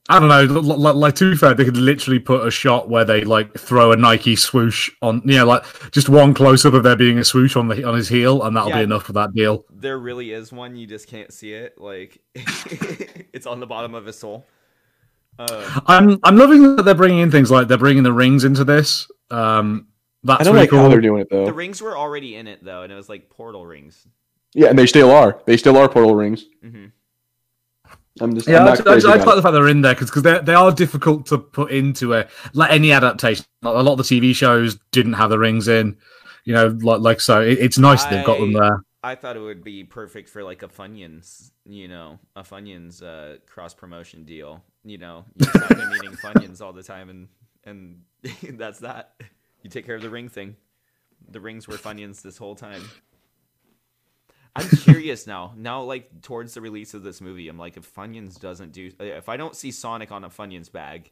[0.09, 0.57] I don't know.
[0.57, 3.53] l- l- Like to be fair, they could literally put a shot where they like
[3.59, 7.19] throw a Nike swoosh on, you know, like just one close up of there being
[7.19, 8.78] a swoosh on the on his heel, and that'll Yeah.
[8.78, 9.66] be enough for that deal.
[9.70, 10.74] There really is one.
[10.74, 11.74] You just can't see it.
[11.78, 14.47] Like, it's on the bottom of his soul.
[15.39, 18.65] Uh, I'm I'm loving that they're bringing in things like they're bringing the rings into
[18.65, 19.09] this.
[19.31, 19.89] Um,
[20.24, 20.78] that's I don't really like cool.
[20.81, 21.44] how they're doing it though.
[21.47, 24.07] the rings were already in it though, and it was like portal rings.
[24.55, 25.40] Yeah, and they still are.
[25.47, 26.44] They still are portal rings.
[26.62, 26.86] hmm
[28.20, 28.47] I'm just.
[28.47, 29.69] Yeah, I'm I, not just, I, crazy just- I just about like the fact they're
[29.69, 33.44] in there because they they are difficult to put into a like any adaptation.
[33.62, 35.97] Like, a lot of the TV shows didn't have the rings in,
[36.44, 37.40] you know, like like so.
[37.40, 38.85] It, it's nice they've got them there.
[39.03, 43.39] I thought it would be perfect for like a Funyuns, you know, a Funyuns uh,
[43.47, 44.62] cross promotion deal.
[44.85, 47.28] You know, you just have eating Funyuns all the time, and
[47.65, 48.03] and
[48.59, 49.15] that's that.
[49.62, 50.56] You take care of the ring thing.
[51.28, 52.82] The rings were Funyuns this whole time.
[54.55, 55.55] I'm curious now.
[55.56, 59.28] Now, like towards the release of this movie, I'm like, if Funyuns doesn't do, if
[59.28, 61.10] I don't see Sonic on a Funyuns bag,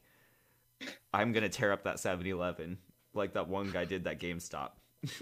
[1.12, 2.78] I'm gonna tear up that 7-Eleven
[3.14, 4.70] like that one guy did that GameStop.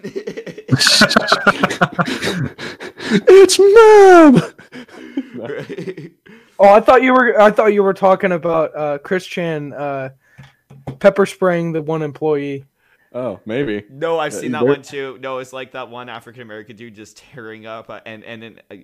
[3.28, 4.42] it's mom.
[6.58, 7.40] Oh, I thought you were.
[7.40, 10.10] I thought you were talking about uh, Chris Chan uh,
[10.98, 12.64] pepper spraying the one employee.
[13.14, 13.84] Oh, maybe.
[13.90, 15.18] No, I've Uh, seen that one too.
[15.20, 18.60] No, it's like that one African American dude just tearing up, uh, and and then,
[18.70, 18.76] uh,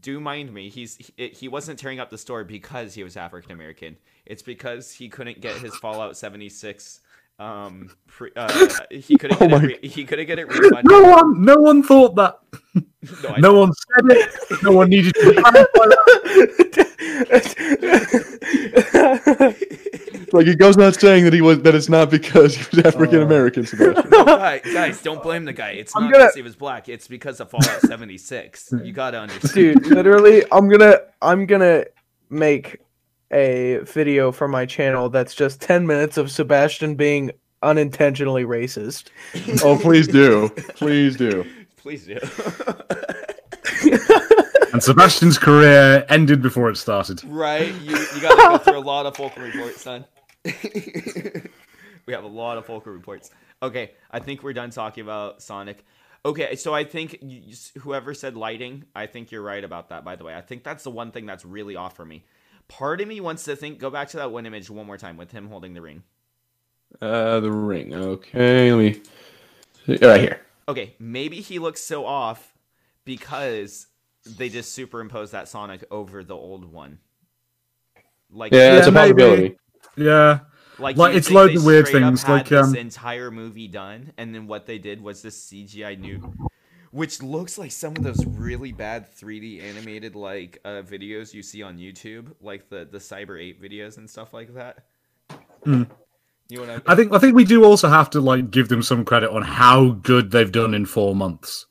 [0.00, 3.52] do mind me, he's he, he wasn't tearing up the store because he was African
[3.52, 3.96] American.
[4.26, 7.00] It's because he couldn't get his Fallout seventy six.
[7.38, 9.60] Um, pre, uh, he couldn't Oh get it.
[9.62, 10.84] my- Re- he couldn't get it refunded.
[10.84, 12.38] No one, no one thought that.
[13.22, 14.62] No, No one said it.
[14.62, 15.34] No one needed to.
[20.32, 23.20] Like he goes not saying that he was that it's not because he was African
[23.20, 23.22] oh.
[23.22, 23.66] American.
[23.66, 24.10] Sebastian.
[24.10, 25.70] No, guys, guys, don't blame the guy.
[25.72, 26.88] It's I'm not gonna- because he was black.
[26.88, 28.72] It's because of Fallout 76.
[28.82, 29.82] You gotta understand.
[29.82, 31.84] Dude, literally, I'm gonna I'm gonna
[32.30, 32.80] make
[33.32, 37.32] a video for my channel that's just 10 minutes of Sebastian being
[37.62, 39.08] unintentionally racist.
[39.64, 41.44] oh, please do, please do.
[41.76, 42.18] Please do.
[44.72, 47.22] And Sebastian's career ended before it started.
[47.24, 47.68] right?
[47.82, 50.04] You you gotta go through a lot of Fulcrum reports, son.
[52.06, 53.30] we have a lot of Fulcrum reports.
[53.62, 55.84] Okay, I think we're done talking about Sonic.
[56.26, 60.04] Okay, so I think you, you- whoever said lighting, I think you're right about that.
[60.04, 62.24] By the way, I think that's the one thing that's really off for me.
[62.68, 63.78] Part of me wants to think.
[63.78, 66.02] Go back to that one image one more time with him holding the ring.
[67.00, 67.94] Uh, the ring.
[67.94, 69.02] Okay, let me.
[70.06, 70.40] Right here.
[70.66, 72.54] Okay, maybe he looks so off
[73.04, 73.86] because
[74.24, 77.00] they just superimposed that Sonic over the old one.
[78.30, 79.56] Like, Yeah, Yeah, it's a maybe.
[79.94, 80.10] Possibility.
[80.10, 80.40] Yeah.
[80.78, 84.12] like, like, it's think loads of weird things, had like, this um, entire movie done,
[84.16, 86.34] and then what they did was this CGI new,
[86.90, 91.62] which looks like some of those really bad 3D animated like uh, videos you see
[91.62, 94.84] on YouTube, like the the Cyber Eight videos and stuff like that.
[95.64, 95.84] Hmm.
[96.48, 99.04] You want I think I think we do also have to like give them some
[99.04, 101.66] credit on how good they've done in four months.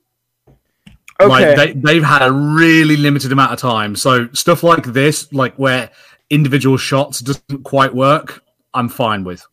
[1.22, 1.30] Okay.
[1.30, 3.96] Like they they've had a really limited amount of time.
[3.96, 5.92] So stuff like this, like where
[6.34, 8.44] individual shots doesn't quite work,
[8.74, 9.46] I'm fine with.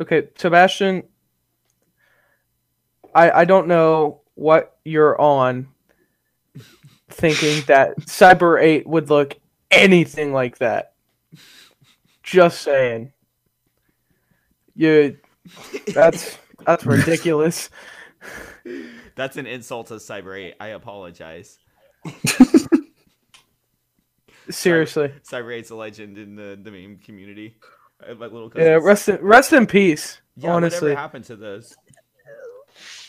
[0.00, 1.04] Okay, Sebastian,
[3.14, 5.68] I I don't know what you're on
[7.08, 9.36] thinking that Cyber 8 would look
[9.70, 10.92] anything like that.
[12.22, 13.12] Just saying.
[14.74, 15.16] You
[15.94, 17.70] that's that's ridiculous.
[19.14, 20.54] That's an insult to Cyber 8.
[20.60, 21.58] I apologize.
[24.50, 25.12] Seriously.
[25.28, 27.56] Cyber 8's a legend in the, the meme community.
[28.06, 30.20] Uh, My little Yeah, rest in rest in peace.
[30.36, 30.88] Yeah, honestly.
[30.90, 31.74] whatever happened to those?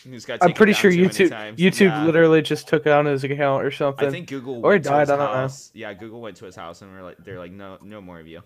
[0.02, 1.30] He just got I'm pretty sure YouTube.
[1.56, 2.04] YouTube Yeah.
[2.04, 4.08] literally just took down his account or something.
[4.08, 5.32] I think Google Or he went to died, his I don't know.
[5.34, 5.70] house.
[5.74, 8.26] Yeah, Google went to his house and we're like, they're like, no, no more of
[8.26, 8.42] you.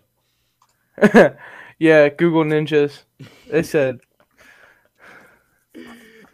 [1.79, 3.03] yeah, Google ninjas.
[3.49, 4.01] They said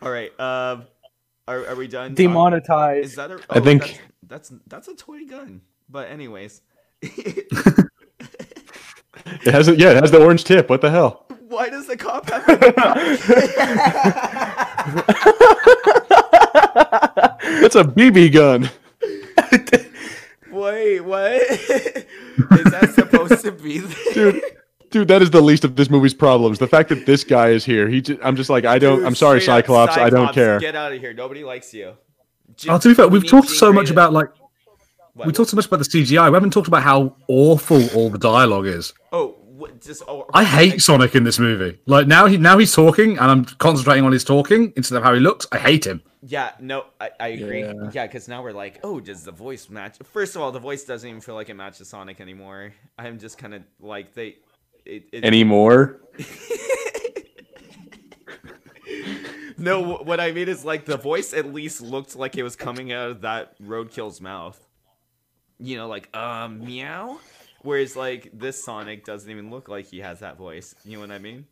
[0.00, 0.84] All right, um,
[1.46, 2.12] are, are we done?
[2.12, 3.16] talking- Is demonetized.
[3.16, 3.34] that a?
[3.50, 5.60] I oh, think- that's, that's that's a toy gun.
[5.90, 6.60] But anyways,
[9.44, 10.70] It has a, yeah, it has the orange tip.
[10.70, 11.26] What the hell?
[11.48, 12.46] why does the cop have?
[12.48, 12.58] A
[17.60, 18.70] That's a BB gun.
[20.50, 21.32] Wait, what?
[21.32, 24.12] Is that supposed to be there?
[24.14, 24.42] Dude,
[24.90, 26.58] dude, that is the least of this movie's problems.
[26.58, 27.88] The fact that this guy is here.
[27.88, 30.32] He just, I'm just like, I don't Dude, I'm sorry, straight up, Cyclops, I don't
[30.34, 30.58] care.
[30.58, 31.14] Get out of here.
[31.14, 31.94] Nobody likes you.
[32.56, 34.28] J- Oh, to be fair, we've talked so much about like
[35.18, 35.26] What?
[35.26, 36.30] we talked so much about the CGI.
[36.30, 38.94] We haven't talked about how awful all the dialogue is.
[39.10, 41.76] Oh, what, just oh, I hate Sonic in this movie.
[41.86, 45.12] Like now he now he's talking and I'm concentrating on his talking instead of how
[45.14, 45.44] he looks.
[45.50, 46.04] I hate him.
[46.22, 47.62] Yeah, no, I, I agree.
[47.62, 47.72] Yeah.
[47.90, 49.96] Yeah, because now we're like, oh, does the voice match?
[50.04, 52.72] First of all, the voice doesn't even feel like it matches Sonic anymore.
[52.96, 54.36] I'm just kind of like they.
[54.84, 56.00] It, it, Anymore?
[59.58, 62.92] no, what I mean is like the voice at least looked like it was coming
[62.92, 64.64] out of that roadkill's mouth.
[65.58, 67.18] You know, like um meow.
[67.62, 70.74] Whereas like this Sonic doesn't even look like he has that voice.
[70.84, 71.46] You know what I mean?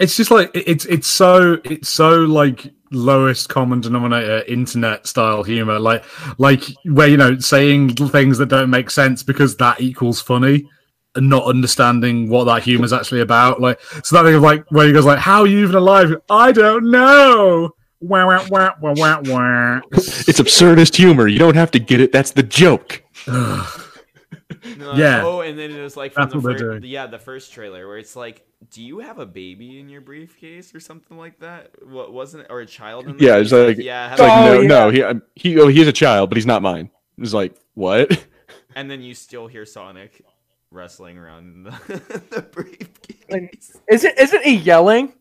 [0.00, 5.80] It's just like it's it's so it's so like lowest common denominator internet style humor
[5.80, 6.04] like
[6.38, 10.68] like where you know saying things that don't make sense because that equals funny
[11.16, 14.64] and not understanding what that humor is actually about like so that thing of like
[14.70, 18.74] where he goes like how are you even alive i don't know wah, wah, wah,
[18.80, 19.80] wah, wah, wah.
[19.92, 21.26] It's absurdist humor.
[21.26, 22.12] You don't have to get it.
[22.12, 23.03] That's the joke.
[23.26, 25.22] No, Yeah.
[25.24, 27.98] Oh, and then it was like from That's the first, yeah, the first trailer where
[27.98, 31.70] it's like, do you have a baby in your briefcase or something like that?
[31.86, 33.06] What wasn't it, or a child?
[33.06, 34.68] In Yeah, it's like- yeah, It's like, Oh, no, yeah.
[34.68, 36.90] no, he, I'm- he, oh, he's a child, but he's not mine.
[37.18, 38.24] It's like, what?
[38.74, 40.24] and then you still hear Sonic
[40.70, 41.70] wrestling around in the,
[42.30, 43.16] the briefcase.
[43.30, 45.12] Like- Isn't isn't he yelling?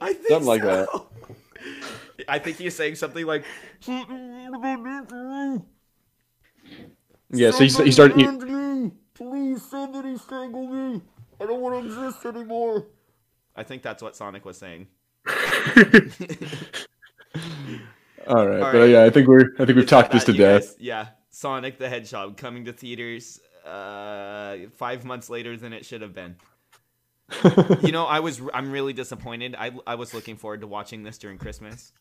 [0.00, 1.08] I think Something like so.
[2.16, 2.26] that.
[2.28, 3.44] I think he's saying something like,
[7.34, 8.16] Yeah, so he, he started.
[8.18, 11.00] He, Please, somebody strangle me.
[11.40, 12.86] I don't want to exist anymore.
[13.56, 14.88] I think that's what Sonic was saying.
[15.28, 15.32] all
[18.46, 18.90] right, All but right.
[18.90, 19.52] yeah, I think we're.
[19.54, 20.62] I think we've It's talked this to death.
[20.62, 26.02] guys- yeah, Sonic the Hedgehog coming to theaters uh, five months later than it should
[26.02, 26.36] have been.
[27.82, 29.54] you know, I was I'm really disappointed.
[29.58, 31.92] I I was looking forward to watching this during Christmas.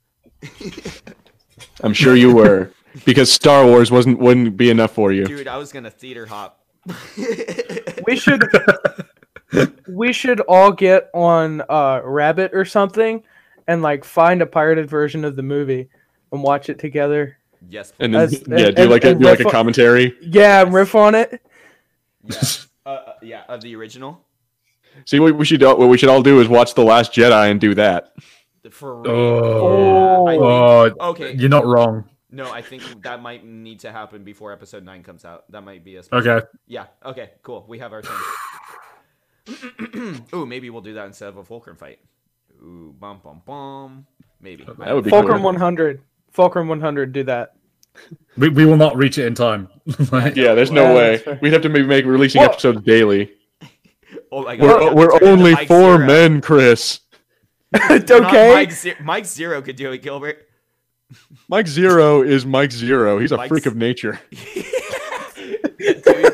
[1.82, 2.72] I'm sure you were,
[3.06, 5.26] because Star Wars wasn't wouldn't be enough for you.
[5.26, 6.60] Dude, I was gonna theater hop.
[8.06, 8.44] We should
[9.88, 13.24] we should all get on uh Rabbit or something
[13.68, 15.90] and like find a pirated version of the movie
[16.32, 17.38] and watch it together.
[17.70, 20.18] yes, And then, As- yeah, and- do like a do like a riff on- commentary.
[20.22, 21.42] Yeah, and riff on it.
[22.24, 22.42] yeah.
[22.86, 24.20] Uh, uh, yeah, of the original.
[25.06, 27.50] See, what we should all- what we should all do is watch the Last Jedi
[27.50, 28.12] and do that.
[28.72, 29.12] For real.
[29.14, 31.34] oh, I think- oh okay.
[31.36, 32.04] you're not wrong
[32.34, 35.50] No, I think that might need to happen before episode nine comes out.
[35.52, 36.88] That might be a special okay Yeah.
[37.06, 37.30] Okay.
[37.44, 37.64] Cool.
[37.68, 38.18] We have our thing.
[40.34, 42.00] Ooh, maybe we'll do that instead of a Fulcrum fight.
[42.62, 44.08] Ooh, bum bum bum.
[44.42, 44.64] Maybe.
[44.80, 45.46] That would be Fulcrum cool.
[45.46, 46.02] 100.
[46.32, 47.56] Fulcrum 100 do that.
[48.38, 49.70] we, we will not reach it in time
[50.12, 50.94] Like, Yeah, there's no Yeah,
[51.28, 51.40] way.
[51.44, 53.32] We'd have to make, make releasing Well- episodes daily.
[54.32, 54.96] Oh my We're, god.
[54.96, 56.08] we're only Mike four Zero.
[56.08, 57.02] men, Chris.
[57.72, 58.54] Not okay.
[58.54, 60.48] Mike, Ze- Mike Zeroh could do it, Gilbert.
[61.48, 63.22] Mike Zeroh is Mike Zeroh.
[63.22, 64.20] He's a Mike's- freak of nature.
[65.78, 66.34] Dude,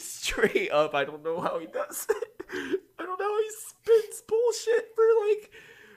[0.00, 0.94] straight up.
[0.94, 2.28] I don't know how he does it.
[2.98, 5.50] I don't know how he spins bullshit for like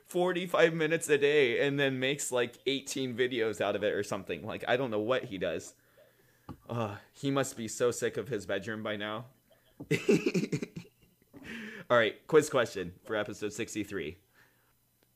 [0.08, 4.46] 45 minutes a day and then makes like 18 videos out of it or something.
[4.46, 5.74] Like, I don't know what he does.
[6.70, 9.26] Uh, he must be so sick of his bedroom by now.
[11.90, 14.18] All right, quiz question for episode 63.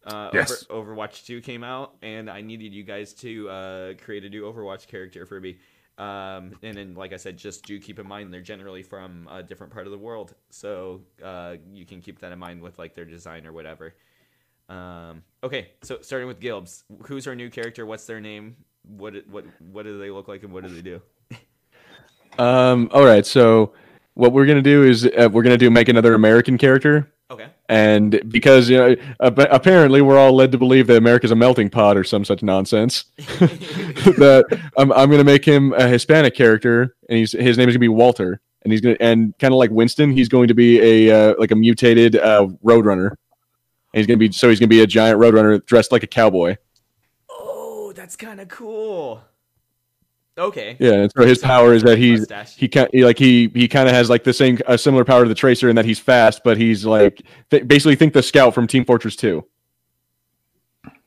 [0.06, 0.66] Uh, Yes.
[0.70, 4.44] Over- Overwatch 2 came out, and I needed you guys to uh, create a new
[4.44, 5.58] Overwatch character for me.
[5.98, 9.44] Um, and then, like I said, just do keep in mind they're generally from a
[9.44, 12.96] different part of the world, so uh, you can keep that in mind with like
[12.96, 13.94] their design or whatever.
[14.70, 17.86] Um, okay, so starting with Gilbs, who's our new character?
[17.86, 18.56] What's their name?
[18.84, 21.02] What what what do they look like, and what do they do?
[22.40, 22.90] Um.
[22.94, 23.26] All right.
[23.26, 23.74] So
[24.14, 27.48] what we're gonna do is uh, we're gonna do make another American character, Okay.
[27.70, 31.96] and because you know apparently we're all led to believe that America's a melting pot
[31.96, 33.06] or some such nonsense.
[33.18, 37.80] that I'm I'm gonna make him a Hispanic character, and he's his name is gonna
[37.80, 41.30] be Walter, and he's gonna and kind of like Winston, he's going to be a
[41.32, 43.12] uh, like a mutated uh, Roadrunner.
[43.94, 46.58] And he's gonna be so he's gonna be a giant Roadrunner dressed like a cowboy.
[47.30, 49.24] Oh, that's kind of cool.
[50.38, 50.78] Okay.
[50.80, 52.56] Yeah, and so his power is that he's Mustache.
[52.56, 55.24] he can he, like he he kind of has like the same a similar power
[55.24, 58.54] to the Tracer in that he's fast, but he's like th- basically think the Scout
[58.54, 59.46] from Team Fortress Two.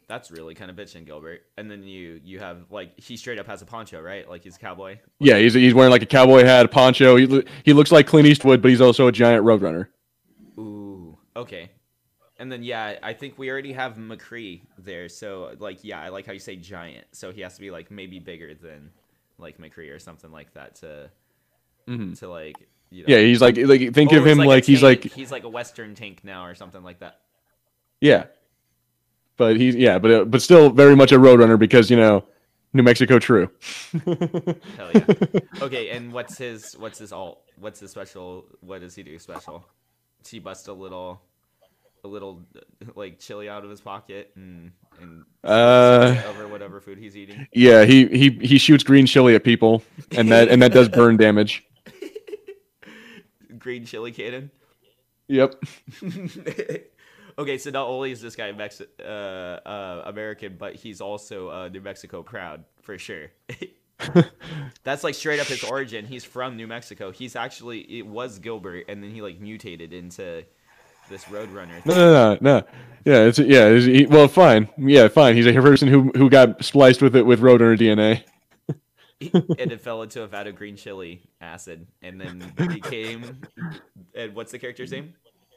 [0.06, 1.42] That's really kind of bitching, Gilbert.
[1.56, 4.28] And then you you have like he straight up has a poncho, right?
[4.28, 4.98] Like he's a cowboy.
[5.18, 7.16] Yeah, he's he's wearing like a cowboy hat, a poncho.
[7.16, 9.88] He lo- he looks like Clint Eastwood, but he's also a giant Roadrunner.
[10.58, 11.18] Ooh.
[11.34, 11.70] Okay.
[12.36, 15.08] And then yeah, I think we already have McCree there.
[15.08, 17.06] So like yeah, I like how you say giant.
[17.12, 18.90] So he has to be like maybe bigger than
[19.38, 21.10] like McCree or something like that to
[21.88, 22.18] Mhm.
[22.20, 22.56] to like
[22.90, 23.14] you know.
[23.14, 25.04] Yeah, he's like like think Oh, of him a like, he's tank.
[25.04, 27.20] like he's like a western tank now or something like that.
[28.00, 28.24] yeah,
[29.36, 32.24] but he's yeah, but uh, but still very much a Roadrunner because you know
[32.72, 33.50] New Mexico true.
[34.04, 35.04] Hell yeah.
[35.62, 37.42] okay, and what's his what's his alt?
[37.58, 38.46] What's his special?
[38.60, 39.64] What does he do special?
[40.22, 41.20] Does he bust a little,
[42.02, 42.42] a little
[42.94, 44.72] like chili out of his pocket and
[45.04, 47.46] and Uh, over whatever food he's eating?
[47.52, 49.82] yeah, he he he shoots green chili at people,
[50.16, 51.64] and that and that does burn damage.
[53.58, 54.50] Green chili cannon.
[55.28, 55.54] Yep.
[57.38, 61.68] okay, so not only is this guy Mex- uh, uh, American, but he's also uh,
[61.68, 63.30] New Mexico proud for sure.
[64.84, 66.04] That's like straight up his origin.
[66.04, 67.10] He's from New Mexico.
[67.10, 70.44] He's actually it was Gilbert, and then he like mutated into
[71.08, 71.84] this Roadrunner.
[71.84, 72.62] No, no, no, no.
[73.04, 73.66] Yeah, it's yeah.
[73.66, 74.68] It's, he, well, fine.
[74.78, 75.36] Yeah, fine.
[75.36, 78.22] He's a person who who got spliced with it with Roadrunner DNA.
[79.20, 83.42] and it fell into a vat of green chili acid, and then became.
[84.14, 85.14] And what's the character's name?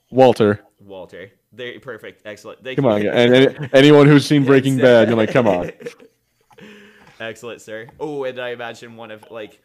[0.09, 1.31] Walter, Walter.
[1.51, 2.63] There, perfect, excellent.
[2.63, 5.71] Thank come on, and, and anyone who's seen Breaking Bad, you're like, come on.
[7.19, 7.87] Excellent, sir.
[7.99, 9.59] Oh, and I imagine one of like,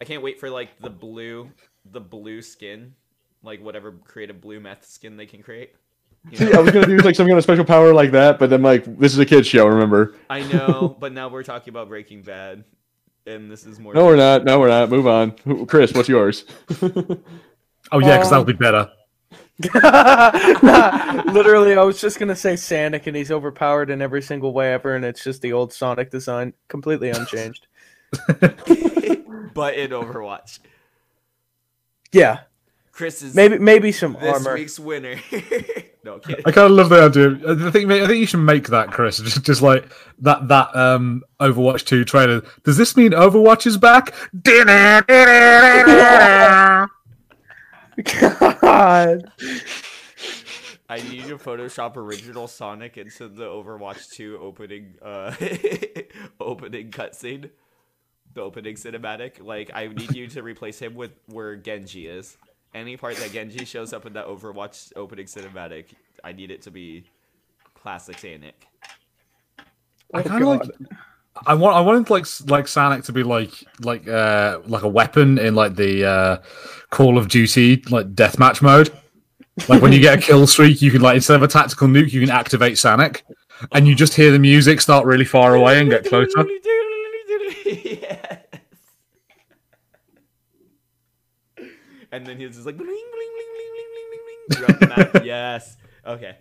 [0.00, 1.50] I can't wait for like the blue,
[1.84, 2.94] the blue skin,
[3.46, 5.74] like whatever creative blue meth skin they can create.
[6.30, 6.52] You See.
[6.52, 8.84] I was gonna do like some kind of special power like that, but then like
[8.98, 9.66] this is a kids show.
[9.66, 10.14] Remember?
[10.28, 12.64] I know, but now we're talking about Breaking Bad,
[13.26, 13.94] and this is more.
[13.94, 14.44] No, we're not.
[14.44, 14.90] No, we're not.
[14.90, 15.66] Move on.
[15.66, 16.44] Chris, what's yours?
[17.92, 18.90] Oh yeah, because that'll be better.
[21.32, 24.96] Literally, I was just gonna say Sonic, and he's overpowered in every single way ever,
[24.96, 27.68] and it's just the old Sonic design, completely unchanged.
[28.26, 30.58] but in Overwatch,
[32.12, 32.40] Yeah,
[32.96, 34.54] Chris is maybe maybe some this armor.
[34.54, 35.16] week's winner.
[36.02, 36.42] no kidding.
[36.46, 37.32] I kind of love the idea.
[37.46, 39.18] I think I think you should make that, Chris.
[39.22, 42.42] Just, just like that that um Overwatch two trailer.
[42.64, 44.14] Does this mean Overwatch is back?
[48.62, 49.30] God,
[50.88, 55.34] I need you to Photoshop original Sonic into the Overwatch 2 opening uh
[56.40, 57.50] opening cutscene.
[58.32, 59.44] The opening cinematic.
[59.44, 62.38] Like I need you to replace him with where Genji is.
[62.76, 65.86] Any part that Genji shows up in that Overwatch opening cinematic,
[66.22, 67.04] I need it to be
[67.72, 68.66] classic Sonic.
[70.12, 70.60] I kind of like.
[71.46, 71.74] I want.
[71.74, 75.76] I wanted like like Sonic to be like like uh like a weapon in like
[75.76, 76.36] the uh
[76.90, 78.90] Call of Duty like deathmatch mode.
[79.70, 82.12] Like when you get a kill streak, you can like instead of a tactical nuke,
[82.12, 83.24] you can activate Sonic,
[83.72, 86.44] and you just hear the music start really far away and get closer.
[92.16, 93.90] and then he's just like bling bling bling bling
[94.48, 95.12] bling bling bling.
[95.12, 95.24] bling.
[95.26, 95.76] yes.
[96.06, 96.36] Okay.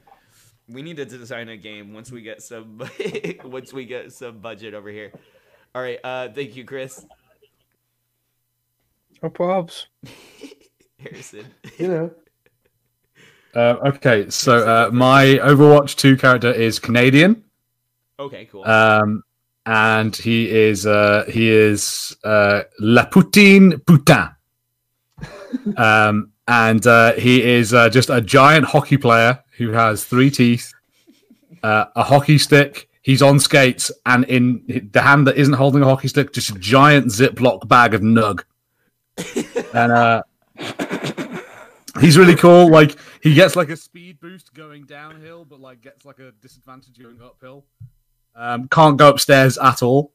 [0.67, 2.81] We need to design a game once we get some
[3.43, 5.11] once we get some budget over here.
[5.75, 5.99] All right.
[6.03, 7.05] Uh, thank you, Chris.
[9.21, 9.87] No problems,
[10.99, 11.45] Harrison.
[11.77, 12.11] You know.
[13.55, 17.41] Uh, okay, so uh, my Overwatch 2 character is Canadian.
[18.19, 18.65] Okay, cool.
[18.65, 19.23] Um,
[19.65, 24.34] and he is uh, he is uh, Lapoutine Putin.
[25.77, 30.73] Um, and uh, he is uh, just a giant hockey player who has three teeth,
[31.63, 32.89] uh, a hockey stick.
[33.01, 36.59] He's on skates, and in the hand that isn't holding a hockey stick, just a
[36.59, 38.43] giant Ziploc bag of nug.
[39.73, 40.23] and uh,
[41.99, 42.69] he's really cool.
[42.69, 46.99] Like he gets like a speed boost going downhill, but like gets like a disadvantage
[47.01, 47.65] going uphill.
[48.35, 50.11] Um, can't go upstairs at all.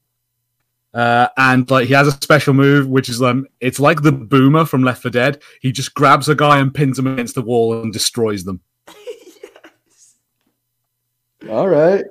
[0.93, 4.65] Uh, and like he has a special move, which is um, it's like the boomer
[4.65, 5.43] from Left 4 Dead.
[5.61, 8.61] He just grabs a guy and pins him against the wall and destroys them.
[8.89, 10.17] yes.
[11.49, 12.05] All right.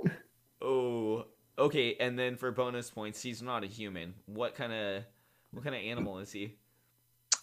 [0.61, 1.26] Oh,
[1.57, 1.95] okay.
[1.99, 4.14] And then for bonus points, he's not a human.
[4.27, 5.03] What kind of
[5.51, 6.56] what kind of animal is he?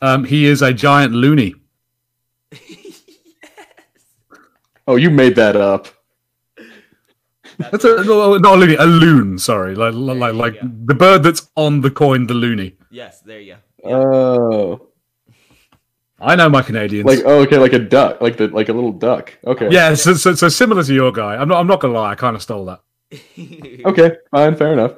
[0.01, 1.55] Um, he is a giant loony.
[2.53, 3.03] yes.
[4.87, 5.89] Oh, you made that up.
[7.59, 9.39] That's a no, not a loony, a loon.
[9.39, 10.71] Sorry, like like like go.
[10.85, 12.77] the bird that's on the coin, the loony.
[12.91, 13.21] yes.
[13.21, 13.89] There you go.
[13.89, 14.89] Oh,
[16.21, 17.07] I know my Canadians.
[17.07, 19.37] like oh, okay, like a duck, like the like a little duck.
[19.47, 19.69] Okay.
[19.71, 21.37] yeah, so, so so similar to your guy.
[21.37, 21.61] I'm not.
[21.61, 22.13] I'm not gonna lie.
[22.13, 22.81] I kind of stole that.
[23.87, 24.17] Okay.
[24.31, 24.57] Fine.
[24.57, 24.95] Fair enough.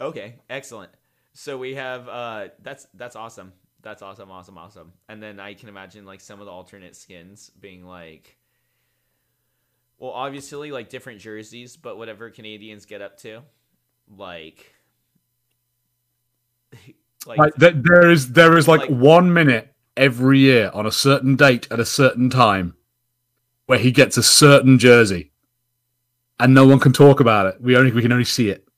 [0.00, 0.92] Okay, excellent.
[1.32, 3.52] So we have uh that's that's awesome.
[3.82, 4.92] That's awesome, awesome, awesome.
[5.08, 8.36] And then I can imagine like some of the alternate skins being like
[9.98, 13.42] well, obviously like different jerseys, but whatever Canadians get up to,
[14.08, 14.72] like
[17.26, 20.92] like Like th- there is there is like, Like- one minute every year on a
[20.92, 22.74] certain date at a certain time
[23.66, 25.32] where he gets a certain jersey,
[26.38, 27.60] and no one can talk about it.
[27.60, 28.68] We only we can only see it.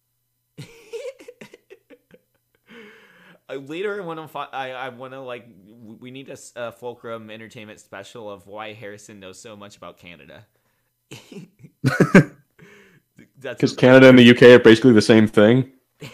[3.50, 5.46] Later I want to I I want to like
[6.00, 10.46] we need a fulcrum entertainment special of why Harrison knows so much about Canada.
[13.40, 15.72] That's Because Canada and the UK are basically the same thing.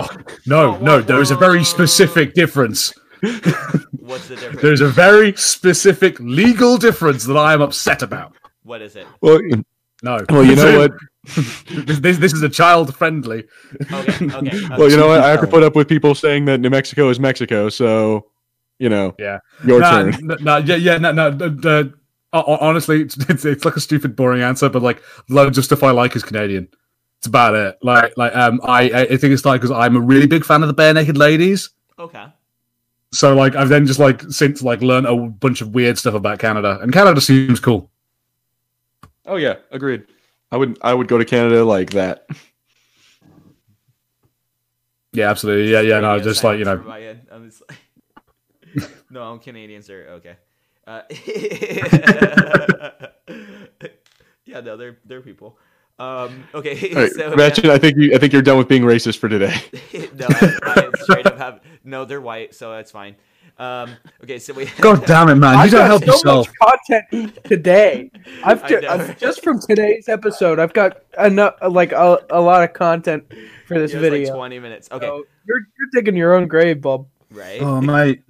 [0.00, 0.08] Oh,
[0.46, 1.62] no, Oh, no, whoa, there is a very oh.
[1.64, 2.92] specific difference.
[3.98, 4.62] what's the difference?
[4.62, 8.36] There's a very specific legal difference that I am upset about.
[8.62, 9.06] what is it?
[9.20, 9.40] Well,
[10.04, 10.24] No.
[10.30, 10.92] well, you know what?
[11.86, 13.44] this, this, this is a child friendly.
[13.92, 14.68] Okay, okay.
[14.78, 15.20] Well, you know what?
[15.20, 18.26] I have to put up with people saying that New Mexico is Mexico, so
[18.78, 19.40] you know, Yeah.
[19.66, 20.14] your Nah, turn.
[20.40, 21.30] nah, yeah, yeah, no, no.
[22.32, 25.02] The- the- ho- ho- honestly, it's, it's it's like a stupid, boring answer, but like
[25.28, 26.68] loads of stuff I like is Canadian.
[27.18, 27.78] It's about it.
[27.82, 30.62] Like, like um, I I I think it's like because I'm a really big fan
[30.62, 31.70] of the Barenaked Ladies.
[31.98, 32.26] Okay.
[33.12, 36.38] So like I've then just like since like learned a bunch of weird stuff about
[36.38, 37.90] Canada, and Canada seems cool.
[39.26, 40.04] Oh yeah, agreed.
[40.52, 42.26] I would I would go to Canada like that.
[45.12, 45.72] Yeah, absolutely.
[45.72, 46.00] Yeah, yeah.
[46.00, 47.26] No, just like you know, from my end.
[47.32, 50.06] I'm just like- no, I'm Canadian, sir.
[50.10, 50.36] Okay.
[50.88, 51.02] Uh,
[54.44, 55.58] yeah, no, they're they're people.
[55.98, 58.82] Um, okay, All right, so Sebastian, I think you I think you're done with being
[58.82, 59.54] racist for today.
[60.14, 62.04] no, I, I straight up have no.
[62.04, 63.16] They're white, so that's fine.
[63.58, 64.66] Um, okay, so we.
[64.80, 65.54] God damn it, man!
[65.54, 66.48] You I've don't got help so yourself.
[66.60, 68.10] much content today.
[68.44, 70.58] I've, ju- I've- just from today's episode.
[70.60, 73.24] I've got enough, like a, a lot of content
[73.66, 74.28] for this Yeah, video.
[74.28, 74.88] like 20 minutes.
[74.92, 77.08] Okay, So you're you're digging your own grave, Bob.
[77.32, 77.60] right.
[77.60, 78.22] Oh mate,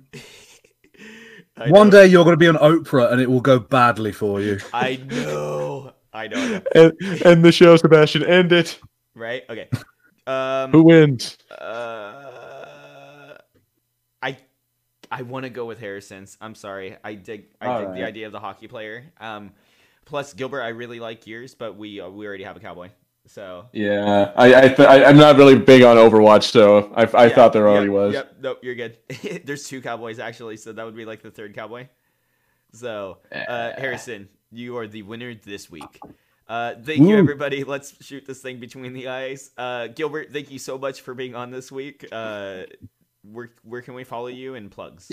[1.60, 1.92] I one know.
[1.92, 4.58] day you're going to be on Oprah, and it will go badly for you.
[4.72, 5.92] I know.
[6.12, 6.36] I know.
[6.36, 6.62] I know.
[6.74, 8.78] and, and the show, Sebastian, end it.
[9.14, 9.44] Right.
[9.48, 9.68] Okay.
[10.26, 10.70] Um.
[10.72, 11.38] Who wins?
[11.50, 13.38] Uh,
[14.22, 14.36] I
[15.10, 16.36] I want to go with Harrison's.
[16.40, 16.96] I'm sorry.
[17.02, 19.04] I dig I All dig the idea of the hockey player.
[19.20, 19.52] Um,
[20.04, 22.90] plus Gilbert, I really like yours, but we uh, we already have a cowboy.
[23.28, 27.52] So Yeah, I I, I'm not really big on Overwatch, so I I Yeah, thought
[27.52, 28.14] there already yep, was.
[28.14, 28.36] Yep.
[28.40, 28.58] Nope.
[28.62, 28.98] You're good.
[29.44, 31.88] There's two cowboys actually, so that would be like the third cowboy.
[32.72, 36.00] So uh, Harrison, you are the winner this week.
[36.48, 37.64] Uh, thank you, everybody.
[37.64, 39.50] Let's shoot this thing between the eyes.
[39.56, 42.06] Uh, Gilbert, thank you so much for being on this week.
[42.10, 42.62] Uh,
[43.22, 45.10] where where can we follow you and plugs?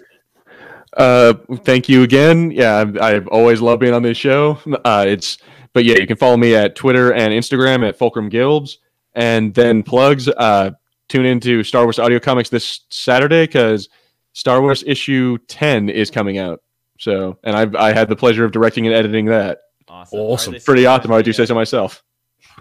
[0.95, 1.33] Uh,
[1.63, 2.51] thank you again.
[2.51, 4.59] Yeah, I've, I've always loved being on this show.
[4.85, 5.37] Uh, it's
[5.75, 8.77] but yeah, you can follow me at Twitter and Instagram at Fulcrum Gilbs,
[9.13, 10.29] and then plugs.
[10.29, 10.71] Uh,
[11.09, 13.89] tune into Star Wars audio comics this Saturday because
[14.31, 16.63] Star Wars issue ten is coming out.
[16.97, 19.63] So, and I've I had the pleasure of directing and editing that.
[19.89, 20.17] Awesome.
[20.17, 20.51] Awesome.
[20.51, 21.11] Are they still Pretty doing awesome.
[21.11, 22.01] I do say so myself.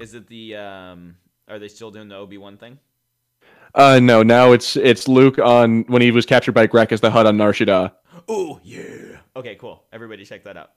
[0.00, 1.14] Is it the um?
[1.48, 2.80] Are they still doing the Obi Wan thing?
[3.76, 7.26] Uh, no, now it's it's Luke on when he was captured by Grakkus the Hutt
[7.26, 7.92] on Nar Shaddaa.
[8.28, 9.18] Oh yeah.
[9.36, 9.84] Okay, cool.
[9.92, 10.72] Everybody check that out.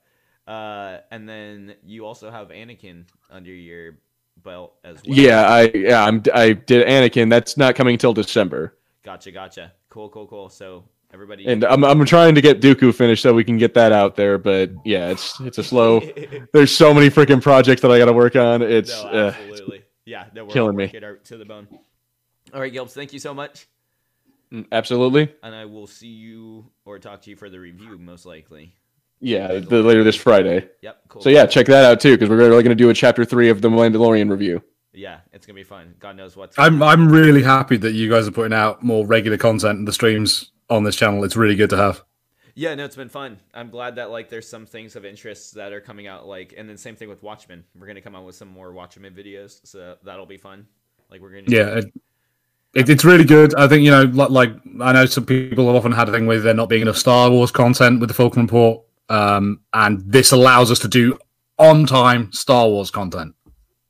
[0.48, 3.98] Uh, and then you also have Anakin under your
[4.44, 5.18] belt as well.
[5.18, 7.30] Yeah, I yeah I'm I did Anakin.
[7.30, 8.78] That's not coming until December.
[9.03, 9.74] Gotcha, gotcha.
[9.90, 10.49] Cool, cool, cool.
[10.49, 11.45] So everybody.
[11.48, 14.38] And I'm I'm trying to get Dooku finished so we can get that out there,
[14.38, 15.99] but yeah, it's it's a slow.
[16.53, 18.61] There's so many freaking projects that I got to work on.
[18.61, 19.84] It's no, uh, absolutely.
[20.06, 20.91] yeah, no, we're killing me.
[21.03, 21.68] our- to the bone.
[22.53, 23.68] All right, Gilbs, thank you so much.
[24.53, 25.34] Mm, Absolutely.
[25.44, 28.74] and I will see you or talk to you for the review most likely.
[29.19, 30.69] Yeah, the, later this Friday.
[30.81, 31.22] Yep, cool.
[31.22, 33.49] So yeah, check that out too, because we're really going to do a chapter three
[33.49, 34.61] of the Mandalorian review.
[34.94, 35.95] yeah, it's gonna be fun.
[35.99, 36.57] God knows what's.
[36.57, 39.94] I'm I'm really happy that you guys are putting out more regular content and the
[39.94, 41.23] streams on this channel.
[41.23, 42.03] It's really good to have.
[42.56, 43.39] Yeah, no, it's been fun.
[43.53, 46.26] I'm glad that like there's some things of interest that are coming out.
[46.27, 47.64] Like, and then same thing with Watchmen.
[47.77, 50.65] We're gonna come out with some more Watchmen videos, so that'll be fun.
[51.11, 51.85] Like, we're gonna Yeah, it,
[52.73, 53.53] it, it's really good.
[53.53, 56.26] I think you know, like, like I know some people have often had a thing
[56.26, 60.31] with there not being enough Star Wars content with the Fulcrum Report, um, and this
[60.31, 61.17] allows us to do
[61.57, 63.34] on time Star Wars content.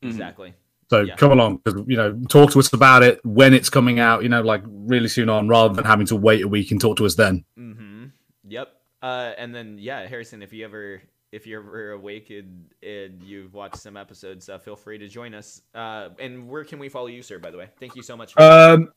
[0.02, 0.54] exactly.
[0.90, 1.16] So Yeah.
[1.16, 4.24] come along, because you know, talk to us about it when it's coming out.
[4.24, 6.96] You know, like really soon on, rather than having to wait a week and talk
[6.98, 7.44] to us then.
[7.60, 8.06] Mm-hmm.
[8.48, 8.70] Yep.
[9.02, 11.02] Uh, and then yeah, Harrison, if you ever
[11.34, 15.34] if you're ever awake and, and you've watched some episodes, uh, feel free to join
[15.34, 15.62] us.
[15.76, 17.38] Uh, and where can we follow you, sir?
[17.38, 18.32] By the way, thank you so much.
[18.34, 18.90] For- Um,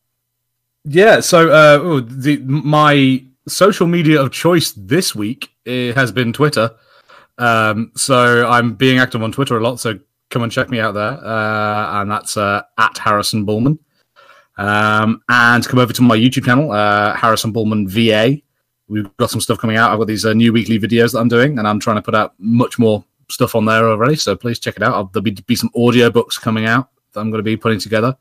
[0.85, 1.19] yeah.
[1.19, 5.51] So uh, oh, the my social media of choice this week
[5.95, 6.71] has been Twitter.
[7.39, 9.81] Um, so I'm being active on Twitter a lot.
[9.81, 9.99] So
[10.31, 13.79] come and check me out there, uh, and that's uh, at Harrison Bulman.
[14.57, 18.41] Um, and come over to my YouTube channel, uh, Harrison Bulman VA.
[18.89, 19.91] We've got some stuff coming out.
[19.91, 22.15] I've got these uh, new weekly videos that I'm doing, and I'm trying to put
[22.15, 24.17] out much more stuff on there already.
[24.17, 24.95] So please check it out.
[24.95, 27.79] I'll, there'll be, be some audio books coming out that I'm going to be putting
[27.79, 28.17] together,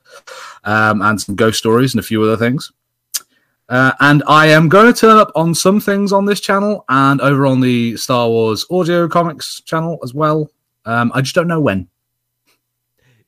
[0.63, 2.71] um, and some ghost stories and a few other things.
[3.70, 7.22] Uh, and I am going to turn up on some things on this channel and
[7.22, 10.50] over on the Star Wars audio comics channel as well.
[10.86, 11.88] Um, I just don't know when.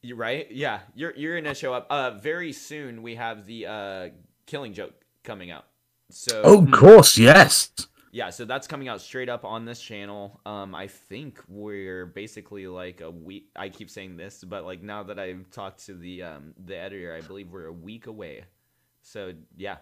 [0.02, 0.50] You right?
[0.50, 1.86] Yeah, you're you're gonna show up.
[1.92, 4.10] Uh, very soon we have the uh
[4.48, 5.66] Killing Joke coming out.
[6.10, 7.70] So Oh, of course, yes.
[8.12, 10.42] yeah, so that's coming out straight up on this channel.
[10.44, 13.50] Um, I think we're basically like a week.
[13.56, 17.16] I keep saying this, but like now that I've talked to the um the editor,
[17.16, 18.46] I believe we're a week away.
[19.04, 19.78] So yeah,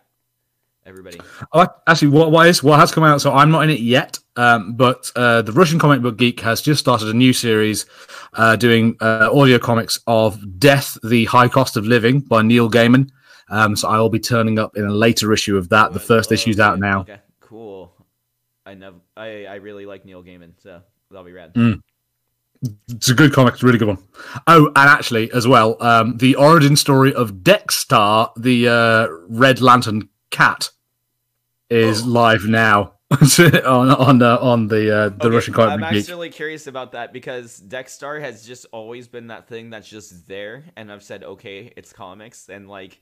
[0.85, 1.19] everybody.
[1.53, 3.22] Oh, actually, what, what is what has come out?
[3.22, 6.61] So I'm not in it yet, um, but uh, the Russian comic book geek has
[6.61, 7.85] just started a new series
[8.34, 13.10] uh, doing uh, audio comics of "Death: The High Cost of Living" by Neil Gaiman.
[13.49, 15.93] Um, so I will be turning up in a later issue of that.
[15.93, 17.01] The first issue's out Okay, now.
[17.01, 17.93] Okay, cool.
[18.65, 18.97] I never.
[19.15, 21.53] I I really like Neil Gaiman, so that'll be rad.
[21.53, 21.81] Mm.
[22.89, 23.53] It's a good comic.
[23.53, 23.99] It's a really good one.
[24.45, 30.10] Oh, and actually, as well, um, the origin story of Dex-Starr, the uh, Red Lantern
[30.31, 30.69] cat,
[31.69, 32.10] is Oh.
[32.10, 32.93] live now
[33.65, 37.11] on on uh, on the uh, the Okay, Russian comic I'm actually curious about that
[37.11, 41.73] because Dex-Starr has just always been that thing that's just there, and I've said, okay,
[41.76, 42.99] it's comics, and like,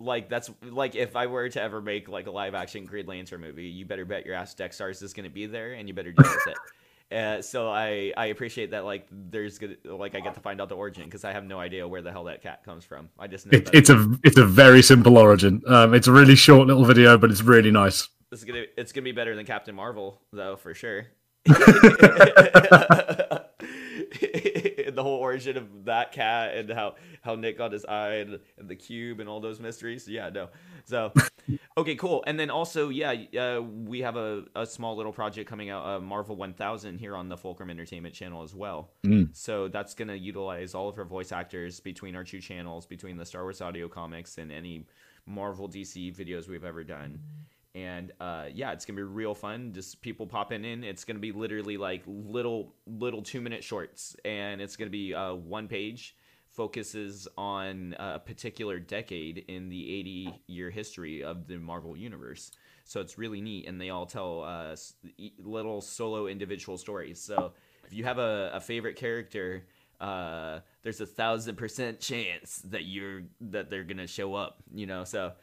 [0.00, 3.42] like that's like if I were to ever make like a live action Green Lantern
[3.42, 6.12] movie, you better bet your ass Dex-Starr is just gonna be there, and you better
[6.12, 6.56] deal with it.
[7.10, 10.68] Uh, so I I appreciate that like there's gonna like I get to find out
[10.68, 13.08] the origin because I have no idea where the hell that cat comes from.
[13.18, 15.62] I just know It, that it's a it's a very simple origin.
[15.66, 18.08] Um, it's a really short little video, but it's really nice.
[18.30, 21.06] It's gonna it's gonna be better than Captain Marvel though for sure.
[21.46, 21.54] the
[24.98, 28.76] whole origin of that cat and how how Nick got his eye and, and the
[28.76, 30.06] cube and all those mysteries.
[30.06, 30.50] Yeah, no.
[30.88, 31.12] So
[31.76, 32.24] okay, cool.
[32.26, 36.00] And then also, yeah, uh, we have a, a small little project coming out, uh,
[36.00, 38.92] Marvel 1000 here on the Fulcrum Entertainment channel as well.
[39.04, 39.36] Mm.
[39.36, 43.26] So that's gonna utilize all of our voice actors between our two channels, between the
[43.26, 44.86] Star Wars audio comics and any
[45.26, 47.20] Marvel DC videos we've ever done
[47.74, 49.72] and uh, yeah, it's gonna be real fun.
[49.74, 50.82] Just people popping in.
[50.82, 55.34] It's gonna be literally like little little two minute shorts, and it's gonna be uh,
[55.34, 56.16] one page
[56.58, 62.50] focuses on a particular decade in the 80 year history of the Marvel universe.
[62.84, 64.74] So it's really neat, and they all tell uh,
[65.38, 67.20] little solo individual stories.
[67.20, 67.52] So
[67.86, 69.68] if you have a, a favorite character,
[70.00, 74.60] uh, there's a thousand percent chance that you're that they're gonna show up.
[74.74, 75.34] You know, so.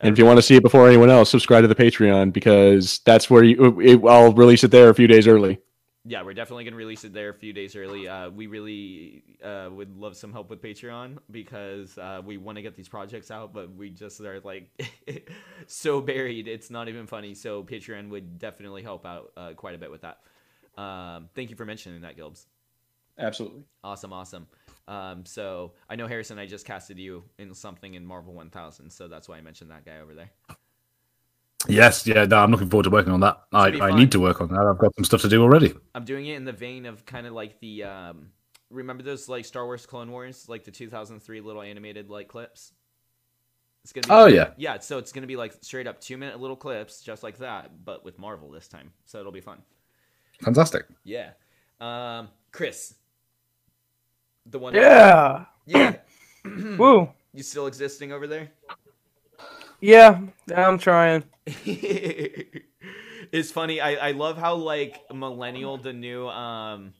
[0.00, 3.00] And if you want to see it before anyone else, subscribe to the Patreon because
[3.00, 3.78] that's where you.
[3.78, 5.60] It, I'll release it there a few days early.
[6.06, 8.06] Yeah, we're definitely gonna release it there a few days early.
[8.08, 12.62] Uh, we really uh, would love some help with Patreon because uh, we want to
[12.62, 14.68] get these projects out, but we just are like
[15.66, 16.46] so buried.
[16.48, 17.34] It's not even funny.
[17.34, 20.20] So Patreon would definitely help out uh, quite a bit with that.
[20.80, 22.46] Um, thank you for mentioning that, Gilbs.
[23.18, 23.64] Absolutely.
[23.82, 24.46] Awesome, awesome.
[24.88, 29.08] Um, so I know Harrison, I just casted you in something in Marvel 1000, so
[29.08, 30.30] that's why I mentioned that guy over there.
[31.68, 32.24] Yes, yeah.
[32.24, 33.42] No, I'm looking forward to working on that.
[33.52, 34.60] I, I need to work on that.
[34.60, 35.74] I've got some stuff to do already.
[35.94, 38.28] I'm doing it in the vein of kind of like the um,
[38.70, 42.72] remember those like Star Wars Clone Wars, like the 2003 little animated like clips.
[43.84, 44.50] It's gonna be Oh, yeah.
[44.56, 44.78] yeah.
[44.80, 48.04] So it's gonna be like straight up two minute little clips, just like that, but
[48.04, 48.92] with Marvel this time.
[49.04, 49.58] So it'll be fun.
[50.42, 50.86] Fantastic.
[51.04, 51.30] Yeah.
[51.80, 52.94] Um, Chris,
[54.46, 54.74] the one.
[54.74, 55.44] Yeah.
[55.66, 55.96] Yeah.
[56.44, 57.08] Woo.
[57.32, 58.50] You still existing over there?
[59.80, 60.20] Yeah,
[60.54, 61.24] I'm trying.
[61.46, 63.80] it's funny.
[63.80, 66.92] I, I love how like millennial the new um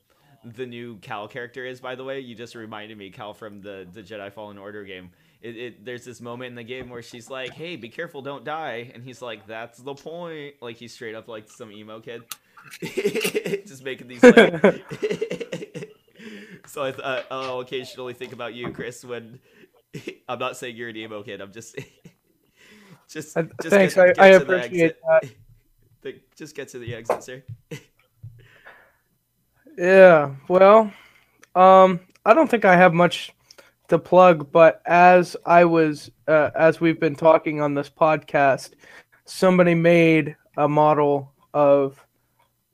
[0.44, 1.80] the new Cal character is.
[1.80, 5.10] By the way, you just reminded me Cal from the the Jedi Fallen Order game.
[5.42, 8.44] It, it there's this moment in the game where she's like, "Hey, be careful, don't
[8.44, 12.22] die," and he's like, "That's the point." Like he's straight up like some emo kid,
[12.80, 14.62] just making these like.
[16.66, 19.40] so I uh, I'll occasionally think about you, Chris, when
[20.28, 21.40] I'm not saying you're an emo kid.
[21.40, 21.78] I'm just
[23.16, 25.02] just, Uh, just Thanks, get- I, I get to the appreciate exit.
[25.08, 25.30] that.
[26.02, 27.42] The- just get to the exit, sir.
[29.78, 30.90] Yeah, well,
[31.54, 33.32] um, I don't think I have much
[33.88, 38.70] to plug, but as I was, uh, as we've been talking on this podcast,
[39.26, 42.02] somebody made a model of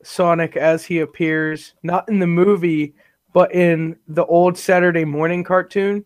[0.05, 2.95] Sonic as he appears, not in the movie,
[3.33, 6.05] but in the old Saturday morning cartoon.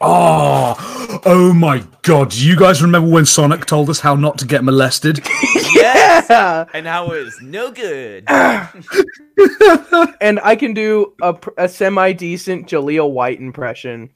[0.00, 2.30] Oh, oh my god!
[2.30, 5.20] Do you guys remember when Sonic told us how not to get molested?
[5.74, 8.24] yes, Yeah, and how it was no good.
[10.20, 14.10] and I can do a, a semi decent Jaleel White impression.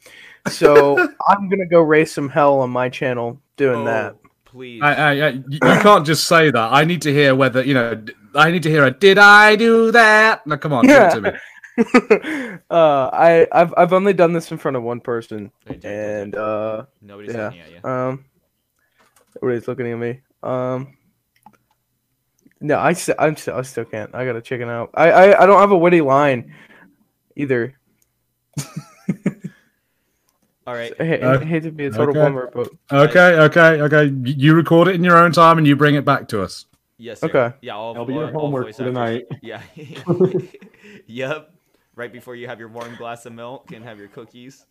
[0.49, 0.99] So
[1.29, 4.17] I'm gonna go raise some hell on my channel doing oh, that.
[4.25, 4.83] Oh, please.
[4.83, 6.73] I, I, I, you can't just say that.
[6.73, 8.05] I need to hear whether you know.
[8.35, 11.21] I need to hear a "Did I do that?" No, come on, give it to
[11.21, 11.31] me.
[12.71, 16.85] uh, I I've I've only done this in front of one person, Hey, and uh,
[17.03, 17.45] Nobody's yeah.
[17.47, 17.85] looking at you.
[17.91, 18.25] um,
[19.37, 20.21] everybody's looking at me.
[20.43, 20.97] Um,
[22.61, 24.15] no, I st- I'm still I still can't.
[24.15, 24.91] I gotta chicken out.
[24.95, 26.55] I, I I don't have a witty line
[27.37, 27.75] either.
[30.67, 30.93] All right.
[30.99, 31.45] I, hate- Okay.
[31.45, 32.19] I hate to be a total Okay.
[32.21, 34.13] bummer, but Okay, okay, okay.
[34.25, 36.65] You record it in your own time and you bring it back to us.
[36.99, 37.21] Yes.
[37.21, 37.27] Sir.
[37.29, 37.55] Okay.
[37.61, 38.85] Yeah, I'll, That'll be your I'll- I'll homework for actor.
[38.85, 39.27] tonight.
[39.43, 39.61] Yeah.
[41.07, 41.53] yep.
[41.97, 44.67] Right before you have your warm glass of milk and have your cookies.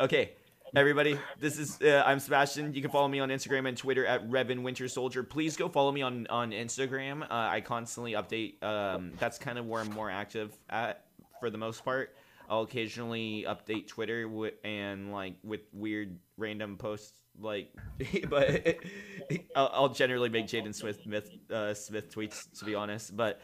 [0.00, 0.32] Okay,
[0.74, 1.18] everybody.
[1.38, 2.72] This is uh, I'm Sebastian.
[2.72, 5.22] You can follow me on Instagram and Twitter at Revan Winter Soldier.
[5.22, 7.22] Please go follow me on on Instagram.
[7.24, 8.62] Uh, I constantly update.
[8.64, 11.04] Um, that's kind of where I'm more active at
[11.38, 12.16] for the most part.
[12.48, 17.74] I'll occasionally update Twitter wi- and like with weird random posts like
[18.30, 18.78] but
[19.54, 23.40] I'll, I'll generally make Jaden Smith myth, uh, Smith tweets to be honest but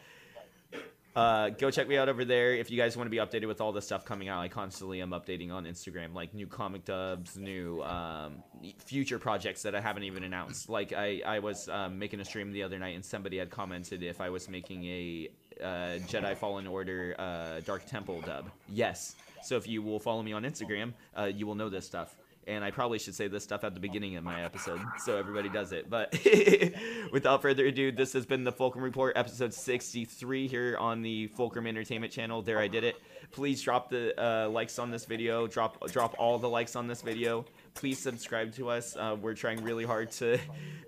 [1.17, 3.63] uh, go check me out over there if you guys want to be updated with
[3.63, 4.41] all the stuff coming out.
[4.41, 8.43] I constantly am updating on Instagram, like new comic dubs, new um,
[8.85, 10.69] future projects that I haven't even announced.
[10.69, 14.03] Like I, I was um, making a stream the other night, and somebody had commented
[14.03, 15.31] if I was making a
[15.61, 15.65] uh,
[16.07, 18.51] Jedi Fallen Order uh, Dark Temple dub.
[18.69, 19.17] Yes.
[19.43, 22.15] So if you will follow me on Instagram, uh, you will know this stuff.
[22.47, 25.49] And I probably should say this stuff at the beginning of my episode so everybody
[25.49, 25.91] does it.
[25.91, 26.17] But
[27.13, 31.67] without further ado, this has been the Fulcrum Report, episode 63 here on the Fulcrum
[31.67, 32.43] Entertainment channel.
[32.43, 32.97] There, I did it.
[33.33, 35.47] Please drop the uh, likes on this video.
[35.47, 37.45] Drop drop all the likes on this video.
[37.75, 38.97] Please subscribe to us.
[38.97, 40.39] Uh, we're trying really hard to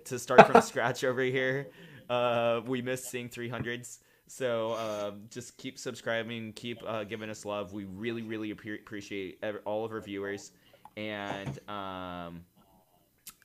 [0.05, 1.67] to start from scratch over here.
[2.09, 3.99] Uh, we miss seeing 300s.
[4.27, 7.73] So um, just keep subscribing, keep uh, giving us love.
[7.73, 10.51] We really, really appreciate all of our viewers
[10.97, 12.41] and um,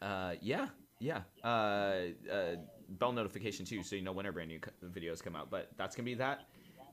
[0.03, 0.69] uh, yeah,
[1.01, 1.47] yeah, uh,
[2.31, 2.57] uh,
[2.89, 5.51] bell notification too, so you know when our brand new videos come out.
[5.51, 6.47] But that's gonna be that.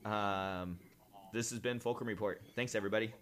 [0.04, 0.78] Um,
[1.32, 2.42] this has been Fulcrum Report.
[2.54, 3.12] Thanks everybody.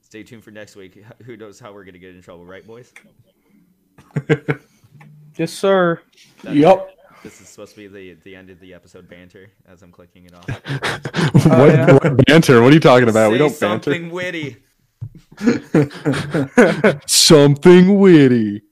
[0.00, 1.02] Stay tuned for next week.
[1.24, 2.92] Who knows how we're gonna get in trouble, right, boys?
[5.36, 6.00] yes, sir.
[6.42, 6.92] That- Yep.
[7.22, 10.26] This is supposed to be the the end of the episode banter as I'm clicking
[10.26, 10.48] it off.
[11.46, 11.92] what, yeah.
[11.92, 12.62] what banter?
[12.62, 13.32] What are you talking about?
[13.32, 13.90] we don't banter.
[13.90, 14.58] something witty.
[17.06, 18.62] Something witty.